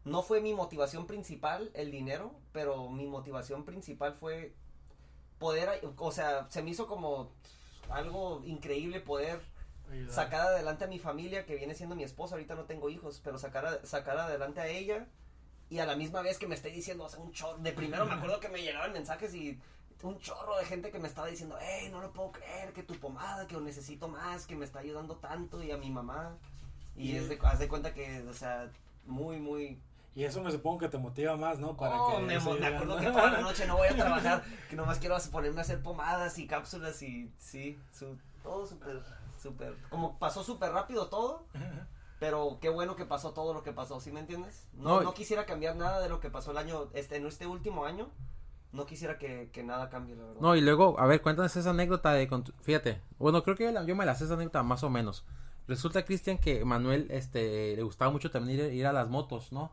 no 0.05 0.23
fue 0.23 0.41
mi 0.41 0.55
motivación 0.55 1.07
principal 1.07 1.71
el 1.75 1.91
dinero, 1.91 2.35
pero 2.53 2.89
mi 2.89 3.07
motivación 3.07 3.65
principal 3.65 4.15
fue 4.15 4.55
poder, 5.39 5.69
o 5.99 6.13
sea, 6.13 6.47
se 6.51 6.63
me 6.63 6.71
hizo 6.71 6.87
como 6.87 7.31
algo 7.91 8.43
increíble 8.45 9.01
poder 9.01 9.41
Ayudar. 9.91 10.15
sacar 10.15 10.41
adelante 10.49 10.85
a 10.85 10.89
mi 10.89 10.99
familia, 10.99 11.45
que 11.45 11.55
viene 11.57 11.75
siendo 11.75 11.95
mi 11.95 12.03
esposa, 12.05 12.35
ahorita 12.35 12.55
no 12.55 12.65
tengo 12.65 12.89
hijos, 12.89 13.21
pero 13.23 13.39
sacar, 13.39 13.67
a- 13.67 13.85
sacar 13.87 14.17
adelante 14.19 14.61
a 14.61 14.67
ella 14.69 15.07
y 15.69 15.79
a 15.81 15.87
la 15.87 15.97
misma 15.97 16.23
vez 16.23 16.39
que 16.39 16.47
me 16.47 16.55
esté 16.55 16.71
diciendo, 16.71 17.05
o 17.05 17.09
sea, 17.09 17.21
un 17.21 17.33
chorro, 17.33 17.59
de 17.59 17.73
primero 17.73 18.07
me 18.07 18.15
acuerdo 18.15 18.41
que 18.41 18.49
me 18.49 18.63
llegaban 18.63 18.93
mensajes 18.93 19.35
y 19.35 19.61
un 20.07 20.19
chorro 20.19 20.57
de 20.59 20.65
gente 20.65 20.91
que 20.91 20.99
me 20.99 21.09
estaba 21.09 21.27
diciendo, 21.29 21.57
hey, 21.61 21.89
no 21.91 22.01
lo 22.01 22.13
puedo 22.13 22.33
creer, 22.33 22.73
que 22.73 22.83
tu 22.83 22.95
pomada, 22.95 23.47
que 23.47 23.55
lo 23.55 23.61
necesito 23.61 24.09
más, 24.09 24.47
que 24.47 24.57
me 24.57 24.65
está 24.65 24.79
ayudando 24.81 25.17
tanto 25.17 25.63
y 25.63 25.71
a 25.71 25.77
mi 25.77 25.91
mamá. 25.91 26.37
Y 26.97 27.13
Y- 27.13 27.17
es 27.17 27.29
de, 27.29 27.39
haz 27.43 27.59
de 27.59 27.69
cuenta 27.69 27.93
que, 27.95 28.23
o 28.29 28.33
sea, 28.35 28.71
muy, 29.07 29.39
muy... 29.39 29.79
Y 30.15 30.25
eso 30.25 30.41
me 30.43 30.51
supongo 30.51 30.79
que 30.79 30.89
te 30.89 30.97
motiva 30.97 31.37
más, 31.37 31.59
¿no? 31.59 31.77
Para 31.77 32.01
oh, 32.03 32.17
que 32.17 32.23
me, 32.23 32.39
me 32.41 32.67
acuerdo 32.67 32.97
que 32.99 33.07
toda 33.11 33.31
la 33.33 33.41
noche 33.43 33.67
no 33.67 33.77
voy 33.77 33.89
a 33.89 33.95
trabajar, 33.97 34.43
que 34.71 34.75
nomás 34.77 34.99
quiero 34.99 35.17
ponerme 35.31 35.59
a 35.59 35.63
hacer 35.63 35.83
pomadas 35.83 36.39
y 36.39 36.47
cápsulas 36.47 37.03
y 37.03 37.31
sí, 37.39 37.79
su- 37.93 38.17
todo 38.43 38.67
súper, 38.67 39.03
súper, 39.43 39.77
como 39.91 40.19
pasó 40.19 40.43
súper 40.43 40.73
rápido 40.73 41.09
todo, 41.09 41.45
pero 42.19 42.57
qué 42.63 42.71
bueno 42.71 42.97
que 42.97 43.05
pasó 43.05 43.33
todo 43.33 43.53
lo 43.53 43.63
que 43.63 43.73
pasó, 43.73 44.01
¿sí 44.01 44.11
me 44.11 44.21
entiendes? 44.21 44.67
No, 44.73 44.97
No, 44.97 45.01
no 45.03 45.13
quisiera 45.15 45.45
cambiar 45.45 45.77
nada 45.77 46.01
de 46.01 46.09
lo 46.09 46.19
que 46.21 46.31
pasó 46.31 46.53
el 46.53 46.57
año, 46.57 46.89
este, 46.95 47.17
en 47.17 47.27
este 47.27 47.47
último 47.47 47.85
año, 47.85 48.09
no 48.77 48.87
quisiera 48.87 49.19
que, 49.19 49.51
que 49.53 49.63
nada 49.65 49.89
cambie, 49.89 50.15
la 50.15 50.25
verdad. 50.25 50.41
No, 50.41 50.55
y 50.55 50.61
luego, 50.61 50.99
a 51.01 51.07
ver, 51.07 51.21
cuéntanos 51.23 51.57
esa 51.57 51.71
anécdota 51.71 52.13
de, 52.13 52.29
con 52.29 52.45
tu- 52.45 52.53
fíjate, 52.63 53.01
bueno, 53.19 53.43
creo 53.43 53.57
que 53.57 53.65
yo, 53.65 53.73
la- 53.73 53.85
yo 53.85 53.97
me 53.97 54.07
la 54.07 54.15
sé 54.15 54.25
esa 54.25 54.35
anécdota 54.35 54.63
más 54.63 54.83
o 54.85 54.91
menos. 54.91 55.25
Resulta, 55.67 56.05
Cristian, 56.05 56.39
que 56.39 56.65
Manuel, 56.65 57.09
este, 57.11 57.75
le 57.75 57.83
gustaba 57.83 58.11
mucho 58.13 58.31
también 58.31 58.61
ir, 58.61 58.73
ir 58.75 58.87
a 58.87 58.93
las 58.93 59.09
motos, 59.09 59.51
¿no? 59.53 59.73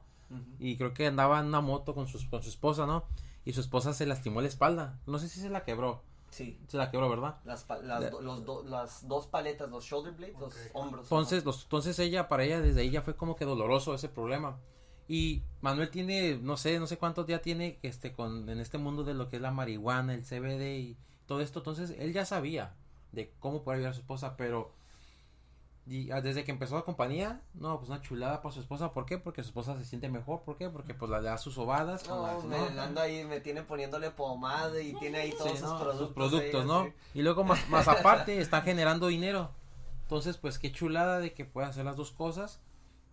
Y 0.57 0.77
creo 0.77 0.95
que 0.95 1.05
andaba 1.05 1.39
en 1.39 1.45
una 1.45 1.61
moto 1.61 1.93
con, 1.93 2.07
sus, 2.07 2.25
con 2.25 2.41
su 2.41 2.49
esposa, 2.49 2.87
¿no? 2.87 3.03
y 3.45 3.51
su 3.53 3.59
esposa 3.59 3.93
se 3.93 4.05
lastimó 4.05 4.39
la 4.41 4.47
espalda. 4.47 4.97
No 5.05 5.19
sé 5.19 5.27
si 5.27 5.39
se 5.41 5.49
la 5.49 5.63
quebró. 5.65 6.01
Sí. 6.29 6.57
Se 6.69 6.77
la 6.77 6.89
quebró, 6.89 7.09
¿verdad? 7.09 7.35
Las, 7.43 7.67
las, 7.83 8.11
los 8.21 8.65
las 8.65 9.07
dos 9.07 9.27
paletas, 9.27 9.69
los 9.69 9.83
shoulder 9.83 10.13
blades, 10.13 10.39
los 10.39 10.55
hombros. 10.73 11.05
Entonces, 11.05 11.43
los, 11.45 11.63
entonces 11.63 11.99
ella, 11.99 12.29
para 12.29 12.45
ella, 12.45 12.61
desde 12.61 12.81
ahí 12.81 12.89
ya 12.89 13.01
fue 13.01 13.15
como 13.17 13.35
que 13.35 13.43
doloroso 13.45 13.93
ese 13.93 14.07
problema. 14.09 14.57
Y 15.07 15.43
Manuel 15.61 15.89
tiene, 15.89 16.37
no 16.41 16.57
sé, 16.57 16.79
no 16.79 16.87
sé 16.87 16.97
cuántos 16.97 17.27
días 17.27 17.41
tiene 17.41 17.79
este 17.83 18.13
con 18.13 18.49
en 18.49 18.59
este 18.59 18.77
mundo 18.77 19.03
de 19.03 19.13
lo 19.13 19.29
que 19.29 19.35
es 19.35 19.41
la 19.41 19.51
marihuana, 19.51 20.13
el 20.13 20.23
CBD 20.23 20.77
y 20.79 20.97
todo 21.25 21.41
esto. 21.41 21.59
Entonces, 21.59 21.95
él 21.99 22.13
ya 22.13 22.25
sabía 22.25 22.73
de 23.11 23.31
cómo 23.39 23.63
poder 23.63 23.77
ayudar 23.79 23.91
a 23.91 23.95
su 23.95 24.01
esposa, 24.01 24.35
pero 24.37 24.71
y 25.85 26.11
ah, 26.11 26.21
desde 26.21 26.45
que 26.45 26.51
empezó 26.51 26.75
la 26.75 26.83
compañía, 26.83 27.41
no, 27.53 27.77
pues 27.77 27.89
una 27.89 28.01
chulada 28.01 28.41
para 28.41 28.53
su 28.53 28.61
esposa. 28.61 28.93
¿Por 28.93 29.05
qué? 29.05 29.17
Porque 29.17 29.43
su 29.43 29.49
esposa 29.49 29.77
se 29.77 29.83
siente 29.83 30.07
mejor. 30.07 30.43
¿Por 30.43 30.55
qué? 30.55 30.69
Porque 30.69 30.93
pues 30.93 31.11
la 31.11 31.19
le 31.19 31.27
da 31.27 31.37
sus 31.37 31.55
sobadas. 31.55 32.07
No, 32.07 32.41
me 32.43 32.55
ando 32.79 33.01
ahí, 33.01 33.25
me 33.25 33.41
tiene 33.41 33.63
poniéndole 33.63 34.09
pomada 34.11 34.81
y 34.81 34.93
tiene 34.93 35.17
ahí 35.19 35.31
todos 35.37 35.59
sus 35.59 35.73
productos. 35.73 36.13
productos, 36.13 36.65
¿no? 36.65 36.89
Y 37.13 37.21
luego 37.21 37.43
más, 37.43 37.67
más 37.69 37.87
aparte 37.89 38.39
está 38.39 38.61
generando 38.61 39.07
dinero. 39.07 39.51
Entonces, 40.03 40.37
pues 40.37 40.57
qué 40.57 40.71
chulada 40.71 41.19
de 41.19 41.33
que 41.33 41.43
puedas 41.43 41.71
hacer 41.71 41.83
las 41.83 41.97
dos 41.97 42.11
cosas 42.11 42.61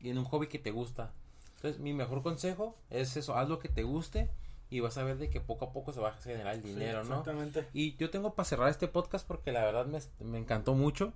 y 0.00 0.10
en 0.10 0.18
un 0.18 0.24
hobby 0.24 0.46
que 0.46 0.60
te 0.60 0.70
gusta. 0.70 1.12
Entonces, 1.60 1.78
mi 1.78 1.92
mejor 1.92 2.22
consejo 2.22 2.74
es 2.88 3.18
eso, 3.18 3.36
haz 3.36 3.50
lo 3.50 3.58
que 3.58 3.68
te 3.68 3.82
guste 3.82 4.30
y 4.70 4.80
vas 4.80 4.96
a 4.96 5.04
ver 5.04 5.18
de 5.18 5.28
que 5.28 5.42
poco 5.42 5.66
a 5.66 5.72
poco 5.74 5.92
se 5.92 6.00
va 6.00 6.08
a 6.08 6.12
generar 6.14 6.54
el 6.54 6.62
dinero, 6.62 7.04
¿no? 7.04 7.18
Exactamente. 7.18 7.68
Y 7.74 7.96
yo 7.96 8.08
tengo 8.08 8.34
para 8.34 8.48
cerrar 8.48 8.70
este 8.70 8.88
podcast 8.88 9.26
porque 9.26 9.52
la 9.52 9.62
verdad 9.62 9.84
me, 9.84 9.98
me 10.24 10.38
encantó 10.38 10.72
mucho 10.74 11.12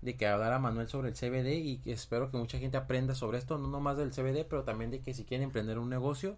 de 0.00 0.16
que 0.16 0.28
hablara 0.28 0.60
Manuel 0.60 0.88
sobre 0.88 1.08
el 1.08 1.14
CBD 1.14 1.58
y 1.58 1.82
espero 1.86 2.30
que 2.30 2.36
mucha 2.36 2.58
gente 2.58 2.76
aprenda 2.76 3.16
sobre 3.16 3.38
esto, 3.38 3.58
no 3.58 3.66
nomás 3.66 3.96
del 3.96 4.12
CBD, 4.12 4.46
pero 4.48 4.62
también 4.62 4.92
de 4.92 5.00
que 5.00 5.12
si 5.12 5.24
quieren 5.24 5.44
emprender 5.44 5.80
un 5.80 5.90
negocio, 5.90 6.36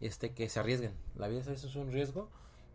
este, 0.00 0.32
que 0.32 0.48
se 0.48 0.60
arriesguen. 0.60 0.92
La 1.14 1.28
vida 1.28 1.40
eso 1.40 1.66
es 1.66 1.76
un 1.76 1.92
riesgo, 1.92 2.30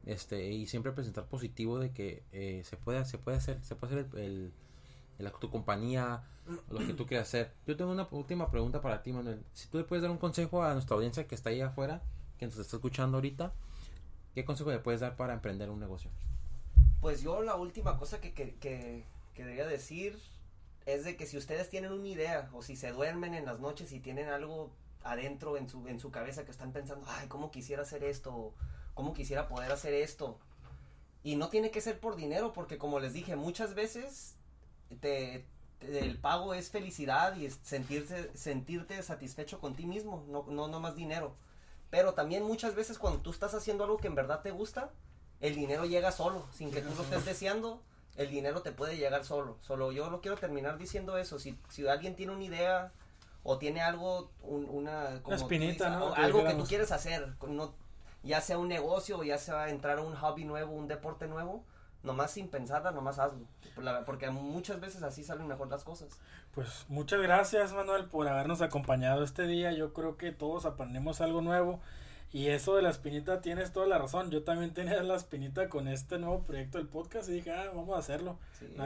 este, 0.05 0.51
y 0.51 0.67
siempre 0.67 0.91
presentar 0.91 1.25
positivo 1.25 1.79
de 1.79 1.91
que 1.91 2.23
eh, 2.33 2.61
se 2.65 2.77
puede, 2.77 3.03
se 3.05 3.17
puede 3.17 3.37
hacer, 3.37 3.63
se 3.63 3.75
puede 3.75 4.01
hacer 4.01 4.19
el, 4.19 4.53
el, 5.17 5.31
tu 5.39 5.49
compañía, 5.49 6.23
lo 6.69 6.79
que 6.79 6.93
tú 6.93 7.05
quieras 7.05 7.27
hacer. 7.27 7.53
Yo 7.65 7.75
tengo 7.77 7.91
una 7.91 8.07
última 8.11 8.49
pregunta 8.51 8.81
para 8.81 9.01
ti, 9.01 9.13
Manuel. 9.13 9.43
Si 9.53 9.67
tú 9.67 9.77
le 9.77 9.83
puedes 9.83 10.01
dar 10.01 10.11
un 10.11 10.17
consejo 10.17 10.63
a 10.63 10.73
nuestra 10.73 10.95
audiencia 10.95 11.27
que 11.27 11.35
está 11.35 11.49
ahí 11.49 11.61
afuera, 11.61 12.01
que 12.37 12.45
nos 12.45 12.57
está 12.57 12.77
escuchando 12.77 13.17
ahorita, 13.17 13.53
¿qué 14.35 14.45
consejo 14.45 14.71
le 14.71 14.79
puedes 14.79 15.01
dar 15.01 15.15
para 15.15 15.33
emprender 15.33 15.69
un 15.69 15.79
negocio? 15.79 16.11
Pues 17.01 17.21
yo 17.21 17.41
la 17.41 17.55
última 17.55 17.97
cosa 17.97 18.19
que, 18.21 18.33
que, 18.33 18.55
que 19.33 19.43
debería 19.43 19.67
decir 19.67 20.19
es 20.85 21.05
de 21.05 21.15
que 21.15 21.25
si 21.25 21.37
ustedes 21.37 21.69
tienen 21.69 21.91
una 21.91 22.07
idea 22.07 22.49
o 22.53 22.61
si 22.61 22.75
se 22.75 22.91
duermen 22.91 23.33
en 23.33 23.45
las 23.45 23.59
noches 23.59 23.91
y 23.91 23.99
tienen 23.99 24.29
algo 24.29 24.71
adentro 25.03 25.57
en 25.57 25.69
su, 25.69 25.87
en 25.87 25.99
su 25.99 26.11
cabeza 26.11 26.45
que 26.45 26.51
están 26.51 26.71
pensando, 26.71 27.05
ay, 27.09 27.27
¿cómo 27.27 27.51
quisiera 27.51 27.83
hacer 27.83 28.03
esto? 28.03 28.53
¿Cómo 28.93 29.13
quisiera 29.13 29.47
poder 29.47 29.71
hacer 29.71 29.93
esto? 29.93 30.39
Y 31.23 31.35
no 31.35 31.49
tiene 31.49 31.71
que 31.71 31.81
ser 31.81 31.99
por 31.99 32.15
dinero, 32.15 32.53
porque 32.53 32.77
como 32.77 32.99
les 32.99 33.13
dije, 33.13 33.35
muchas 33.35 33.75
veces 33.75 34.35
te, 34.99 35.45
el 35.81 36.17
pago 36.17 36.53
es 36.53 36.69
felicidad 36.69 37.35
y 37.35 37.45
es 37.45 37.59
sentirse, 37.63 38.31
sentirte 38.35 39.01
satisfecho 39.03 39.59
con 39.59 39.75
ti 39.75 39.85
mismo, 39.85 40.23
no, 40.27 40.45
no, 40.47 40.67
no 40.67 40.79
más 40.79 40.95
dinero. 40.95 41.35
Pero 41.89 42.13
también 42.13 42.43
muchas 42.43 42.75
veces 42.75 42.97
cuando 42.97 43.19
tú 43.21 43.31
estás 43.31 43.53
haciendo 43.53 43.83
algo 43.83 43.97
que 43.97 44.07
en 44.07 44.15
verdad 44.15 44.41
te 44.41 44.51
gusta, 44.51 44.91
el 45.41 45.55
dinero 45.55 45.85
llega 45.85 46.11
solo, 46.11 46.47
sin 46.51 46.71
que 46.71 46.81
tú 46.81 46.93
lo 46.95 47.03
estés 47.03 47.25
deseando 47.25 47.81
el 48.15 48.29
dinero 48.29 48.61
te 48.61 48.71
puede 48.71 48.97
llegar 48.97 49.25
solo. 49.25 49.57
Solo 49.61 49.91
yo 49.91 50.09
no 50.09 50.21
quiero 50.21 50.37
terminar 50.37 50.77
diciendo 50.77 51.17
eso. 51.17 51.39
Si, 51.39 51.57
si 51.69 51.87
alguien 51.87 52.15
tiene 52.15 52.33
una 52.33 52.43
idea 52.43 52.91
o 53.43 53.57
tiene 53.57 53.81
algo, 53.81 54.31
una, 54.41 55.21
como 55.23 55.35
espinita, 55.35 56.13
algo 56.15 56.43
que 56.43 56.53
tú 56.53 56.63
quieres 56.63 56.91
hacer, 56.91 57.33
no, 57.47 57.73
ya 58.21 58.39
sea 58.41 58.57
un 58.57 58.67
negocio 58.67 59.19
o 59.19 59.23
ya 59.23 59.37
sea 59.37 59.69
entrar 59.69 59.97
a 59.97 60.01
un 60.01 60.15
hobby 60.15 60.45
nuevo, 60.45 60.73
un 60.73 60.87
deporte 60.87 61.27
nuevo, 61.27 61.65
nomás 62.03 62.31
sin 62.31 62.47
pensarla, 62.47 62.91
nomás 62.91 63.19
hazlo. 63.19 63.45
Porque 64.05 64.29
muchas 64.29 64.79
veces 64.79 65.03
así 65.03 65.23
salen 65.23 65.47
mejor 65.47 65.69
las 65.69 65.83
cosas. 65.83 66.19
Pues 66.53 66.85
muchas 66.87 67.21
gracias 67.21 67.73
Manuel 67.73 68.05
por 68.05 68.27
habernos 68.27 68.61
acompañado 68.61 69.23
este 69.23 69.47
día. 69.47 69.71
Yo 69.71 69.93
creo 69.93 70.17
que 70.17 70.31
todos 70.31 70.65
aprendimos 70.65 71.21
algo 71.21 71.41
nuevo. 71.41 71.79
Y 72.31 72.47
eso 72.47 72.75
de 72.75 72.81
la 72.81 72.89
espinita 72.89 73.41
tienes 73.41 73.71
toda 73.71 73.85
la 73.85 73.99
razón. 73.99 74.31
Yo 74.31 74.43
también 74.43 74.73
tenía 74.73 75.01
la 75.03 75.15
espinita 75.15 75.69
con 75.69 75.87
este 75.87 76.17
nuevo 76.17 76.43
proyecto 76.43 76.79
del 76.79 76.87
podcast 76.87 77.29
y 77.29 77.33
dije, 77.33 77.51
ah, 77.51 77.71
vamos 77.73 77.95
a 77.95 77.99
hacerlo. 77.99 78.37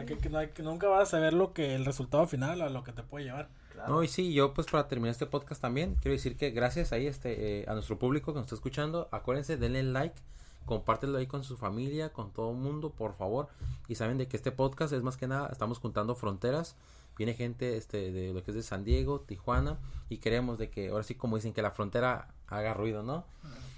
que, 0.06 0.64
nunca 0.64 0.88
vas 0.88 1.04
a 1.04 1.12
saber 1.12 1.34
lo 1.34 1.54
que 1.54 1.76
el 1.76 1.86
resultado 1.86 2.28
final 2.28 2.62
a 2.62 2.70
lo 2.70 2.84
que 2.84 2.92
te 2.92 3.04
puede 3.04 3.26
llevar. 3.26 3.50
No, 3.88 4.04
y 4.04 4.08
sí, 4.08 4.34
yo 4.34 4.54
pues 4.54 4.68
para 4.68 4.88
terminar 4.88 5.12
este 5.12 5.28
podcast 5.28 5.62
también 5.62 5.96
quiero 6.02 6.14
decir 6.14 6.36
que 6.36 6.50
gracias 6.50 6.92
ahí 6.94 7.06
este, 7.06 7.62
eh, 7.62 7.66
a 7.68 7.74
nuestro 7.74 8.00
público 8.00 8.34
que 8.34 8.38
nos 8.38 8.46
está 8.48 8.56
escuchando, 8.56 9.08
acuérdense, 9.12 9.56
denle 9.56 9.84
like, 9.84 10.20
compártelo 10.68 11.18
ahí 11.18 11.26
con 11.26 11.44
su 11.44 11.58
familia, 11.58 12.14
con 12.14 12.32
todo 12.32 12.52
el 12.52 12.58
mundo, 12.58 12.92
por 12.92 13.16
favor. 13.16 13.48
Y 13.88 13.96
saben 13.96 14.20
de 14.20 14.28
que 14.28 14.38
este 14.38 14.52
podcast 14.52 14.94
es 14.94 15.02
más 15.02 15.18
que 15.18 15.28
nada, 15.28 15.50
estamos 15.52 15.80
juntando 15.80 16.14
fronteras 16.14 16.76
viene 17.18 17.34
gente 17.34 17.78
este 17.78 18.12
de 18.12 18.34
lo 18.34 18.44
que 18.44 18.52
es 18.52 18.56
de 18.56 18.64
San 18.64 18.84
Diego, 18.84 19.22
Tijuana 19.22 19.80
y 20.08 20.18
queremos 20.18 20.58
de 20.58 20.70
que 20.70 20.90
ahora 20.90 21.04
sí 21.04 21.16
como 21.16 21.36
dicen 21.36 21.54
que 21.54 21.62
la 21.62 21.72
frontera 21.72 22.34
haga 22.48 22.74
ruido, 22.74 23.04
¿no? 23.04 23.26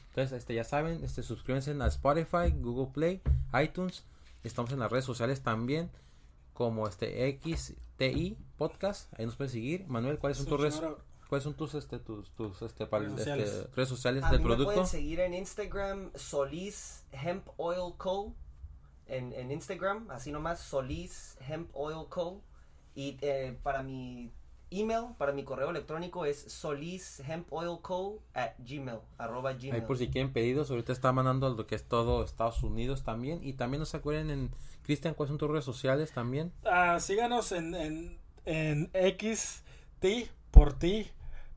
Entonces, 0.10 0.38
este 0.38 0.54
ya 0.54 0.64
saben, 0.64 1.04
este 1.04 1.24
suscríbanse 1.24 1.72
a 1.72 1.88
Spotify, 1.88 2.52
Google 2.60 2.92
Play, 2.94 3.22
iTunes, 3.62 4.04
estamos 4.44 4.72
en 4.72 4.80
las 4.80 4.92
redes 4.92 5.06
sociales 5.06 5.42
también 5.42 5.90
como 6.54 6.88
este 6.88 7.40
XTI 7.42 8.38
podcast, 8.58 9.14
ahí 9.18 9.26
nos 9.26 9.38
pueden 9.38 9.52
seguir. 9.52 9.88
Manuel, 9.88 10.20
¿cuáles 10.20 10.38
son 10.38 10.48
tus 10.48 10.60
redes? 10.60 10.82
¿Cuáles 11.30 11.44
son 11.44 11.54
tus 11.54 11.76
este 11.76 12.00
tus 12.00 12.32
tus 12.32 12.60
este, 12.64 12.88
redes 12.88 13.10
este, 13.10 13.18
sociales, 13.18 13.50
este, 13.50 13.76
redes 13.76 13.90
sociales 13.90 14.32
del 14.32 14.42
producto? 14.42 14.68
Me 14.70 14.74
pueden 14.74 14.88
seguir 14.88 15.20
en 15.20 15.36
Instagram 15.36 16.10
Solis 16.16 17.06
Hemp 17.12 17.48
Oil 17.58 17.94
Co. 17.98 18.34
En, 19.06 19.34
en 19.34 19.52
Instagram, 19.52 20.10
así 20.10 20.32
nomás 20.32 20.60
Solis 20.60 21.38
Hemp 21.48 21.70
Oil 21.74 22.08
Co. 22.10 22.42
Y 22.96 23.20
eh, 23.22 23.56
para 23.62 23.84
mi 23.84 24.32
email, 24.72 25.14
para 25.20 25.32
mi 25.32 25.44
correo 25.44 25.70
electrónico 25.70 26.26
es 26.26 26.52
solishempoilco 26.52 28.24
at 28.34 28.54
gmail, 28.58 28.98
arroba 29.20 29.54
gmail. 29.54 29.76
Ahí 29.76 29.82
por 29.82 30.00
si 30.00 30.10
quieren 30.10 30.34
pedidos, 30.34 30.72
ahorita 30.72 30.92
está 30.92 31.12
mandando 31.12 31.48
lo 31.54 31.68
que 31.68 31.76
es 31.76 31.88
todo 31.88 32.24
Estados 32.24 32.64
Unidos 32.64 33.04
también. 33.04 33.40
Y 33.44 33.54
también 33.54 33.80
nos 33.80 33.94
acuerden 33.94 34.32
en, 34.32 34.52
Cristian, 34.82 35.14
¿cuáles 35.14 35.30
son 35.30 35.38
tus 35.38 35.52
redes 35.52 35.66
sociales 35.66 36.12
también? 36.12 36.52
Ah, 36.66 37.00
síganos 37.00 37.52
en, 37.52 37.76
en, 37.76 38.20
en 38.46 38.92
XT 38.94 40.32
por 40.50 40.74
ti 40.74 41.12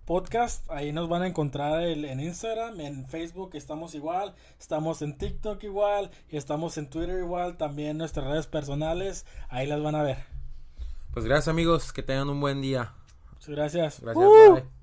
podcast. 0.04 0.70
Ahí 0.70 0.92
nos 0.92 1.08
van 1.08 1.22
a 1.22 1.26
encontrar 1.26 1.82
el, 1.82 2.04
en 2.04 2.20
Instagram, 2.20 2.80
en 2.80 3.06
Facebook 3.06 3.50
estamos 3.54 3.94
igual, 3.94 4.34
estamos 4.58 5.02
en 5.02 5.16
TikTok 5.16 5.62
igual 5.64 6.10
y 6.28 6.36
estamos 6.36 6.78
en 6.78 6.88
Twitter 6.88 7.18
igual, 7.18 7.56
también 7.56 7.98
nuestras 7.98 8.26
redes 8.26 8.46
personales, 8.46 9.26
ahí 9.48 9.66
las 9.66 9.82
van 9.82 9.94
a 9.94 10.02
ver. 10.02 10.18
Pues 11.12 11.26
gracias 11.26 11.48
amigos, 11.48 11.92
que 11.92 12.02
tengan 12.02 12.30
un 12.30 12.40
buen 12.40 12.62
día. 12.62 12.94
Muchas 13.32 13.48
gracias. 13.48 14.00
Gracias, 14.00 14.28
bye. 14.52 14.81